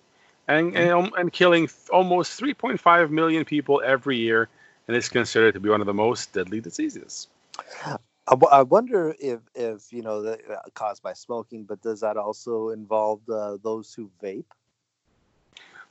and 0.48 0.74
and, 0.74 0.90
um, 0.90 1.12
and 1.18 1.30
killing 1.32 1.68
almost 1.90 2.40
3.5 2.40 3.10
million 3.10 3.44
people 3.44 3.82
every 3.84 4.16
year, 4.16 4.48
and 4.88 4.96
it's 4.96 5.08
considered 5.08 5.54
to 5.54 5.60
be 5.60 5.68
one 5.68 5.80
of 5.80 5.86
the 5.86 5.94
most 5.94 6.32
deadly 6.32 6.60
diseases. 6.60 7.28
I, 7.84 8.32
w- 8.32 8.50
I 8.50 8.62
wonder 8.62 9.14
if 9.18 9.40
if 9.54 9.92
you 9.92 10.02
know 10.02 10.22
that 10.22 10.40
uh, 10.50 10.56
caused 10.74 11.02
by 11.02 11.12
smoking, 11.12 11.64
but 11.64 11.80
does 11.82 12.00
that 12.00 12.16
also 12.16 12.70
involve 12.70 13.20
uh, 13.28 13.56
those 13.62 13.92
who 13.94 14.10
vape? 14.22 14.44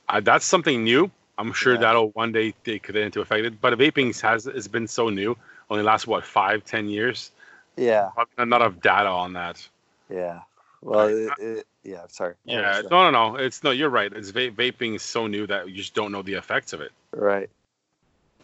Uh, 0.08 0.20
that's 0.20 0.44
something 0.44 0.84
new. 0.84 1.10
I'm 1.38 1.52
sure 1.52 1.74
Yeah. 1.74 1.80
that'll 1.80 2.10
one 2.10 2.32
day 2.32 2.52
take 2.64 2.88
it 2.88 2.96
into 2.96 3.20
effect. 3.20 3.60
But 3.60 3.78
vaping 3.78 4.18
has 4.22 4.44
has 4.44 4.68
been 4.68 4.86
so 4.86 5.08
new, 5.10 5.36
only 5.70 5.82
lasts 5.82 6.06
what 6.06 6.24
five, 6.24 6.64
ten 6.64 6.88
years. 6.88 7.30
Yeah, 7.76 8.10
Probably 8.14 8.46
not 8.46 8.62
enough 8.62 8.80
data 8.80 9.08
on 9.08 9.32
that. 9.34 9.66
yeah. 10.08 10.40
Well, 10.82 11.08
it, 11.08 11.32
it, 11.38 11.66
yeah. 11.82 12.06
Sorry. 12.08 12.34
Yeah, 12.44 12.82
no, 12.90 13.10
no, 13.10 13.10
no. 13.10 13.36
It's 13.36 13.62
no. 13.64 13.70
You're 13.70 13.90
right. 13.90 14.12
It's 14.12 14.30
va- 14.30 14.50
vaping 14.50 14.94
is 14.96 15.02
so 15.02 15.26
new 15.26 15.46
that 15.46 15.68
you 15.68 15.74
just 15.74 15.94
don't 15.94 16.12
know 16.12 16.22
the 16.22 16.34
effects 16.34 16.72
of 16.72 16.80
it. 16.80 16.92
Right. 17.12 17.50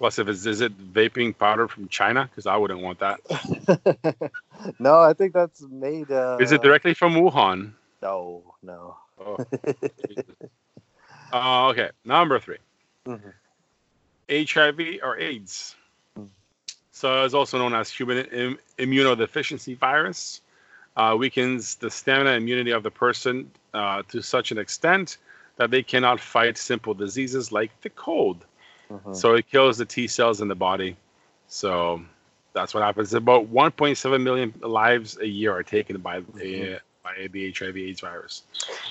Plus, 0.02 0.18
if 0.18 0.26
it's 0.26 0.46
is 0.46 0.60
it 0.60 0.76
vaping 0.92 1.38
powder 1.38 1.68
from 1.68 1.86
China? 1.86 2.24
Because 2.24 2.44
I 2.44 2.56
wouldn't 2.56 2.80
want 2.80 2.98
that. 2.98 3.20
no, 4.80 4.98
I 4.98 5.12
think 5.12 5.32
that's 5.32 5.62
made. 5.70 6.10
Uh, 6.10 6.38
is 6.40 6.50
it 6.50 6.60
directly 6.60 6.92
from 6.92 7.14
Wuhan? 7.14 7.74
No, 8.02 8.42
no. 8.64 8.96
Oh, 9.24 9.36
uh, 11.32 11.68
okay. 11.68 11.90
Number 12.04 12.40
3 12.40 12.56
Mhm. 13.06 13.32
HIV 14.28 14.98
or 15.04 15.16
AIDS. 15.18 15.76
Mm. 16.18 16.26
So 16.90 17.24
it's 17.24 17.34
also 17.34 17.58
known 17.58 17.72
as 17.72 17.88
human 17.88 18.26
Im- 18.26 18.58
immunodeficiency 18.78 19.78
virus. 19.78 20.40
Uh, 20.96 21.14
weakens 21.16 21.76
the 21.76 21.88
stamina 21.92 22.30
and 22.30 22.42
immunity 22.42 22.72
of 22.72 22.82
the 22.82 22.90
person 22.90 23.52
uh, 23.72 24.02
to 24.08 24.20
such 24.20 24.50
an 24.50 24.58
extent 24.58 25.18
that 25.58 25.70
they 25.70 25.84
cannot 25.84 26.18
fight 26.18 26.58
simple 26.58 26.92
diseases 26.92 27.52
like 27.52 27.70
the 27.82 27.90
cold. 27.90 28.44
Mhm. 28.92 29.16
So 29.16 29.34
it 29.34 29.48
kills 29.48 29.78
the 29.78 29.86
T 29.86 30.06
cells 30.06 30.40
in 30.40 30.48
the 30.48 30.54
body. 30.54 30.96
So 31.48 32.02
that's 32.52 32.74
what 32.74 32.82
happens. 32.82 33.14
About 33.14 33.48
1.7 33.48 34.22
million 34.22 34.52
lives 34.60 35.18
a 35.18 35.26
year 35.26 35.52
are 35.52 35.62
taken 35.62 35.98
by 35.98 36.20
the 36.20 36.24
Mhm. 36.24 36.80
by 37.02 37.28
the 37.32 37.48
HIV/AIDS 37.48 38.00
virus. 38.00 38.42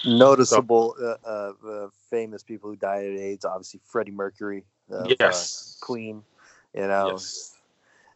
Noticeable, 0.05 0.95
uh, 1.01 1.15
uh, 1.25 1.53
uh, 1.65 1.89
famous 2.09 2.43
people 2.43 2.69
who 2.69 2.75
died 2.75 3.05
of 3.05 3.17
AIDS. 3.17 3.45
Obviously, 3.45 3.79
Freddie 3.85 4.11
Mercury. 4.11 4.65
of, 4.89 5.05
uh, 5.05 5.15
yes. 5.19 5.77
Queen. 5.81 6.23
You 6.73 6.87
know, 6.87 7.11
Yes. 7.11 7.55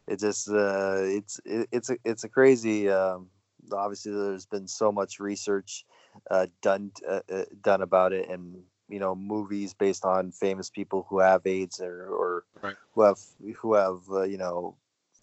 it 0.06 0.18
just 0.20 0.48
uh, 0.50 0.98
it's 1.00 1.40
it, 1.44 1.68
it's 1.72 1.88
a 1.90 1.96
it's 2.04 2.24
a 2.24 2.28
crazy. 2.28 2.90
Um, 2.90 3.30
obviously, 3.72 4.12
there's 4.12 4.46
been 4.46 4.68
so 4.68 4.92
much 4.92 5.18
research 5.18 5.86
uh, 6.30 6.46
done 6.60 6.90
done 7.62 7.82
about 7.82 8.12
it, 8.12 8.28
and 8.28 8.62
you 8.88 8.98
know, 8.98 9.14
movies 9.14 9.74
based 9.74 10.04
on 10.04 10.32
famous 10.32 10.70
people 10.70 11.06
who 11.08 11.18
have 11.20 11.46
AIDS 11.46 11.80
or 11.80 12.06
or 12.08 12.44
Right. 12.62 12.76
who 12.94 13.02
have 13.02 13.18
who 13.58 13.74
have 13.74 14.00
uh, 14.10 14.22
you 14.22 14.38
know 14.38 14.74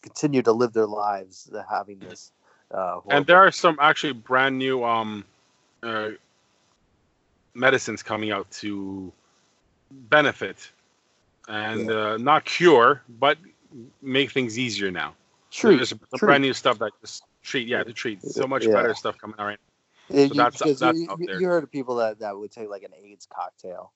continued 0.01 0.45
to 0.45 0.51
live 0.51 0.74
their 0.74 0.88
lives 0.88 1.49
uh, 1.53 1.64
having 1.70 1.99
this. 1.99 2.32
Uh, 2.72 2.99
And 3.09 3.26
there 3.26 3.38
are 3.38 3.51
some 3.51 3.78
actually 3.80 4.14
brand 4.14 4.57
new 4.57 4.84
um, 4.84 5.26
uh, 5.84 6.09
medicines 7.53 8.01
coming 8.03 8.32
out 8.32 8.49
to 8.51 9.11
benefit 9.91 10.72
and 11.47 11.89
uh, 11.89 12.18
not 12.18 12.45
cure, 12.45 13.01
but 13.20 13.38
make 14.01 14.32
things 14.32 14.57
easier 14.57 14.91
now. 14.91 15.14
Treat, 15.51 15.78
There's 15.78 15.89
some 15.89 15.99
treat. 16.16 16.26
brand 16.26 16.41
new 16.43 16.53
stuff 16.53 16.80
that 16.80 16.91
just 17.01 17.24
treat, 17.43 17.68
yeah, 17.68 17.84
to 17.84 17.93
treat. 17.93 18.22
So 18.24 18.47
much 18.47 18.68
Yeah. 18.68 18.74
better 18.74 18.93
stuff 18.93 19.18
coming 19.18 19.36
out 19.39 19.45
right 19.45 19.59
Yeah, 20.10 20.16
So 20.16 20.22
you, 20.24 20.34
that's- 20.34 20.80
that's 20.80 20.97
you, 20.99 21.18
you- 21.20 21.47
heard 21.47 21.64
of 21.64 21.72
people 21.72 21.95
that, 21.95 22.20
that 22.20 22.38
would 22.38 22.51
take 22.51 22.70
like 22.70 22.84
an 22.84 22.91
AIDS 23.04 23.28
cocktail. 23.34 23.91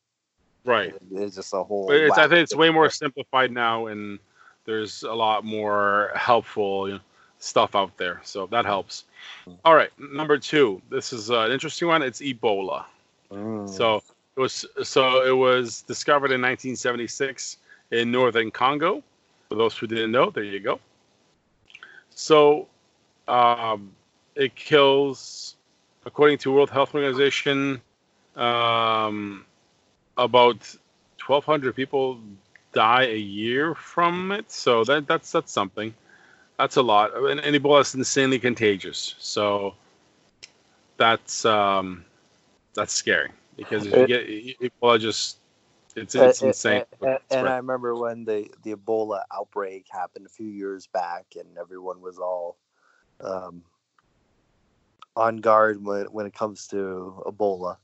Right. 0.65 0.93
It's 1.11 1.35
just 1.35 1.53
a 1.53 1.63
whole. 1.63 1.87
But 1.87 1.97
it's, 1.97 2.17
I 2.17 2.27
think 2.27 2.39
it's 2.39 2.55
way 2.55 2.69
more 2.69 2.89
simplified 2.89 3.51
now, 3.51 3.87
and 3.87 4.19
there's 4.65 5.03
a 5.03 5.13
lot 5.13 5.45
more 5.45 6.11
helpful 6.15 6.89
you 6.89 6.95
know, 6.95 6.99
stuff 7.39 7.73
out 7.75 7.95
there. 7.97 8.21
So 8.23 8.47
that 8.47 8.65
helps. 8.65 9.05
All 9.63 9.75
right, 9.75 9.91
number 9.97 10.37
two. 10.37 10.81
This 10.89 11.13
is 11.13 11.31
uh, 11.31 11.41
an 11.41 11.51
interesting 11.51 11.87
one. 11.87 12.01
It's 12.01 12.21
Ebola. 12.21 12.83
Mm. 13.31 13.69
So 13.69 14.01
it 14.35 14.39
was 14.39 14.65
so 14.83 15.25
it 15.25 15.35
was 15.35 15.83
discovered 15.83 16.31
in 16.31 16.41
1976 16.41 17.57
in 17.91 18.11
northern 18.11 18.51
Congo. 18.51 19.03
For 19.49 19.55
those 19.55 19.77
who 19.77 19.87
didn't 19.87 20.11
know, 20.11 20.29
there 20.29 20.43
you 20.43 20.59
go. 20.59 20.79
So 22.09 22.67
um, 23.27 23.91
it 24.35 24.55
kills, 24.55 25.55
according 26.07 26.39
to 26.39 26.51
World 26.51 26.71
Health 26.71 26.95
Organization, 26.95 27.81
um, 28.35 29.45
about 30.17 30.59
1,200 31.25 31.75
people 31.75 32.19
die 32.73 33.05
a 33.07 33.17
year 33.17 33.75
from 33.75 34.31
it. 34.31 34.51
So 34.51 34.83
that 34.85 35.07
that's 35.07 35.31
that's 35.31 35.51
something. 35.51 35.93
That's 36.57 36.77
a 36.77 36.81
lot. 36.81 37.15
And, 37.15 37.39
and 37.39 37.55
Ebola 37.55 37.81
is 37.81 37.93
insanely 37.93 38.39
contagious. 38.39 39.15
So 39.19 39.75
that's 40.97 41.45
um, 41.45 42.05
that's 42.73 42.93
scary 42.93 43.31
because 43.57 43.85
if 43.85 43.95
you 43.95 44.07
get 44.07 44.27
Ebola, 44.27 44.99
just 44.99 45.37
it's 45.95 46.15
it's 46.15 46.41
a- 46.41 46.47
insane. 46.47 46.83
a- 47.01 47.05
a- 47.07 47.19
and 47.31 47.49
I 47.49 47.57
remember 47.57 47.95
when 47.95 48.25
the 48.25 48.49
the 48.63 48.75
Ebola 48.75 49.23
outbreak 49.33 49.87
happened 49.91 50.25
a 50.25 50.29
few 50.29 50.47
years 50.47 50.87
back, 50.87 51.25
and 51.35 51.57
everyone 51.57 52.01
was 52.01 52.19
all 52.19 52.57
um, 53.21 53.63
on 55.17 55.37
guard 55.37 55.83
when 55.83 56.05
when 56.05 56.25
it 56.27 56.33
comes 56.33 56.67
to 56.67 57.21
Ebola. 57.25 57.77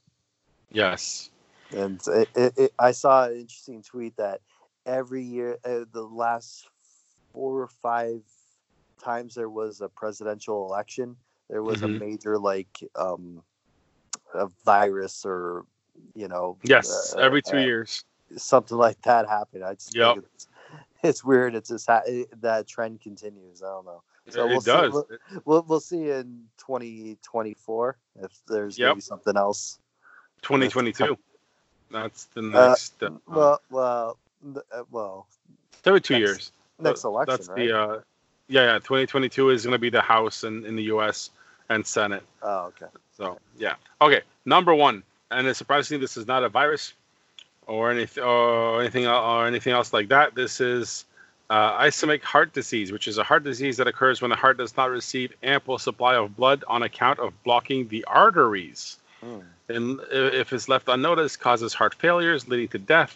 yes. 0.71 1.31
And 1.75 1.99
it, 2.07 2.29
it, 2.35 2.53
it, 2.57 2.73
I 2.79 2.91
saw 2.91 3.25
an 3.25 3.33
interesting 3.37 3.81
tweet 3.81 4.15
that 4.17 4.41
every 4.85 5.23
year, 5.23 5.57
uh, 5.65 5.85
the 5.91 6.03
last 6.03 6.69
four 7.33 7.61
or 7.61 7.67
five 7.67 8.21
times 9.03 9.33
there 9.35 9.49
was 9.49 9.81
a 9.81 9.89
presidential 9.89 10.65
election, 10.67 11.17
there 11.49 11.63
was 11.63 11.81
Mhm. 11.81 11.85
a 11.85 11.99
major 12.05 12.37
like 12.37 12.83
um, 12.95 13.43
a 14.33 14.47
virus 14.65 15.25
or 15.25 15.65
you 16.15 16.27
know 16.27 16.57
Yes. 16.63 17.13
uh, 17.15 17.19
Every 17.19 17.41
two 17.41 17.57
uh, 17.57 17.61
years. 17.61 18.03
something 18.37 18.77
like 18.77 19.01
that 19.03 19.27
happened. 19.27 19.63
I 19.63 19.73
just 19.73 19.95
Yep. 19.95 20.15
think 20.15 20.25
it's, 20.33 20.47
it's 21.03 21.23
weird. 21.23 21.55
It's 21.55 21.69
just 21.69 21.87
ha- 21.87 22.03
that 22.41 22.67
trend 22.67 23.01
continues. 23.01 23.63
I 23.63 23.67
don't 23.69 23.85
know. 23.85 24.03
So 24.29 24.45
it 24.45 24.49
we'll 24.49 24.61
see- 24.61 24.71
does. 24.71 24.93
we'll- 24.93 25.07
We'll 25.45 25.61
we'll 25.63 25.79
see 25.79 26.09
in 26.09 26.47
2024 26.57 27.97
if 28.21 28.31
there's 28.47 28.77
Yep. 28.79 28.89
maybe 28.89 29.01
something 29.01 29.35
else. 29.37 29.79
2022. 30.41 31.17
That's 31.91 32.25
the 32.25 32.39
Uh, 32.41 32.69
next. 32.69 33.01
Uh, 33.03 33.11
Well, 33.27 33.61
well, 33.69 34.17
uh, 34.71 34.83
well, 34.91 35.27
every 35.85 36.01
two 36.01 36.13
next- 36.15 36.19
years. 36.27 36.51
next 36.79 37.05
Uh, 37.05 37.09
election, 37.09 37.35
That's 37.37 37.49
right? 37.49 37.57
the. 37.57 37.79
Uh, 37.79 38.01
yeah, 38.47 38.73
yeah. 38.73 38.79
2022 38.79 39.49
is 39.51 39.63
going 39.63 39.73
to 39.73 39.77
be 39.79 39.89
the 39.89 40.01
House 40.01 40.43
in, 40.43 40.65
in 40.65 40.75
the 40.75 40.83
U.S. 40.83 41.29
and 41.69 41.85
Senate. 41.85 42.23
oh, 42.41 42.65
okay. 42.67 42.87
So 43.15 43.37
yeah. 43.57 43.75
Okay. 44.01 44.21
Number 44.45 44.73
one, 44.73 45.03
and 45.31 45.47
it's 45.47 45.57
surprisingly, 45.57 46.01
this 46.01 46.17
is 46.17 46.27
not 46.27 46.43
a 46.43 46.49
virus 46.49 46.93
or 47.67 47.89
anything 47.91 48.23
or 48.23 48.81
anything 48.81 49.07
or 49.07 49.47
anything 49.47 49.71
else 49.73 49.93
like 49.93 50.09
that. 50.09 50.35
This 50.35 50.59
is 50.59 51.05
uh, 51.53 51.83
ischemic 51.83 52.23
heart 52.23 52.51
disease, 52.51 52.91
which 52.91 53.07
is 53.07 53.19
a 53.19 53.23
heart 53.23 53.43
disease 53.43 53.77
that 53.77 53.87
occurs 53.87 54.21
when 54.21 54.29
the 54.29 54.35
heart 54.35 54.57
does 54.57 54.75
not 54.75 54.89
receive 54.89 55.31
ample 55.43 55.77
supply 55.77 56.15
of 56.15 56.35
blood 56.35 56.63
on 56.67 56.81
account 56.81 57.19
of 57.19 57.31
blocking 57.43 57.87
the 57.89 58.03
arteries. 58.05 58.97
Mm. 59.23 59.43
And 59.69 59.99
if 60.11 60.51
it's 60.51 60.67
left 60.67 60.87
unnoticed, 60.89 61.39
causes 61.39 61.75
heart 61.75 61.93
failures 61.93 62.47
leading 62.47 62.69
to 62.69 62.79
death. 62.79 63.15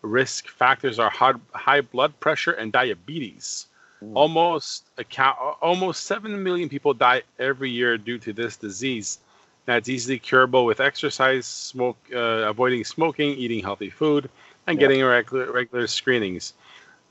Risk 0.00 0.48
factors 0.48 0.98
are 0.98 1.10
high, 1.10 1.34
high 1.52 1.82
blood 1.82 2.18
pressure 2.20 2.52
and 2.52 2.72
diabetes. 2.72 3.66
Mm. 4.02 4.12
Almost 4.14 4.84
account, 4.96 5.36
almost 5.60 6.04
seven 6.04 6.42
million 6.42 6.70
people 6.70 6.94
die 6.94 7.22
every 7.38 7.70
year 7.70 7.98
due 7.98 8.18
to 8.20 8.32
this 8.32 8.56
disease. 8.56 9.18
Now 9.66 9.76
it's 9.76 9.90
easily 9.90 10.18
curable 10.18 10.64
with 10.64 10.80
exercise, 10.80 11.44
smoke, 11.44 11.98
uh, 12.14 12.48
avoiding 12.48 12.84
smoking, 12.84 13.32
eating 13.32 13.62
healthy 13.62 13.90
food, 13.90 14.30
and 14.66 14.80
Yeah. 14.80 14.88
getting 14.88 15.04
regular 15.04 15.52
regular 15.52 15.86
screenings. 15.86 16.54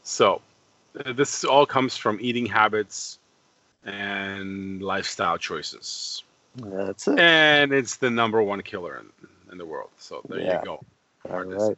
So 0.01 0.41
this 1.05 1.43
all 1.43 1.65
comes 1.65 1.97
from 1.97 2.17
eating 2.21 2.45
habits 2.45 3.19
and 3.85 4.81
lifestyle 4.81 5.37
choices 5.37 6.23
That's 6.55 7.07
it. 7.07 7.19
and 7.19 7.71
it's 7.71 7.97
the 7.97 8.09
number 8.09 8.41
one 8.41 8.61
killer 8.61 8.97
in, 8.97 9.27
in 9.51 9.57
the 9.57 9.65
world. 9.65 9.89
So 9.97 10.21
there 10.29 10.39
Yeah. 10.39 10.59
you 10.59 10.65
go. 10.65 10.83
All 11.29 11.43
right. 11.43 11.77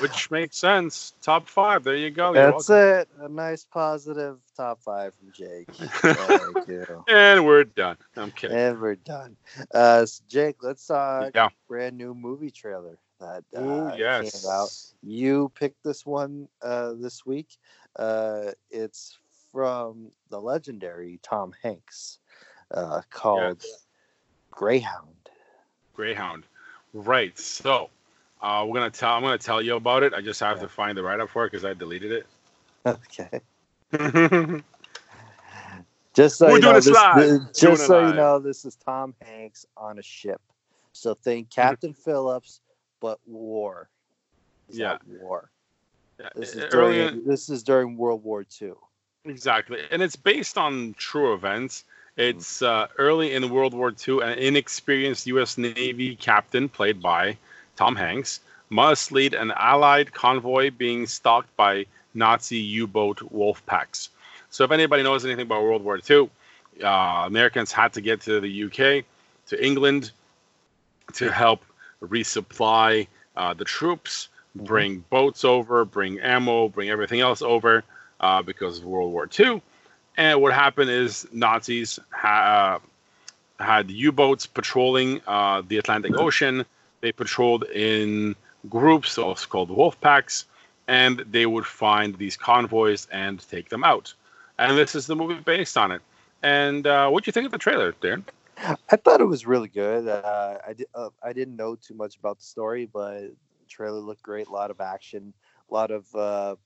Which 0.00 0.30
makes 0.30 0.56
sense. 0.56 1.12
Top 1.22 1.46
five. 1.48 1.84
There 1.84 1.96
you 1.96 2.10
go. 2.10 2.32
You're 2.34 2.52
That's 2.52 2.68
welcome. 2.68 2.76
it. 2.76 3.08
A 3.20 3.28
nice 3.28 3.64
positive 3.64 4.38
top 4.56 4.80
five 4.82 5.14
from 5.14 5.32
Jake. 5.32 5.68
Thank 5.74 6.66
you. 6.66 7.04
And 7.08 7.44
we're 7.44 7.64
done. 7.64 7.96
I'm 8.16 8.30
kidding. 8.30 8.56
And 8.56 8.80
we're 8.80 8.94
done. 8.96 9.36
Uh, 9.72 10.06
so 10.06 10.22
Jake, 10.28 10.62
let's 10.62 10.86
talk 10.86 11.32
Yeah. 11.34 11.48
brand 11.68 11.98
new 11.98 12.14
movie 12.14 12.50
trailer 12.50 12.98
that 13.20 13.44
uh, 13.54 13.60
Ooh, 13.60 13.90
came 13.90 14.50
out. 14.50 14.68
You 15.02 15.50
picked 15.54 15.82
this 15.84 16.06
one 16.06 16.48
uh, 16.62 16.94
this 16.96 17.26
week. 17.26 17.48
Uh, 17.96 18.52
it's 18.70 19.18
from 19.52 20.10
the 20.30 20.40
legendary 20.40 21.18
Tom 21.22 21.52
Hanks, 21.62 22.18
uh, 22.72 23.02
called 23.10 23.62
Yes. 23.62 23.84
Greyhound. 24.50 25.08
Greyhound. 25.94 26.44
Right. 26.94 27.38
So 27.38 27.90
uh, 28.40 28.64
we're 28.66 28.74
gonna 28.74 28.90
tell. 28.90 29.12
I'm 29.14 29.22
gonna 29.22 29.38
tell 29.38 29.60
you 29.62 29.76
about 29.76 30.02
it. 30.02 30.14
I 30.14 30.20
just 30.20 30.40
have 30.40 30.56
Yeah. 30.58 30.62
to 30.64 30.68
find 30.68 30.96
the 30.96 31.02
write 31.02 31.20
up 31.20 31.28
for 31.30 31.44
it 31.44 31.50
because 31.50 31.64
I 31.64 31.74
deleted 31.74 32.12
it. 32.12 32.26
Okay. 32.86 33.40
Just 36.14 36.36
so 36.36 36.46
We're 36.48 36.56
you 36.56 36.60
doing 36.60 36.72
know, 36.72 36.78
this 36.78 36.84
this, 36.86 36.94
live. 36.94 37.16
this- 37.16 37.58
Doing 37.60 37.74
just 37.76 37.86
so 37.86 38.06
you 38.06 38.14
know, 38.14 38.38
this 38.38 38.64
is 38.64 38.74
Tom 38.76 39.14
Hanks 39.22 39.64
on 39.76 39.98
a 39.98 40.02
ship. 40.02 40.40
So 40.92 41.14
think 41.14 41.48
Captain 41.48 41.94
Phillips, 41.94 42.60
but 43.00 43.18
war. 43.26 43.88
It's 44.68 44.78
Yeah. 44.78 44.98
war. 45.06 45.50
This 46.34 46.54
is 46.54 46.70
during 46.70 47.00
in- 47.00 47.26
this 47.26 47.48
is 47.48 47.62
during 47.62 47.96
World 47.96 48.22
War 48.22 48.44
II. 48.60 48.72
Exactly, 49.24 49.78
and 49.90 50.02
it's 50.02 50.16
based 50.16 50.58
on 50.58 50.94
true 50.98 51.32
events. 51.34 51.84
It's 52.16 52.60
uh, 52.60 52.88
early 52.98 53.34
in 53.34 53.48
World 53.50 53.72
War 53.72 53.92
II. 54.06 54.20
An 54.20 54.38
inexperienced 54.38 55.26
U.S. 55.28 55.56
Navy 55.56 56.14
captain, 56.16 56.68
played 56.68 57.00
by 57.00 57.38
Tom 57.76 57.96
Hanks, 57.96 58.40
must 58.68 59.12
lead 59.12 59.32
an 59.32 59.52
Allied 59.52 60.12
convoy 60.12 60.70
being 60.70 61.06
stalked 61.06 61.54
by 61.56 61.86
Nazi 62.14 62.58
U-boat 62.58 63.22
wolf 63.30 63.64
packs. 63.64 64.10
So, 64.50 64.64
if 64.64 64.70
anybody 64.70 65.02
knows 65.02 65.24
anything 65.24 65.46
about 65.46 65.62
World 65.62 65.82
War 65.82 65.98
II, 66.08 66.28
uh, 66.82 67.24
Americans 67.26 67.72
had 67.72 67.92
to 67.94 68.00
get 68.00 68.20
to 68.22 68.40
the 68.40 68.64
UK, 68.64 69.04
to 69.46 69.64
England, 69.64 70.10
to 71.14 71.30
help 71.30 71.64
resupply 72.02 73.06
uh, 73.36 73.54
the 73.54 73.64
troops. 73.64 74.28
Bring 74.54 75.04
boats 75.10 75.44
over, 75.44 75.84
bring 75.84 76.20
ammo, 76.20 76.68
bring 76.68 76.90
everything 76.90 77.20
else 77.20 77.42
over 77.42 77.84
uh, 78.20 78.42
because 78.42 78.78
of 78.78 78.84
World 78.84 79.12
War 79.12 79.28
II. 79.38 79.62
And 80.16 80.40
what 80.40 80.52
happened 80.52 80.90
is 80.90 81.26
Nazis 81.32 81.98
ha- 82.10 82.80
uh, 83.60 83.62
had 83.62 83.90
U-boats 83.90 84.46
patrolling 84.46 85.20
uh, 85.26 85.62
the 85.66 85.78
Atlantic 85.78 86.14
Ocean. 86.16 86.64
They 87.00 87.12
patrolled 87.12 87.64
in 87.64 88.36
groups, 88.68 89.18
also 89.18 89.46
called 89.46 89.70
wolf 89.70 90.00
packs, 90.00 90.44
and 90.86 91.24
they 91.30 91.46
would 91.46 91.66
find 91.66 92.16
these 92.16 92.36
convoys 92.36 93.08
and 93.10 93.46
take 93.48 93.70
them 93.70 93.84
out. 93.84 94.12
And 94.58 94.76
this 94.76 94.94
is 94.94 95.06
the 95.06 95.16
movie 95.16 95.40
based 95.40 95.76
on 95.76 95.92
it. 95.92 96.02
And 96.42 96.86
uh, 96.86 97.08
what 97.08 97.24
do 97.24 97.28
you 97.28 97.32
think 97.32 97.46
of 97.46 97.52
the 97.52 97.58
trailer, 97.58 97.92
Darren? 97.92 98.24
I 98.90 98.96
thought 98.96 99.20
it 99.20 99.26
was 99.26 99.46
really 99.46 99.68
good. 99.68 100.06
Uh, 100.06 100.58
I 100.66 100.72
did. 100.74 100.86
Uh, 100.94 101.08
I 101.22 101.32
didn't 101.32 101.56
know 101.56 101.74
too 101.74 101.94
much 101.94 102.16
about 102.16 102.38
the 102.38 102.44
story, 102.44 102.86
but 102.86 103.30
trailer 103.72 104.00
looked 104.00 104.22
great. 104.22 104.46
A 104.46 104.52
lot 104.52 104.70
of 104.70 104.80
action, 104.80 105.32
a 105.70 105.74
lot 105.74 105.90
of 105.90 106.06
uh, 106.14 106.56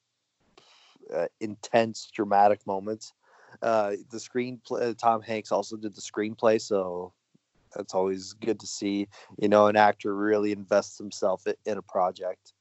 uh, 1.14 1.26
intense, 1.40 2.10
dramatic 2.12 2.66
moments. 2.66 3.12
Uh, 3.62 3.92
the 4.10 4.18
screenplay. 4.18 4.96
Tom 4.98 5.22
Hanks 5.22 5.52
also 5.52 5.76
did 5.76 5.94
the 5.94 6.00
screenplay, 6.00 6.60
so 6.60 7.12
that's 7.74 7.94
always 7.94 8.32
good 8.34 8.60
to 8.60 8.66
see. 8.66 9.08
You 9.38 9.48
know, 9.48 9.68
an 9.68 9.76
actor 9.76 10.14
really 10.14 10.52
invests 10.52 10.98
himself 10.98 11.46
in 11.64 11.78
a 11.78 11.82
project. 11.82 12.52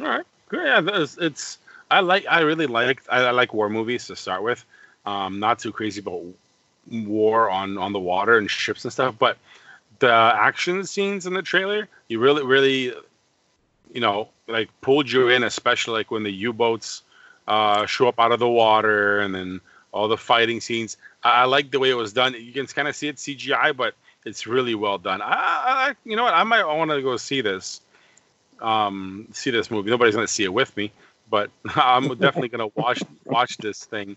All 0.00 0.06
right, 0.06 0.26
good. 0.48 0.64
Yeah, 0.64 1.00
it's, 1.00 1.16
it's 1.18 1.58
I 1.90 2.00
like 2.00 2.26
I 2.28 2.40
really 2.40 2.66
like 2.66 3.02
I, 3.08 3.22
I 3.24 3.30
like 3.30 3.54
war 3.54 3.68
movies 3.68 4.06
to 4.06 4.16
start 4.16 4.42
with. 4.42 4.64
Um, 5.06 5.38
not 5.38 5.58
too 5.58 5.72
crazy 5.72 6.00
about 6.00 6.22
war 6.90 7.50
on 7.50 7.78
on 7.78 7.92
the 7.92 8.00
water 8.00 8.38
and 8.38 8.50
ships 8.50 8.84
and 8.84 8.92
stuff, 8.92 9.14
but 9.18 9.38
the 9.98 10.12
action 10.12 10.84
scenes 10.84 11.26
in 11.26 11.34
the 11.34 11.42
trailer, 11.42 11.88
you 12.08 12.18
really 12.18 12.44
really, 12.44 12.94
you 13.92 14.00
know, 14.00 14.28
like 14.46 14.68
pulled 14.80 15.10
you 15.10 15.28
in, 15.28 15.44
especially 15.44 15.94
like 15.94 16.10
when 16.10 16.22
the 16.22 16.32
U 16.32 16.52
boats 16.52 17.02
uh, 17.46 17.86
show 17.86 18.08
up 18.08 18.18
out 18.18 18.32
of 18.32 18.38
the 18.38 18.48
water 18.48 19.20
and 19.20 19.34
then 19.34 19.60
all 19.92 20.08
the 20.08 20.16
fighting 20.16 20.60
scenes. 20.60 20.96
I, 21.22 21.42
I 21.42 21.44
like 21.44 21.70
the 21.70 21.78
way 21.78 21.90
it 21.90 21.94
was 21.94 22.12
done. 22.12 22.34
You 22.34 22.52
can 22.52 22.66
kind 22.66 22.88
of 22.88 22.94
see 22.94 23.08
it 23.08 23.16
CGI, 23.16 23.76
but 23.76 23.94
it's 24.24 24.46
really 24.46 24.74
well 24.74 24.98
done. 24.98 25.22
I, 25.22 25.28
I 25.34 25.94
you 26.04 26.16
know 26.16 26.24
what? 26.24 26.34
I 26.34 26.44
might 26.44 26.64
want 26.64 26.90
to 26.90 27.02
go 27.02 27.16
see 27.16 27.40
this. 27.40 27.80
Um, 28.60 29.28
see 29.32 29.50
this 29.50 29.70
movie. 29.70 29.90
Nobody's 29.90 30.14
gonna 30.14 30.26
see 30.26 30.44
it 30.44 30.52
with 30.52 30.76
me, 30.76 30.92
but 31.30 31.50
I'm 31.76 32.08
definitely 32.16 32.48
gonna 32.48 32.70
watch 32.74 33.02
watch 33.24 33.56
this 33.58 33.84
thing 33.84 34.16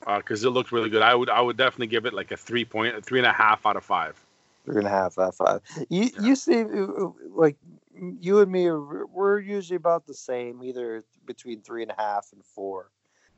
because 0.00 0.44
uh, 0.44 0.48
it 0.48 0.50
looked 0.50 0.72
really 0.72 0.90
good. 0.90 1.02
I 1.02 1.14
would 1.14 1.28
I 1.28 1.40
would 1.40 1.56
definitely 1.56 1.88
give 1.88 2.06
it 2.06 2.14
like 2.14 2.32
a 2.32 2.36
three 2.36 2.64
point, 2.64 2.96
a 2.96 3.02
three 3.02 3.18
and 3.18 3.26
a 3.26 3.32
half 3.32 3.66
out 3.66 3.76
of 3.76 3.84
five. 3.84 4.23
Three 4.64 4.78
and 4.78 4.86
a 4.86 4.90
half 4.90 5.18
out 5.18 5.28
of 5.28 5.34
five. 5.34 5.60
You 5.88 6.04
yeah. 6.04 6.22
you 6.22 6.36
see, 6.36 6.62
uh, 6.62 7.10
like 7.30 7.56
you 7.94 8.40
and 8.40 8.50
me, 8.50 8.70
we're 8.70 9.38
usually 9.38 9.76
about 9.76 10.06
the 10.06 10.14
same, 10.14 10.62
either 10.62 11.04
between 11.26 11.60
three 11.60 11.82
and 11.82 11.90
a 11.90 11.94
half 11.98 12.28
and 12.32 12.44
four 12.44 12.90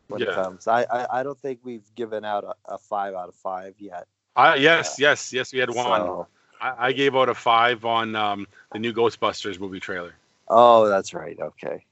when 0.08 0.20
yeah. 0.20 0.28
it 0.28 0.34
comes. 0.34 0.66
I, 0.68 0.82
I, 0.84 1.20
I 1.20 1.22
don't 1.22 1.38
think 1.38 1.60
we've 1.62 1.94
given 1.94 2.24
out 2.24 2.44
a, 2.44 2.74
a 2.74 2.78
five 2.78 3.14
out 3.14 3.28
of 3.28 3.34
five 3.34 3.74
yet. 3.78 4.06
Uh, 4.36 4.56
yes, 4.58 4.92
uh, 4.92 4.96
yes, 4.98 5.32
yes. 5.32 5.52
We 5.52 5.58
had 5.58 5.70
one. 5.70 6.00
So, 6.00 6.26
I, 6.60 6.86
I, 6.86 6.92
gave 6.92 7.16
out 7.16 7.28
a 7.28 7.34
five 7.34 7.84
on 7.84 8.14
um, 8.14 8.46
the 8.72 8.78
new 8.78 8.92
Ghostbusters 8.92 9.58
movie 9.58 9.80
trailer. 9.80 10.14
Oh, 10.48 10.88
that's 10.88 11.12
right. 11.12 11.38
Okay. 11.40 11.84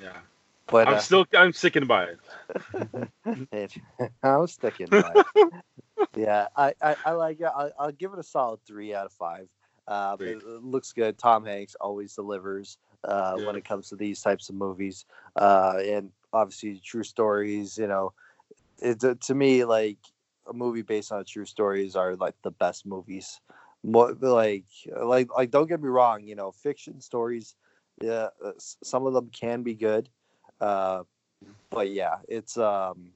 Yeah. 0.00 0.12
But 0.68 0.88
I'm 0.88 0.94
uh, 0.94 0.98
still 0.98 1.26
I'm 1.34 1.52
sticking 1.52 1.86
by 1.86 2.04
it. 2.04 2.18
I'm 4.22 4.46
sticking 4.46 4.88
by 4.88 5.12
it. 5.34 5.52
yeah, 6.16 6.48
I, 6.56 6.74
I, 6.82 6.96
I 7.04 7.10
like 7.12 7.40
it. 7.40 7.48
I'll, 7.54 7.72
I'll, 7.78 7.92
give 7.92 8.12
it 8.12 8.18
a 8.18 8.22
solid 8.22 8.60
three 8.66 8.94
out 8.94 9.06
of 9.06 9.12
five. 9.12 9.48
Uh, 9.86 10.16
it, 10.20 10.38
it, 10.38 10.64
looks 10.64 10.92
good. 10.92 11.18
Tom 11.18 11.44
Hanks 11.44 11.76
always 11.80 12.14
delivers 12.14 12.78
uh, 13.04 13.36
yeah. 13.38 13.46
when 13.46 13.56
it 13.56 13.64
comes 13.64 13.88
to 13.90 13.96
these 13.96 14.20
types 14.20 14.48
of 14.48 14.54
movies, 14.54 15.04
uh, 15.36 15.78
and 15.84 16.10
obviously 16.32 16.80
true 16.84 17.04
stories. 17.04 17.78
You 17.78 17.86
know, 17.86 18.12
it 18.80 19.00
to 19.00 19.34
me 19.34 19.64
like 19.64 19.98
a 20.48 20.52
movie 20.52 20.82
based 20.82 21.12
on 21.12 21.24
true 21.24 21.44
stories 21.44 21.96
are 21.96 22.16
like 22.16 22.34
the 22.42 22.50
best 22.50 22.86
movies. 22.86 23.40
More, 23.84 24.12
like 24.20 24.64
like 25.00 25.28
like 25.36 25.50
don't 25.50 25.68
get 25.68 25.80
me 25.80 25.88
wrong. 25.88 26.24
You 26.24 26.34
know, 26.34 26.50
fiction 26.50 27.00
stories. 27.00 27.54
Yeah, 28.00 28.28
uh, 28.44 28.52
some 28.58 29.06
of 29.06 29.14
them 29.14 29.30
can 29.30 29.62
be 29.62 29.74
good 29.74 30.10
uh, 30.60 31.02
but 31.70 31.90
yeah, 31.90 32.16
it's 32.28 32.56
um, 32.56 33.10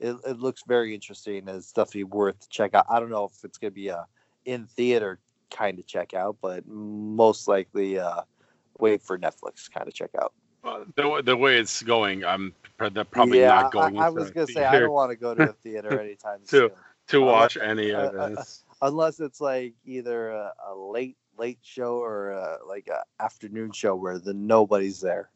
it, 0.00 0.16
it 0.26 0.38
looks 0.38 0.62
very 0.66 0.94
interesting. 0.94 1.38
and 1.38 1.48
It's 1.50 1.72
definitely 1.72 2.04
worth 2.04 2.40
to 2.40 2.48
check 2.48 2.74
out. 2.74 2.86
I 2.90 2.98
don't 2.98 3.10
know 3.10 3.24
if 3.24 3.44
it's 3.44 3.58
gonna 3.58 3.70
be 3.70 3.88
a 3.88 4.06
in 4.44 4.66
theater 4.66 5.18
kind 5.50 5.78
of 5.78 5.86
check 5.86 6.14
out, 6.14 6.36
but 6.40 6.66
most 6.66 7.48
likely 7.48 7.98
uh, 7.98 8.22
wait 8.78 9.02
for 9.02 9.18
Netflix 9.18 9.70
kind 9.70 9.86
of 9.86 9.94
check 9.94 10.10
out. 10.20 10.32
Well, 10.62 10.84
the, 10.94 11.22
the 11.24 11.36
way 11.36 11.58
it's 11.58 11.82
going, 11.82 12.24
I'm 12.24 12.54
probably 12.76 13.40
yeah, 13.40 13.62
not 13.62 13.72
going. 13.72 13.98
I, 13.98 14.06
I 14.06 14.08
was 14.10 14.30
gonna 14.30 14.46
say 14.46 14.64
I 14.64 14.78
don't 14.78 14.92
want 14.92 15.10
to 15.10 15.16
go 15.16 15.34
to 15.34 15.50
a 15.50 15.52
theater 15.52 16.00
anytime 16.00 16.40
to 16.48 16.48
soon. 16.48 16.70
to 17.08 17.20
watch 17.20 17.56
unless, 17.56 17.70
any 17.70 17.90
of 17.94 18.14
uh, 18.14 18.28
this, 18.30 18.64
unless 18.82 19.20
it's 19.20 19.40
like 19.40 19.74
either 19.84 20.30
a, 20.30 20.52
a 20.68 20.74
late 20.74 21.16
late 21.38 21.58
show 21.62 21.96
or 21.96 22.30
a, 22.30 22.58
like 22.66 22.88
a 22.88 23.02
afternoon 23.22 23.72
show 23.72 23.94
where 23.94 24.18
the 24.18 24.34
nobody's 24.34 25.00
there. 25.00 25.30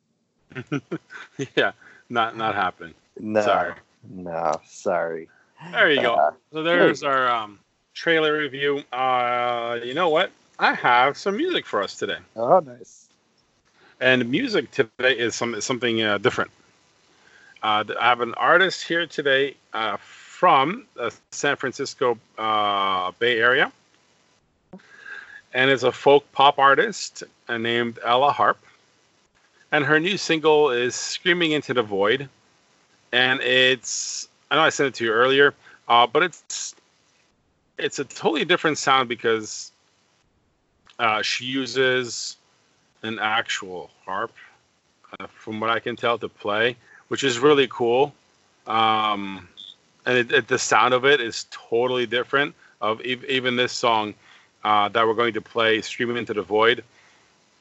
yeah, 1.57 1.73
not 2.11 2.37
not 2.37 2.55
happening. 2.55 2.95
No, 3.19 3.43
sorry. 3.43 3.75
No, 4.11 4.61
sorry. 4.67 5.29
There 5.73 5.91
you 5.91 6.03
go. 6.03 6.15
Uh, 6.15 6.31
so 6.53 6.63
there's 6.63 7.03
our 7.03 7.29
um, 7.29 7.59
trailer 7.95 8.37
review. 8.37 8.83
Uh, 8.93 9.79
you 9.83 9.95
know 9.95 10.09
what? 10.09 10.31
I 10.59 10.75
have 10.75 11.17
some 11.17 11.37
music 11.37 11.67
for 11.67 11.83
us 11.83 11.97
today. 11.97 12.19
Oh, 12.37 12.61
nice. 12.61 13.09
And 14.01 14.31
music 14.31 14.71
today 14.71 15.17
is 15.17 15.35
some, 15.35 15.61
something 15.61 16.03
uh, 16.03 16.19
different. 16.19 16.51
Uh, 17.63 17.85
I 17.99 18.09
have 18.09 18.21
an 18.21 18.35
artist 18.35 18.87
here 18.87 19.07
today 19.07 19.57
uh, 19.73 19.97
from 19.97 20.87
the 20.95 21.15
San 21.31 21.57
Francisco 21.57 22.19
uh, 22.37 23.13
Bay 23.19 23.39
Area. 23.39 23.73
And 25.55 25.71
it's 25.71 25.85
a 25.85 25.93
folk 25.93 26.31
pop 26.33 26.59
artist 26.59 27.23
named 27.49 27.99
Ella 28.05 28.33
Harp 28.33 28.59
and 29.75 29.85
her 29.85 29.99
new 29.99 30.17
single 30.17 30.71
is 30.71 30.95
"Screaming 30.95 31.51
into 31.51 31.75
the 31.75 31.83
Void," 31.83 32.29
and 33.15 33.41
it's 33.43 34.29
I 34.51 34.57
know 34.57 34.63
I 34.63 34.71
sent 34.71 34.89
it 34.89 34.95
to 34.95 35.05
you 35.05 35.13
earlier, 35.13 35.55
uh, 35.89 36.07
but 36.07 36.25
it's 36.25 36.75
it's 37.79 38.01
a 38.01 38.05
totally 38.05 38.45
different 38.45 38.77
sound 38.77 39.09
because 39.09 39.71
uh, 40.99 41.23
she 41.23 41.45
uses 41.45 42.37
an 43.03 43.19
actual 43.21 43.91
harp, 44.05 44.33
uh, 45.19 45.27
from 45.29 45.61
what 45.61 45.71
I 45.71 45.79
can 45.79 45.95
tell, 45.95 46.19
to 46.19 46.29
play, 46.29 46.77
which 47.09 47.23
is 47.23 47.39
really 47.39 47.69
cool. 47.69 48.13
Um, 48.67 49.49
and 50.07 50.19
it, 50.19 50.33
it, 50.33 50.49
the 50.49 50.59
sound 50.59 50.93
of 50.93 51.05
it 51.05 51.21
is 51.21 51.47
totally 51.51 52.07
different. 52.07 52.55
Of 52.81 53.01
even 53.03 53.57
this 53.57 53.73
song 53.73 54.13
uh, 54.65 54.89
that 54.91 55.07
we're 55.07 55.15
going 55.15 55.35
to 55.35 55.41
play, 55.41 55.81
"Screaming 55.83 56.17
into 56.17 56.35
the 56.35 56.43
Void," 56.43 56.83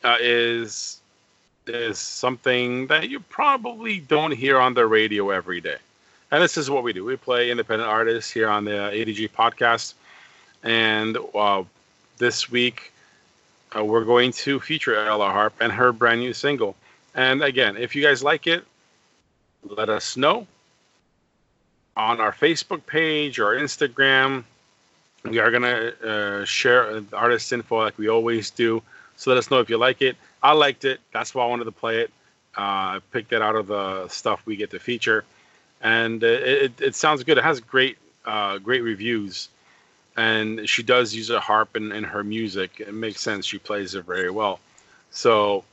uh, 0.03 0.17
is 0.19 0.99
is 1.67 1.99
something 1.99 2.87
that 2.87 3.09
you 3.09 3.19
probably 3.19 3.99
don't 3.99 4.31
hear 4.31 4.59
on 4.59 4.73
the 4.73 4.85
radio 4.85 5.29
every 5.29 5.61
day. 5.61 5.77
And 6.31 6.41
this 6.41 6.57
is 6.57 6.69
what 6.69 6.83
we 6.83 6.93
do. 6.93 7.05
We 7.05 7.15
play 7.15 7.51
independent 7.51 7.89
artists 7.89 8.31
here 8.31 8.49
on 8.49 8.65
the 8.65 8.71
ADG 8.71 9.29
podcast. 9.31 9.93
And 10.63 11.17
uh, 11.35 11.63
this 12.17 12.49
week, 12.49 12.91
uh, 13.75 13.83
we're 13.83 14.05
going 14.05 14.31
to 14.31 14.59
feature 14.59 14.95
Ella 14.95 15.29
Harp 15.29 15.53
and 15.59 15.71
her 15.71 15.91
brand 15.91 16.21
new 16.21 16.33
single. 16.33 16.75
And 17.13 17.43
again, 17.43 17.77
if 17.77 17.95
you 17.95 18.01
guys 18.01 18.23
like 18.23 18.47
it, 18.47 18.65
let 19.63 19.89
us 19.89 20.17
know 20.17 20.47
on 21.95 22.19
our 22.19 22.31
Facebook 22.31 22.85
page 22.85 23.39
or 23.39 23.55
Instagram. 23.55 24.43
We 25.23 25.39
are 25.39 25.51
going 25.51 25.63
to 25.63 26.41
uh, 26.41 26.45
share 26.45 27.01
artist 27.13 27.53
info 27.53 27.81
like 27.81 27.97
we 27.97 28.09
always 28.09 28.49
do. 28.49 28.81
So 29.15 29.31
let 29.31 29.37
us 29.37 29.51
know 29.51 29.59
if 29.59 29.69
you 29.69 29.77
like 29.77 30.01
it. 30.01 30.17
I 30.43 30.51
liked 30.51 30.83
it. 30.85 30.99
That's 31.13 31.33
why 31.33 31.45
I 31.45 31.47
wanted 31.47 31.65
to 31.65 31.71
play 31.71 32.01
it. 32.01 32.11
Uh, 32.55 32.61
I 32.61 32.99
picked 33.11 33.31
it 33.33 33.41
out 33.41 33.55
of 33.55 33.67
the 33.67 34.07
stuff 34.09 34.45
we 34.45 34.57
get 34.57 34.71
to 34.71 34.79
feature, 34.79 35.23
and 35.81 36.21
it, 36.21 36.43
it, 36.43 36.81
it 36.81 36.95
sounds 36.95 37.23
good. 37.23 37.37
It 37.39 37.43
has 37.43 37.59
great 37.61 37.97
uh, 38.25 38.59
great 38.59 38.81
reviews, 38.81 39.49
and 40.15 40.69
she 40.69 40.83
does 40.83 41.15
use 41.15 41.29
a 41.29 41.39
harp 41.39 41.75
in, 41.75 41.91
in 41.91 42.03
her 42.03 42.23
music. 42.23 42.79
It 42.79 42.93
makes 42.93 43.21
sense. 43.21 43.45
She 43.45 43.57
plays 43.57 43.95
it 43.95 44.05
very 44.05 44.29
well. 44.29 44.59
So 45.09 45.63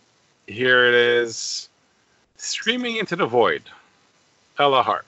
here 0.47 0.87
it 0.87 0.95
is, 0.95 1.69
screaming 2.37 2.97
into 2.97 3.17
the 3.17 3.27
void. 3.27 3.63
Ella 4.59 4.83
Harp. 4.83 5.07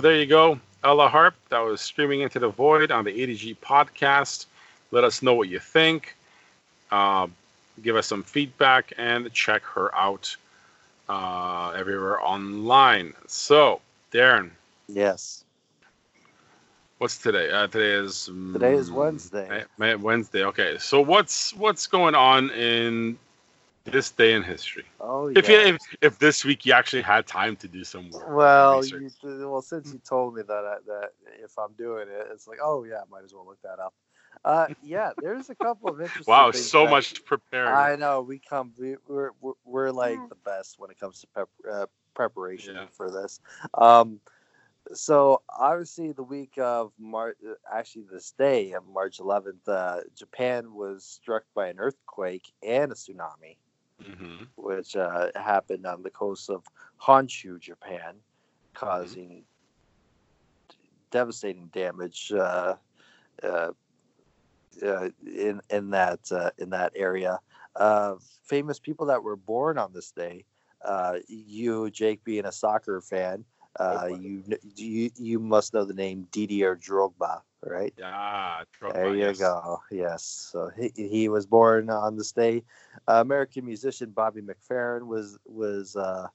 So 0.00 0.08
there 0.08 0.16
you 0.16 0.24
go, 0.24 0.58
Ella 0.82 1.10
Harp. 1.10 1.34
That 1.50 1.58
was 1.58 1.82
screaming 1.82 2.22
into 2.22 2.38
the 2.38 2.48
void 2.48 2.90
on 2.90 3.04
the 3.04 3.10
ADG 3.12 3.58
podcast. 3.58 4.46
Let 4.92 5.04
us 5.04 5.20
know 5.20 5.34
what 5.34 5.50
you 5.50 5.58
think. 5.58 6.16
Uh, 6.90 7.26
give 7.82 7.96
us 7.96 8.06
some 8.06 8.22
feedback 8.22 8.94
and 8.96 9.30
check 9.34 9.62
her 9.64 9.94
out 9.94 10.34
uh, 11.10 11.74
everywhere 11.76 12.18
online. 12.18 13.12
So, 13.26 13.82
Darren. 14.10 14.52
Yes. 14.88 15.44
What's 16.96 17.18
today? 17.18 17.50
Uh, 17.50 17.66
today 17.66 17.90
is 17.90 18.30
today 18.54 18.76
is 18.76 18.90
Wednesday. 18.90 19.64
Wednesday. 19.76 20.44
Okay. 20.44 20.78
So 20.78 21.02
what's 21.02 21.52
what's 21.52 21.86
going 21.86 22.14
on 22.14 22.48
in 22.52 23.18
this 23.84 24.10
day 24.10 24.34
in 24.34 24.42
history? 24.42 24.84
Oh, 25.00 25.28
yeah. 25.28 25.38
If, 25.38 25.48
you, 25.48 25.58
if 25.58 25.78
if 26.00 26.18
this 26.18 26.44
week 26.44 26.66
you 26.66 26.72
actually 26.72 27.02
had 27.02 27.26
time 27.26 27.56
to 27.56 27.68
do 27.68 27.84
some 27.84 28.10
work. 28.10 28.28
Well, 28.28 28.84
you, 28.84 29.10
well, 29.22 29.62
since 29.62 29.92
you 29.92 29.98
told 29.98 30.34
me 30.34 30.42
that 30.42 30.52
I, 30.52 30.76
that 30.86 31.10
if 31.42 31.58
I'm 31.58 31.72
doing 31.78 32.08
it, 32.08 32.28
it's 32.32 32.46
like, 32.46 32.58
oh 32.62 32.84
yeah, 32.84 33.02
might 33.10 33.24
as 33.24 33.32
well 33.32 33.46
look 33.46 33.60
that 33.62 33.78
up. 33.78 33.94
Uh, 34.44 34.68
yeah, 34.82 35.10
there's 35.18 35.50
a 35.50 35.54
couple 35.54 35.90
of 35.90 36.00
interesting. 36.00 36.30
wow, 36.30 36.50
so 36.50 36.84
that, 36.84 36.90
much 36.90 37.24
preparing. 37.24 37.74
I 37.74 37.96
know 37.96 38.22
we 38.22 38.38
come. 38.38 38.72
We, 38.78 38.96
we're, 39.06 39.30
we're 39.40 39.52
we're 39.64 39.90
like 39.90 40.18
the 40.28 40.36
best 40.36 40.78
when 40.78 40.90
it 40.90 40.98
comes 40.98 41.20
to 41.20 41.26
pep, 41.34 41.48
uh, 41.70 41.86
preparation 42.14 42.76
yeah. 42.76 42.86
for 42.92 43.10
this. 43.10 43.40
Um, 43.74 44.20
so 44.92 45.42
obviously 45.48 46.12
the 46.12 46.22
week 46.22 46.54
of 46.58 46.92
March, 46.98 47.36
actually 47.72 48.04
this 48.10 48.32
day 48.32 48.72
of 48.72 48.86
March 48.86 49.18
11th, 49.18 49.68
uh, 49.68 50.00
Japan 50.16 50.74
was 50.74 51.04
struck 51.04 51.44
by 51.54 51.68
an 51.68 51.78
earthquake 51.78 52.52
and 52.62 52.90
a 52.90 52.94
tsunami, 52.94 53.56
mm-hmm. 54.02 54.44
which 54.56 54.96
uh, 54.96 55.28
happened 55.34 55.86
on 55.86 56.02
the 56.02 56.10
coast 56.10 56.50
of 56.50 56.64
Honshu, 57.00 57.58
Japan, 57.58 58.14
causing 58.74 59.28
mm-hmm. 59.28 60.76
devastating 61.10 61.68
damage 61.68 62.32
uh, 62.32 62.74
uh, 63.42 63.70
uh, 64.82 65.08
in 65.26 65.60
in 65.70 65.90
that 65.90 66.20
uh, 66.30 66.50
in 66.58 66.70
that 66.70 66.92
area. 66.94 67.38
famous 68.44 68.78
people 68.78 69.06
that 69.06 69.22
were 69.22 69.36
born 69.36 69.78
on 69.78 69.92
this 69.92 70.10
day. 70.10 70.44
you, 71.28 71.90
Jake, 71.90 72.24
being 72.24 72.46
a 72.46 72.52
soccer 72.52 73.00
fan. 73.00 73.44
Uh, 73.78 74.08
you 74.20 74.42
you 74.74 75.10
you 75.16 75.38
must 75.38 75.72
know 75.72 75.84
the 75.84 75.94
name 75.94 76.26
Didier 76.32 76.74
Drogba, 76.74 77.40
right? 77.64 77.94
Yeah, 77.96 78.62
Drogba, 78.78 78.92
there 78.94 79.14
you 79.14 79.26
yes. 79.26 79.38
go. 79.38 79.80
Yes, 79.92 80.24
so 80.52 80.70
he, 80.76 80.90
he 80.96 81.28
was 81.28 81.46
born 81.46 81.88
on 81.88 82.16
this 82.16 82.32
day. 82.32 82.64
Uh, 83.06 83.20
American 83.20 83.64
musician 83.64 84.10
Bobby 84.10 84.42
McFerrin 84.42 85.06
was 85.06 85.38
was 85.46 85.94
uh, 85.94 86.26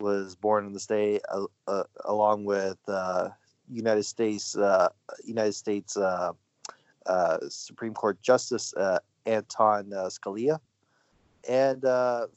was 0.00 0.34
born 0.34 0.64
on 0.64 0.72
this 0.72 0.86
day, 0.86 1.20
uh, 1.30 1.44
uh, 1.68 1.84
along 2.06 2.46
with 2.46 2.78
uh, 2.88 3.28
United 3.68 4.04
States 4.04 4.56
United 5.24 5.52
States 5.52 5.98
Supreme 7.48 7.94
Court 7.94 8.20
Justice 8.22 8.72
Anton 9.26 9.90
Scalia, 10.08 10.58
and 11.46 11.84
a 11.84 12.28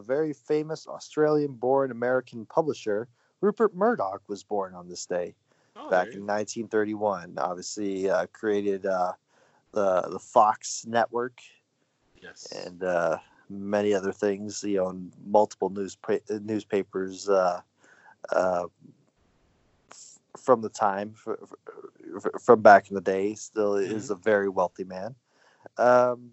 very 0.00 0.32
famous 0.32 0.86
Australian-born 0.86 1.90
American 1.90 2.46
publisher. 2.46 3.06
Rupert 3.40 3.74
Murdoch 3.74 4.22
was 4.28 4.42
born 4.42 4.74
on 4.74 4.88
this 4.88 5.06
day 5.06 5.34
oh, 5.76 5.90
back 5.90 6.08
in 6.08 6.26
1931. 6.26 7.34
Obviously, 7.38 8.08
uh, 8.08 8.26
created 8.32 8.86
uh, 8.86 9.12
the 9.72 10.02
the 10.10 10.18
Fox 10.18 10.84
network. 10.86 11.40
Yes. 12.20 12.52
And 12.64 12.82
uh, 12.82 13.18
many 13.48 13.94
other 13.94 14.12
things. 14.12 14.60
He 14.60 14.78
owned 14.78 15.12
multiple 15.26 15.70
newspa- 15.70 16.40
newspapers 16.42 17.28
uh, 17.28 17.60
uh, 18.30 18.66
from 20.36 20.62
the 20.62 20.68
time, 20.68 21.14
from 22.42 22.62
back 22.62 22.88
in 22.88 22.94
the 22.94 23.00
day. 23.00 23.34
Still 23.34 23.74
mm-hmm. 23.74 23.94
is 23.94 24.10
a 24.10 24.16
very 24.16 24.48
wealthy 24.48 24.84
man. 24.84 25.14
Um, 25.78 26.30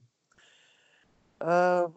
uh, 1.44 1.88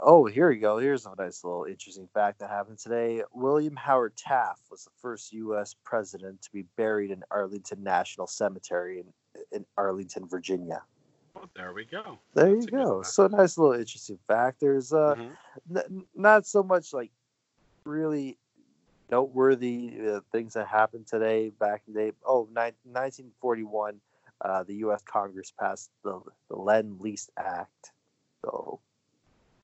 oh, 0.00 0.26
here 0.26 0.48
we 0.48 0.56
go. 0.56 0.78
Here's 0.78 1.06
a 1.06 1.14
nice 1.16 1.44
little 1.44 1.64
interesting 1.64 2.08
fact 2.12 2.40
that 2.40 2.50
happened 2.50 2.78
today. 2.78 3.22
William 3.32 3.76
Howard 3.76 4.16
Taft 4.16 4.62
was 4.70 4.84
the 4.84 4.90
first 5.00 5.32
U.S. 5.32 5.76
president 5.84 6.42
to 6.42 6.50
be 6.52 6.64
buried 6.76 7.12
in 7.12 7.22
Arlington 7.30 7.82
National 7.84 8.26
Cemetery 8.26 9.00
in, 9.00 9.06
in 9.52 9.66
Arlington, 9.76 10.26
Virginia. 10.26 10.82
Well, 11.34 11.48
there 11.54 11.72
we 11.72 11.84
go. 11.84 12.18
There 12.34 12.52
That's 12.52 12.66
you 12.66 12.72
go. 12.72 13.02
So 13.02 13.28
nice 13.28 13.56
little 13.56 13.78
interesting 13.78 14.18
fact. 14.26 14.58
There's 14.60 14.92
uh, 14.92 15.14
mm-hmm. 15.16 15.76
n- 15.76 16.04
not 16.16 16.46
so 16.46 16.64
much 16.64 16.92
like 16.92 17.12
really 17.84 18.36
noteworthy 19.10 19.92
uh, 20.10 20.20
things 20.32 20.54
that 20.54 20.66
happened 20.66 21.06
today 21.06 21.50
back 21.50 21.82
in 21.86 21.94
the 21.94 22.00
day. 22.00 22.12
Oh, 22.26 22.48
ni- 22.50 22.74
1941, 22.82 24.00
uh, 24.40 24.64
the 24.64 24.74
U.S. 24.76 25.02
Congress 25.02 25.52
passed 25.58 25.90
the, 26.02 26.20
the 26.50 26.56
Lend 26.56 27.00
Lease 27.00 27.30
Act. 27.38 27.92
So 28.44 28.80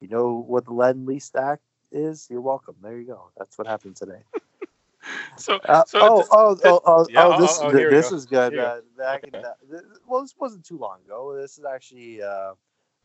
you 0.05 0.11
know 0.11 0.45
what 0.47 0.67
the 0.67 0.73
Lend 0.73 1.07
Lease 1.07 1.31
Act 1.35 1.63
is? 1.91 2.29
You're 2.31 2.43
welcome. 2.43 2.75
There 2.83 2.99
you 2.99 3.07
go. 3.07 3.31
That's 3.39 3.57
what 3.57 3.67
happened 3.67 3.97
today. 3.97 4.21
so, 5.37 5.57
uh, 5.65 5.85
so 5.87 5.99
oh, 6.03 6.25
oh, 6.31 6.59
oh, 6.65 6.81
oh, 6.85 7.07
yeah, 7.09 7.27
oh, 7.27 7.41
this, 7.41 7.59
oh, 7.59 7.69
oh, 7.69 7.73
this 7.73 8.11
go. 8.11 8.17
is 8.17 8.27
good. 8.27 8.59
Uh, 8.59 8.81
back 8.99 9.25
okay. 9.25 9.39
in 9.39 9.81
well, 10.07 10.21
this 10.21 10.35
wasn't 10.39 10.65
too 10.65 10.77
long 10.77 10.99
ago. 11.07 11.35
This 11.41 11.57
is 11.57 11.65
actually, 11.65 12.23
uh, 12.23 12.27
uh 12.27 12.55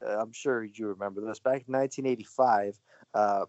I'm 0.06 0.34
sure 0.34 0.66
you 0.66 0.88
remember 0.88 1.22
this. 1.22 1.40
Back 1.40 1.64
in 1.68 1.74
1985, 1.74 2.78
uh, 3.14 3.46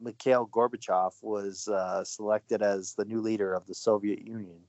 Mikhail 0.00 0.48
Gorbachev 0.50 1.12
was 1.22 1.68
uh, 1.68 2.04
selected 2.04 2.62
as 2.62 2.94
the 2.94 3.04
new 3.04 3.20
leader 3.20 3.52
of 3.52 3.66
the 3.66 3.74
Soviet 3.74 4.26
Union. 4.26 4.60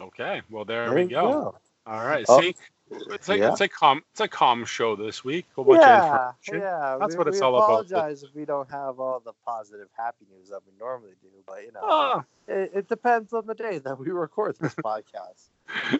Okay, 0.00 0.42
well 0.48 0.64
there, 0.64 0.86
there 0.86 0.94
we 0.94 1.06
go. 1.06 1.30
go. 1.30 1.58
All 1.86 2.04
right. 2.04 2.24
Oh. 2.28 2.40
See, 2.40 2.54
it's 2.90 3.28
like 3.28 3.40
yeah. 3.40 3.50
it's 3.50 3.60
a 3.60 3.68
calm 3.68 4.02
it's 4.12 4.20
a 4.20 4.28
calm 4.28 4.64
show 4.64 4.94
this 4.94 5.24
week. 5.24 5.46
A 5.58 5.64
bunch 5.64 5.80
yeah, 5.80 6.32
yeah. 6.52 6.96
That's 7.00 7.14
we, 7.14 7.18
what 7.18 7.28
it's 7.28 7.40
all 7.40 7.56
about. 7.56 7.68
We 7.68 7.86
apologize 7.86 8.22
if 8.22 8.34
we 8.34 8.44
don't 8.44 8.70
have 8.70 9.00
all 9.00 9.20
the 9.24 9.32
positive, 9.44 9.88
happy 9.96 10.24
news 10.36 10.50
that 10.50 10.60
we 10.66 10.72
normally 10.78 11.14
do, 11.20 11.28
but 11.46 11.62
you 11.62 11.72
know, 11.72 11.80
ah. 11.82 12.24
it, 12.46 12.70
it, 12.74 12.88
depends 12.88 13.32
on 13.32 13.46
the 13.46 13.54
day 13.54 13.78
that 13.78 13.98
we 13.98 14.10
record 14.10 14.56
this 14.60 14.74
podcast. 14.76 15.48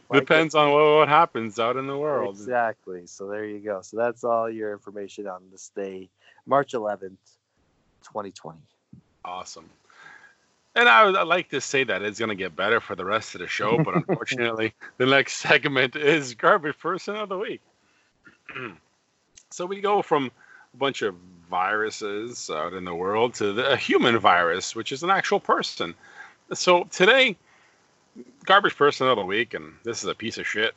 Like 0.09 0.11
depends 0.21 0.55
on 0.55 0.71
what, 0.73 0.97
what 0.97 1.09
happens 1.09 1.59
out 1.59 1.77
in 1.77 1.89
the 1.89 1.99
world. 1.99 2.37
Exactly. 2.37 3.07
So 3.07 3.27
there 3.27 3.45
you 3.45 3.59
go. 3.59 3.81
So 3.83 3.97
that's 3.97 4.23
all 4.23 4.49
your 4.49 4.73
information 4.73 5.27
on 5.27 5.43
this 5.51 5.73
day, 5.75 6.09
March 6.47 6.73
11th, 6.73 7.17
2020. 8.05 8.59
Awesome. 9.25 9.69
And 10.77 10.91
I 10.91 11.07
would 11.07 11.15
like 11.27 11.49
to 11.49 11.61
say 11.61 11.85
that 11.85 12.03
it's 12.03 12.19
going 12.19 12.29
to 12.29 12.35
get 12.35 12.55
better 12.55 12.81
for 12.81 12.95
the 12.95 13.05
rest 13.05 13.35
of 13.35 13.41
the 13.41 13.47
show, 13.47 13.83
but 13.83 13.95
unfortunately, 14.09 14.75
the 14.99 15.07
next 15.07 15.39
segment 15.39 15.97
is 15.97 16.35
garbage 16.35 16.79
person 16.79 17.17
of 17.17 17.31
the 17.31 17.39
week. 17.39 17.63
so 19.51 19.65
we 19.65 19.81
go 19.81 20.03
from 20.03 20.31
a 20.75 20.77
bunch 20.77 21.01
of 21.01 21.15
viruses 21.49 22.51
out 22.51 22.75
in 22.75 22.85
the 22.85 22.95
world 22.95 23.33
to 23.35 23.55
the, 23.55 23.73
a 23.73 23.77
human 23.77 24.19
virus, 24.19 24.77
which 24.77 24.93
is 24.93 25.03
an 25.03 25.09
actual 25.09 25.41
person. 25.41 25.95
So 26.53 26.85
today, 26.91 27.39
garbage 28.45 28.77
person 28.77 29.09
of 29.09 29.17
the 29.17 29.25
week, 29.25 29.55
and 29.55 29.73
this 29.83 30.05
is 30.05 30.11
a 30.11 30.15
piece 30.15 30.37
of 30.37 30.47
shit 30.47 30.75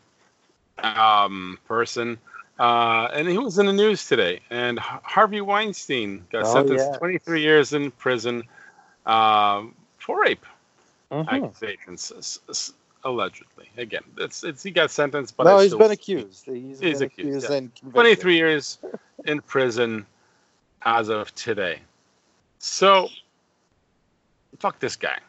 um, 0.81 1.59
person. 1.67 2.17
Uh, 2.57 3.09
and 3.13 3.27
he 3.27 3.37
was 3.37 3.59
in 3.59 3.65
the 3.65 3.73
news 3.73 4.07
today. 4.07 4.39
And 4.49 4.79
Harvey 4.79 5.41
Weinstein 5.41 6.25
got 6.31 6.45
oh, 6.45 6.53
sentenced 6.53 6.87
yes. 6.89 6.97
23 6.99 7.41
years 7.41 7.73
in 7.73 7.91
prison 7.91 8.43
um, 9.05 9.75
for 10.09 10.19
rape 10.19 10.45
mm-hmm. 11.11 11.29
accusations, 11.29 12.39
allegedly. 13.03 13.69
Again, 13.77 14.01
it's 14.17 14.43
it's 14.43 14.63
he 14.63 14.71
got 14.71 14.89
sentenced, 14.89 15.37
but 15.37 15.43
no, 15.43 15.57
I 15.57 15.63
he's 15.63 15.75
been 15.75 15.91
accused. 15.91 16.45
He's, 16.45 16.79
he's 16.79 16.99
been 16.99 17.03
accused, 17.03 17.45
accused 17.45 17.71
yeah. 17.85 17.91
23 17.91 18.35
years 18.35 18.79
in 19.25 19.39
prison 19.41 20.07
as 20.81 21.09
of 21.09 21.33
today. 21.35 21.79
So, 22.57 23.09
fuck 24.57 24.79
this 24.79 24.95
guy. 24.95 25.19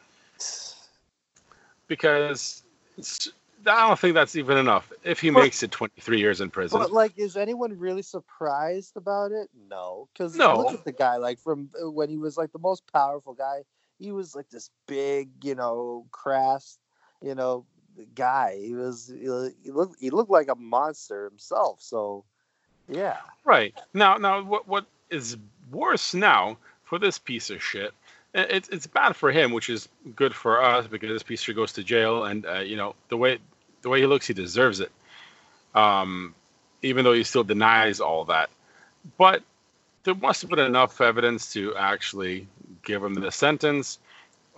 Because 1.87 2.63
I 3.67 3.87
don't 3.87 3.99
think 3.99 4.15
that's 4.15 4.35
even 4.35 4.57
enough. 4.57 4.91
If 5.05 5.21
he 5.21 5.29
but, 5.29 5.43
makes 5.43 5.63
it 5.63 5.73
23 5.73 6.19
years 6.19 6.41
in 6.41 6.49
prison. 6.49 6.79
But 6.79 6.91
like, 6.91 7.19
is 7.19 7.37
anyone 7.37 7.79
really 7.79 8.03
surprised 8.03 8.97
about 8.97 9.31
it? 9.33 9.51
No, 9.69 10.09
because 10.15 10.37
no. 10.37 10.57
look 10.57 10.73
at 10.73 10.85
the 10.87 10.93
guy. 10.93 11.17
Like 11.17 11.39
from 11.39 11.69
uh, 11.85 11.91
when 11.91 12.09
he 12.09 12.17
was 12.17 12.39
like 12.39 12.53
the 12.53 12.59
most 12.59 12.91
powerful 12.91 13.35
guy 13.35 13.65
he 14.01 14.13
was 14.13 14.35
like 14.35 14.49
this 14.49 14.71
big, 14.87 15.29
you 15.45 15.55
know, 15.55 16.07
crass, 16.11 16.79
you 17.23 17.35
know, 17.35 17.67
guy. 18.15 18.59
He 18.59 18.75
was 18.75 19.13
he 19.15 19.29
looked 19.71 20.01
he 20.01 20.11
looked 20.11 20.31
like 20.31 20.49
a 20.49 20.55
monster 20.55 21.29
himself. 21.29 21.81
So, 21.81 22.25
yeah. 22.89 23.19
Right 23.45 23.75
now, 23.95 24.17
now 24.17 24.43
what 24.43 24.67
what 24.67 24.87
is 25.11 25.37
worse 25.71 26.15
now 26.15 26.57
for 26.85 26.99
this 26.99 27.19
piece 27.19 27.51
of 27.51 27.63
shit? 27.63 27.93
It's 28.33 28.69
it's 28.71 28.87
bad 28.87 29.15
for 29.15 29.31
him, 29.31 29.53
which 29.53 29.69
is 29.69 29.89
good 30.17 30.35
for 30.35 30.63
us 30.63 30.87
because 30.87 31.11
this 31.11 31.23
piece 31.23 31.41
of 31.41 31.45
shit 31.45 31.57
goes 31.57 31.73
to 31.75 31.85
jail, 31.85 32.25
and 32.25 32.47
uh, 32.47 32.61
you 32.61 32.77
know 32.77 32.95
the 33.09 33.17
way 33.17 33.39
the 33.83 33.89
way 33.89 34.01
he 34.01 34.07
looks, 34.07 34.27
he 34.27 34.35
deserves 34.35 34.81
it. 34.81 34.91
Um, 35.75 36.35
even 36.83 37.05
though 37.05 37.13
he 37.13 37.25
still 37.25 37.45
denies 37.45 38.01
all 38.01 38.25
that, 38.27 38.49
but 39.19 39.43
there 40.05 40.15
must 40.15 40.41
have 40.41 40.51
been 40.51 40.61
enough 40.61 41.01
evidence 41.01 41.53
to 41.53 41.75
actually 41.77 42.47
give 42.85 43.03
him 43.03 43.15
the 43.15 43.31
sentence. 43.31 43.99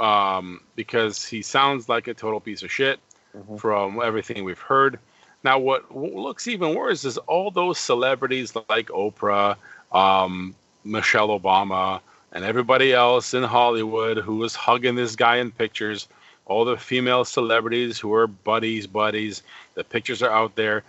um, 0.01 0.61
because 0.75 1.25
he 1.25 1.43
sounds 1.43 1.89
like 1.89 2.09
a 2.09 2.15
total 2.15 2.41
piece 2.41 2.63
of 2.65 2.73
shit 2.73 2.99
Mhm. 3.37 3.61
from 3.61 4.01
everything 4.03 4.43
we've 4.43 4.59
heard. 4.59 4.99
Now, 5.45 5.59
what, 5.59 5.93
what 5.93 6.15
looks 6.15 6.49
even 6.49 6.75
worse 6.75 7.05
is 7.05 7.19
all 7.19 7.51
those 7.53 7.79
celebrities 7.79 8.55
like 8.69 8.89
Oprah, 8.89 9.57
um, 9.93 10.57
Michelle 10.83 11.29
Obama, 11.29 12.01
and 12.33 12.45
everybody 12.45 12.93
else 12.93 13.35
in 13.35 13.45
Hollywood 13.45 14.17
who 14.17 14.37
was 14.37 14.57
hugging 14.57 14.97
this 14.97 15.15
guy 15.15 15.37
in 15.37 15.53
pictures. 15.53 16.09
All 16.47 16.65
the 16.65 16.77
female 16.79 17.25
celebrities 17.25 17.99
who 17.99 18.13
are 18.15 18.27
buddies, 18.27 18.87
buddies. 18.89 19.43
The 19.75 19.85
pictures 19.85 20.23
are 20.23 20.31
out 20.33 20.57
there, 20.57 20.83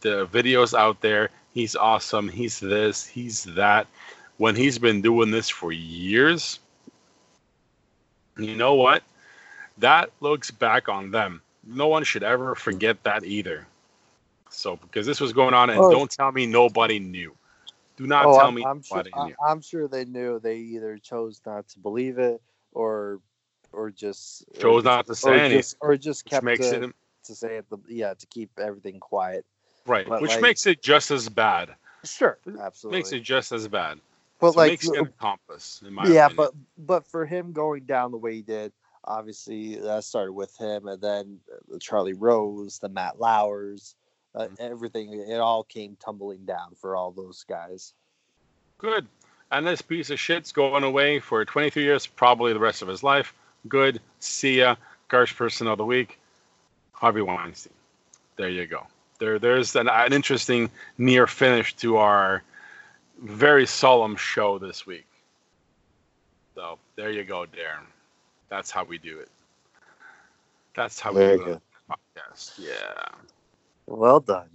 the 0.00 0.26
videos 0.26 0.76
out 0.76 1.00
there. 1.00 1.30
He's 1.54 1.74
awesome. 1.76 2.28
He's 2.28 2.60
this. 2.60 3.06
He's 3.06 3.44
that. 3.44 3.86
When 4.36 4.54
he's 4.56 4.78
been 4.78 5.00
doing 5.00 5.30
this 5.30 5.48
for 5.48 5.72
years, 5.72 6.58
you 8.38 8.54
know 8.56 8.74
what? 8.74 9.02
That 9.78 10.10
looks 10.20 10.50
back 10.50 10.88
on 10.88 11.10
them. 11.10 11.42
No 11.66 11.88
one 11.88 12.04
should 12.04 12.22
ever 12.22 12.54
forget 12.54 13.02
that 13.04 13.24
either. 13.24 13.66
So, 14.50 14.76
because 14.76 15.06
this 15.06 15.20
was 15.20 15.32
going 15.32 15.54
on, 15.54 15.70
and 15.70 15.78
Oh. 15.78 15.90
don't 15.90 16.10
tell 16.10 16.32
me 16.32 16.46
nobody 16.46 16.98
knew. 16.98 17.34
Do 17.96 18.06
not 18.06 18.24
Oh, 18.26 18.38
tell 18.38 18.48
I'm, 18.48 18.54
me 18.54 18.64
I'm 18.64 18.82
sure. 18.82 19.02
knew. 19.02 19.34
I'm 19.46 19.60
sure 19.60 19.88
they 19.88 20.04
knew. 20.04 20.38
They 20.38 20.56
either 20.56 20.98
chose 20.98 21.40
not 21.44 21.68
to 21.70 21.78
believe 21.80 22.18
it, 22.18 22.40
or, 22.72 23.20
or 23.72 23.90
just 23.90 24.44
or 24.54 24.60
Chose 24.60 24.76
just- 24.76 24.84
not 24.84 25.06
to 25.06 25.14
say 25.14 25.30
or 25.30 25.34
anything, 25.34 25.78
or 25.80 25.96
just 25.96 26.24
kept 26.24 26.44
makes 26.44 26.70
to, 26.70 26.84
it 26.84 26.94
to 27.24 27.34
say 27.34 27.56
it. 27.56 27.68
The, 27.68 27.78
yeah, 27.88 28.14
to 28.14 28.26
keep 28.28 28.50
everything 28.58 29.00
quiet. 29.00 29.44
right, 29.86 30.08
but 30.08 30.22
which 30.22 30.30
like- 30.32 30.40
makes 30.42 30.66
it 30.66 30.80
just 30.82 31.10
as 31.10 31.28
bad. 31.28 31.74
Sure, 32.04 32.38
absolutely. 32.60 32.98
Makes 33.00 33.12
it 33.12 33.20
just 33.20 33.52
as 33.52 33.66
bad. 33.68 33.98
But 34.40 34.52
so 34.52 34.58
like, 34.58 34.70
makes 34.72 34.88
it 34.88 35.00
accomplice, 35.00 35.82
in 35.86 35.92
my 35.94 36.06
yeah, 36.08 36.26
opinion. 36.26 36.36
but 36.36 36.86
but 36.86 37.06
for 37.06 37.26
him 37.26 37.52
going 37.52 37.84
down 37.84 38.12
the 38.12 38.18
way 38.18 38.34
he 38.36 38.42
did, 38.42 38.72
obviously 39.04 39.76
that 39.76 40.04
started 40.04 40.32
with 40.32 40.56
him, 40.56 40.86
and 40.86 41.00
then 41.00 41.40
the 41.68 41.78
Charlie 41.78 42.12
Rose, 42.14 42.78
the 42.78 42.88
Matt 42.88 43.18
Lauers, 43.20 43.94
uh, 44.34 44.46
Mhm. 44.46 44.60
everything. 44.60 45.12
It 45.12 45.40
all 45.40 45.64
came 45.64 45.96
tumbling 45.96 46.44
down 46.44 46.74
for 46.76 46.94
all 46.94 47.10
those 47.10 47.44
guys. 47.48 47.94
Good. 48.78 49.08
And 49.50 49.66
this 49.66 49.80
piece 49.82 50.10
of 50.10 50.20
shit's 50.20 50.52
going 50.52 50.84
away 50.84 51.20
for 51.20 51.44
23 51.44 51.82
years, 51.82 52.06
probably 52.06 52.52
the 52.52 52.58
rest 52.60 52.82
of 52.82 52.88
his 52.88 53.02
life. 53.02 53.34
Good. 53.66 54.00
See 54.20 54.58
ya. 54.58 54.76
garsh 55.08 55.34
person 55.34 55.66
of 55.66 55.78
the 55.78 55.86
week, 55.86 56.18
Harvey 56.92 57.22
Weinstein. 57.22 57.72
There 58.36 58.50
you 58.50 58.66
go. 58.66 58.86
There, 59.18 59.38
there's 59.38 59.74
an, 59.74 59.88
an 59.88 60.12
interesting 60.12 60.70
near 60.98 61.26
finish 61.26 61.74
to 61.76 61.96
our 61.96 62.42
very 63.18 63.66
solemn 63.66 64.16
show 64.16 64.58
this 64.58 64.86
week. 64.86 65.06
So 66.54 66.78
there 66.96 67.10
you 67.10 67.24
go, 67.24 67.44
Darren. 67.46 67.86
That's 68.48 68.70
how 68.70 68.84
we 68.84 68.98
do 68.98 69.18
it. 69.18 69.28
That's 70.74 71.00
how 71.00 71.12
we 71.12 71.20
do 71.26 71.38
good. 71.38 71.48
it. 71.48 71.62
Podcast. 71.90 72.58
Yeah. 72.58 73.04
Well 73.86 74.20
done. 74.20 74.48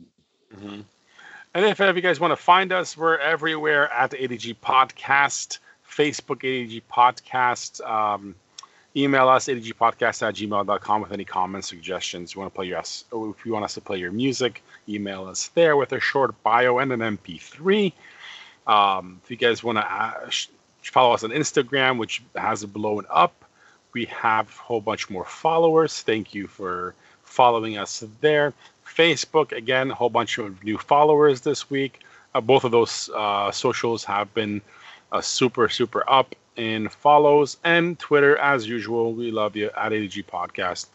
hmm 0.54 0.82
And 1.54 1.66
if, 1.66 1.80
if 1.80 1.96
you 1.96 2.02
guys 2.02 2.20
want 2.20 2.32
to 2.32 2.36
find 2.38 2.72
us, 2.72 2.98
we're 2.98 3.18
everywhere 3.18 3.92
at 3.92 4.12
the 4.12 4.18
ADG 4.18 4.56
Podcast, 4.64 5.60
Facebook 5.90 6.42
ADG 6.44 6.82
Podcast. 6.92 7.82
Um, 7.88 8.36
email 8.96 9.28
us 9.30 9.48
adgpodcast 9.48 10.28
at 10.28 10.36
gmail.com 10.36 11.02
with 11.02 11.12
any 11.12 11.26
comments, 11.26 11.68
suggestions. 11.68 12.34
You 12.36 12.42
want 12.42 12.54
to 12.54 12.56
play 12.56 12.68
your 12.68 12.80
if 12.80 13.46
you 13.46 13.54
want 13.54 13.66
us 13.66 13.74
to 13.76 13.82
play 13.82 13.98
your 13.98 14.12
music, 14.12 14.64
email 14.88 15.26
us 15.26 15.48
there 15.56 15.76
with 15.78 15.92
a 15.94 16.00
short 16.00 16.42
bio 16.44 16.80
and 16.80 16.92
an 16.92 17.00
MP3. 17.00 17.92
Um, 18.68 19.20
if 19.24 19.32
you 19.32 19.38
guys 19.38 19.64
want 19.64 19.78
to 19.78 19.86
uh, 19.86 20.30
follow 20.82 21.14
us 21.14 21.24
on 21.24 21.32
Instagram, 21.32 21.98
which 21.98 22.24
has 22.36 22.64
blown 22.66 23.06
up, 23.10 23.34
we 23.94 24.06
have 24.06 24.48
a 24.48 24.64
whole 24.64 24.82
bunch 24.82 25.10
more 25.10 25.26
followers. 25.26 26.02
Thank 26.02 26.34
you 26.34 26.48
for 26.48 26.96
following 27.24 27.78
us 27.78 28.04
there. 28.22 28.54
Facebook, 28.86 29.52
again, 29.52 29.92
a 29.92 29.96
whole 29.96 30.10
bunch 30.10 30.38
of 30.38 30.64
new 30.64 30.78
followers 30.78 31.42
this 31.42 31.70
week. 31.70 32.02
Uh, 32.36 32.42
both 32.42 32.64
of 32.64 32.72
those 32.72 33.10
uh, 33.16 33.52
socials 33.52 34.04
have 34.04 34.34
been 34.34 34.62
uh, 35.12 35.22
super, 35.22 35.70
super 35.70 36.04
up 36.08 36.36
in 36.56 36.90
follows. 36.90 37.58
And 37.64 37.98
Twitter, 38.00 38.38
as 38.38 38.68
usual, 38.68 39.14
we 39.14 39.32
love 39.32 39.56
you 39.56 39.70
at 39.78 39.92
ADG 39.92 40.26
Podcast. 40.26 40.88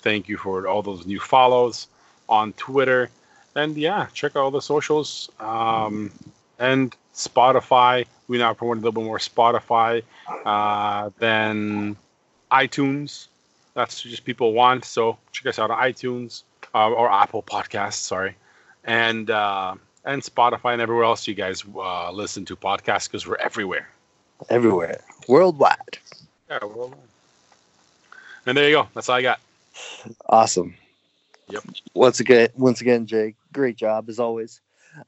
Thank 0.00 0.28
you 0.28 0.36
for 0.36 0.66
all 0.66 0.82
those 0.82 1.06
new 1.06 1.20
follows 1.20 1.88
on 2.28 2.52
Twitter. 2.54 3.10
And 3.54 3.76
yeah, 3.76 4.06
check 4.14 4.32
out 4.36 4.42
all 4.42 4.50
the 4.50 4.62
socials. 4.62 5.30
Um, 5.40 6.10
and 6.58 6.94
Spotify. 7.14 8.06
We 8.28 8.38
now 8.38 8.54
promote 8.54 8.76
a 8.76 8.80
little 8.80 8.92
bit 8.92 9.04
more 9.04 9.18
Spotify 9.18 10.02
uh, 10.44 11.10
than 11.18 11.96
iTunes. 12.50 13.26
That's 13.74 14.02
just 14.02 14.24
people 14.24 14.52
want. 14.52 14.84
So 14.84 15.18
check 15.32 15.46
us 15.46 15.58
out 15.58 15.70
on 15.70 15.78
iTunes 15.82 16.42
uh, 16.74 16.90
or 16.90 17.10
Apple 17.10 17.42
Podcasts. 17.42 17.94
Sorry, 17.94 18.34
and 18.84 19.30
uh, 19.30 19.74
and 20.04 20.22
Spotify 20.22 20.72
and 20.72 20.82
everywhere 20.82 21.04
else 21.04 21.26
you 21.26 21.34
guys 21.34 21.64
uh, 21.76 22.10
listen 22.12 22.44
to 22.46 22.56
podcasts 22.56 23.06
because 23.06 23.26
we're 23.26 23.36
everywhere. 23.36 23.88
Everywhere, 24.48 25.00
worldwide. 25.28 25.98
Yeah, 26.48 26.58
well, 26.62 26.94
and 28.46 28.56
there 28.56 28.68
you 28.68 28.76
go. 28.76 28.88
That's 28.94 29.08
all 29.08 29.16
I 29.16 29.22
got. 29.22 29.40
Awesome. 30.28 30.74
Yep. 31.48 31.64
Once 31.94 32.20
again, 32.20 32.48
once 32.56 32.80
again, 32.80 33.06
Jake, 33.06 33.36
great 33.52 33.76
job 33.76 34.08
as 34.08 34.18
always. 34.18 34.60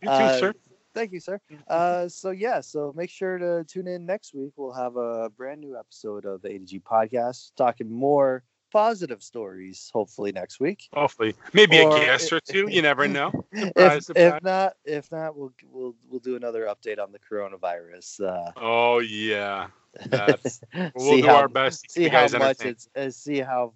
You 0.03 0.09
too, 0.09 0.13
Uh, 0.13 0.39
sir. 0.39 0.55
Thank 0.95 1.13
you, 1.13 1.21
sir. 1.21 1.41
Uh, 1.69 2.09
so 2.09 2.31
yeah, 2.31 2.61
so 2.61 2.93
make 2.97 3.11
sure 3.11 3.39
to 3.39 3.65
tune 3.65 3.89
in 3.89 4.05
next 4.07 4.35
week. 4.35 4.53
We'll 4.57 4.73
have 4.73 4.97
a 4.97 5.31
brand 5.31 5.61
new 5.61 5.77
episode 5.79 6.25
of 6.25 6.43
the 6.43 6.49
ADG 6.51 6.83
podcast, 6.83 7.53
talking 7.57 7.91
more 7.91 8.43
positive 8.73 9.23
stories. 9.23 9.91
Hopefully 9.93 10.33
next 10.33 10.61
week. 10.61 10.89
Hopefully, 10.93 11.35
maybe 11.53 11.81
or- 11.81 11.97
a 11.97 12.01
guest 12.01 12.33
or 12.33 12.41
two. 12.41 12.69
You 12.71 12.83
never 12.83 13.09
know. 13.09 13.33
if, 13.53 13.69
Surprise, 13.69 14.07
surprise. 14.07 14.33
if 14.37 14.43
not, 14.43 14.73
if 14.85 15.13
not, 15.13 15.37
we'll 15.37 15.53
we'll 15.71 15.95
we'll 16.09 16.21
do 16.21 16.37
another 16.37 16.67
update 16.67 16.99
on 16.99 17.13
the 17.13 17.19
coronavirus. 17.19 18.21
Uh, 18.21 18.53
Oh 18.57 18.99
yeah, 18.99 19.69
that's, 20.07 20.61
we'll 20.95 21.21
do 21.21 21.27
how 21.27 21.37
our 21.37 21.49
best 21.49 21.85
to 21.85 21.91
see 21.91 22.09
how 22.09 22.29
much 22.39 22.61
it's 22.65 22.89
uh, 22.97 23.11
see 23.11 23.41
how 23.41 23.73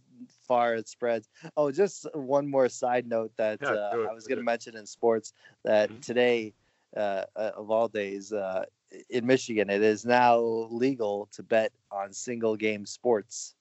far 0.49 0.75
it 0.75 0.89
spreads. 0.89 1.29
Oh, 1.57 1.71
just 1.73 2.07
one 2.15 2.49
more 2.49 2.69
side 2.69 3.07
note 3.07 3.33
that 3.37 3.59
Yeah, 3.63 3.69
uh, 3.71 4.07
I 4.11 4.13
was 4.15 4.27
going 4.27 4.39
to 4.39 4.45
mention 4.45 4.77
in 4.77 4.87
sports 4.87 5.33
that 5.65 5.91
Mhm. 5.91 6.01
today, 6.03 6.55
uh, 6.97 7.25
uh, 7.37 7.53
of 7.57 7.71
all 7.71 7.89
days, 7.89 8.33
uh, 8.33 8.65
in 9.11 9.27
Michigan, 9.27 9.71
it 9.71 9.83
is 9.83 10.05
now 10.05 10.39
legal 10.39 11.29
to 11.33 11.43
bet 11.43 11.73
on 11.91 12.13
single 12.13 12.57
game 12.57 12.87
sports. 12.87 13.57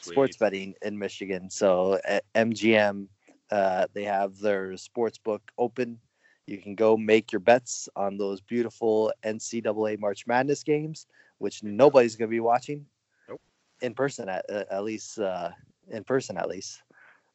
Sports 0.00 0.36
betting 0.36 0.74
in 0.82 0.98
Michigan. 0.98 1.50
So 1.50 1.98
at 2.04 2.24
MGM, 2.34 3.08
uh, 3.50 3.86
they 3.92 4.04
have 4.04 4.38
their 4.38 4.76
sports 4.76 5.18
book 5.18 5.52
open. 5.58 6.00
You 6.46 6.58
can 6.58 6.74
go 6.74 6.96
make 6.96 7.32
your 7.32 7.40
bets 7.40 7.88
on 7.96 8.18
those 8.18 8.40
beautiful 8.40 9.12
NCAA 9.22 9.96
March 9.96 10.26
Madness 10.26 10.62
games, 10.64 11.06
which 11.38 11.62
nobody's 11.62 12.16
going 12.16 12.28
to 12.28 12.34
be 12.34 12.40
watching 12.40 12.86
Nope. 13.28 13.40
in 13.80 13.94
person 13.94 14.28
at 14.28 14.44
uh, 14.50 14.64
at 14.70 14.84
least 14.84 15.18
uh, 15.18 15.50
in 15.90 16.04
person 16.04 16.36
at 16.38 16.48
least. 16.48 16.82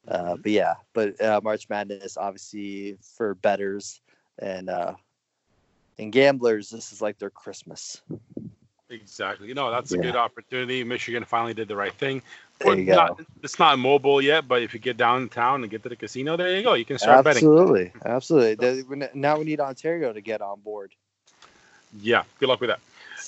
Uh, 0.07 0.36
Mhm. 0.36 0.41
but 0.41 0.51
yeah, 0.51 0.75
but 0.93 1.19
uh, 1.21 1.39
March 1.43 1.69
Madness 1.69 2.17
obviously 2.17 2.97
for 3.17 3.36
betters 3.36 4.01
and 4.39 4.69
uh, 4.69 4.93
and 6.01 6.11
gamblers, 6.11 6.69
this 6.69 6.91
is 6.91 7.01
like 7.01 7.17
their 7.19 7.29
Christmas. 7.29 8.01
Exactly. 8.89 9.47
You 9.47 9.53
know, 9.53 9.71
that's 9.71 9.93
a 9.93 9.97
good 9.97 10.17
opportunity. 10.17 10.83
Michigan 10.83 11.23
finally 11.23 11.53
did 11.53 11.69
the 11.69 11.75
right 11.77 11.93
thing. 11.93 12.21
There 12.59 12.75
you 12.75 12.85
go. 12.85 13.17
it's 13.41 13.57
not 13.57 13.79
mobile 13.79 14.21
yet, 14.21 14.47
but 14.47 14.61
if 14.61 14.73
you 14.73 14.79
get 14.79 14.97
downtown 14.97 15.61
and 15.61 15.71
get 15.71 15.81
to 15.83 15.89
the 15.89 15.95
casino, 15.95 16.35
there 16.35 16.55
you 16.55 16.61
go. 16.61 16.73
You 16.73 16.83
can 16.83 16.97
start 16.99 17.23
betting. 17.23 17.37
Absolutely, 17.37 17.93
absolutely. 18.05 18.55
The- 18.55 18.85
we 18.87 18.97
ne- 18.97 19.09
Now 19.13 19.37
we 19.37 19.45
need 19.45 19.59
Ontario 19.61 20.11
to 20.11 20.19
get 20.21 20.41
on 20.41 20.59
board. 20.59 20.93
Yeah. 22.01 22.23
Good 22.39 22.49
luck 22.49 22.59
with 22.59 22.69
that. 22.69 22.79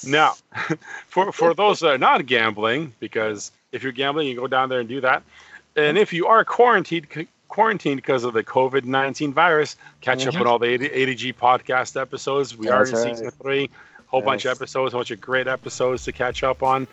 Now, 0.05 0.33
for 1.07 1.31
for 1.31 1.53
those 1.53 1.79
that 1.79 1.93
are 1.93 1.97
not 1.97 2.25
gambling, 2.25 2.93
because 2.99 3.51
if 3.71 3.83
you're 3.83 3.91
gambling, 3.93 4.27
you 4.27 4.35
go 4.35 4.47
down 4.47 4.69
there 4.69 4.81
and 4.81 4.89
do 4.89 4.99
that. 5.01 5.23
And 5.75 5.97
if 5.97 6.11
you 6.13 6.27
are 6.27 6.43
quarantined 6.43 7.07
quarantined 7.53 7.97
because 7.97 8.23
of 8.23 8.33
the 8.33 8.43
COVID 8.43 8.83
nineteen 8.83 9.31
virus, 9.31 9.75
catch 10.01 10.25
up 10.25 10.33
Mhm. 10.33 10.41
on 10.41 10.47
all 10.47 10.59
the 10.59 10.73
AD, 10.73 10.81
ADG 10.91 11.33
podcast 11.33 11.99
episodes. 12.01 12.57
We 12.57 12.67
are 12.69 12.83
in 12.83 12.89
That's 12.91 13.03
season 13.03 13.25
right. 13.25 13.33
three. 13.41 13.69
Whole 14.07 14.21
bunch 14.23 14.45
of 14.45 14.51
episodes, 14.51 14.93
a 14.93 14.97
bunch 14.97 15.11
of 15.11 15.21
great 15.21 15.47
episodes 15.47 16.03
to 16.05 16.11
catch 16.11 16.43
up 16.43 16.63
on. 16.63 16.87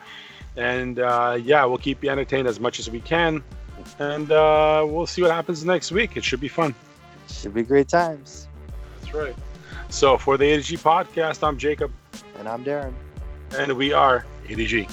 And 0.57 0.99
uh, 0.99 1.39
yeah, 1.43 1.65
we'll 1.65 1.79
keep 1.79 2.03
you 2.05 2.11
entertained 2.11 2.47
as 2.47 2.61
much 2.61 2.79
as 2.79 2.91
we 2.91 3.01
can. 3.01 3.43
And 3.99 4.31
uh, 4.31 4.85
we'll 4.89 5.07
see 5.07 5.23
what 5.23 5.31
happens 5.31 5.65
next 5.65 5.93
week. 5.93 6.17
It 6.17 6.25
should 6.25 6.41
be 6.41 6.49
fun. 6.49 6.75
Should 7.31 7.55
be 7.55 7.63
great 7.63 7.89
times. 7.89 8.47
That's 9.01 9.15
right. 9.15 9.35
So 9.89 10.19
for 10.19 10.37
the 10.37 10.45
ADG 10.45 10.79
podcast, 10.79 11.43
I'm 11.47 11.57
Jacob, 11.59 11.91
And 12.39 12.47
I'm 12.49 12.65
Darren. 12.65 12.93
and 13.59 13.73
we 13.77 13.93
are 13.93 14.25
ADG. 14.49 14.89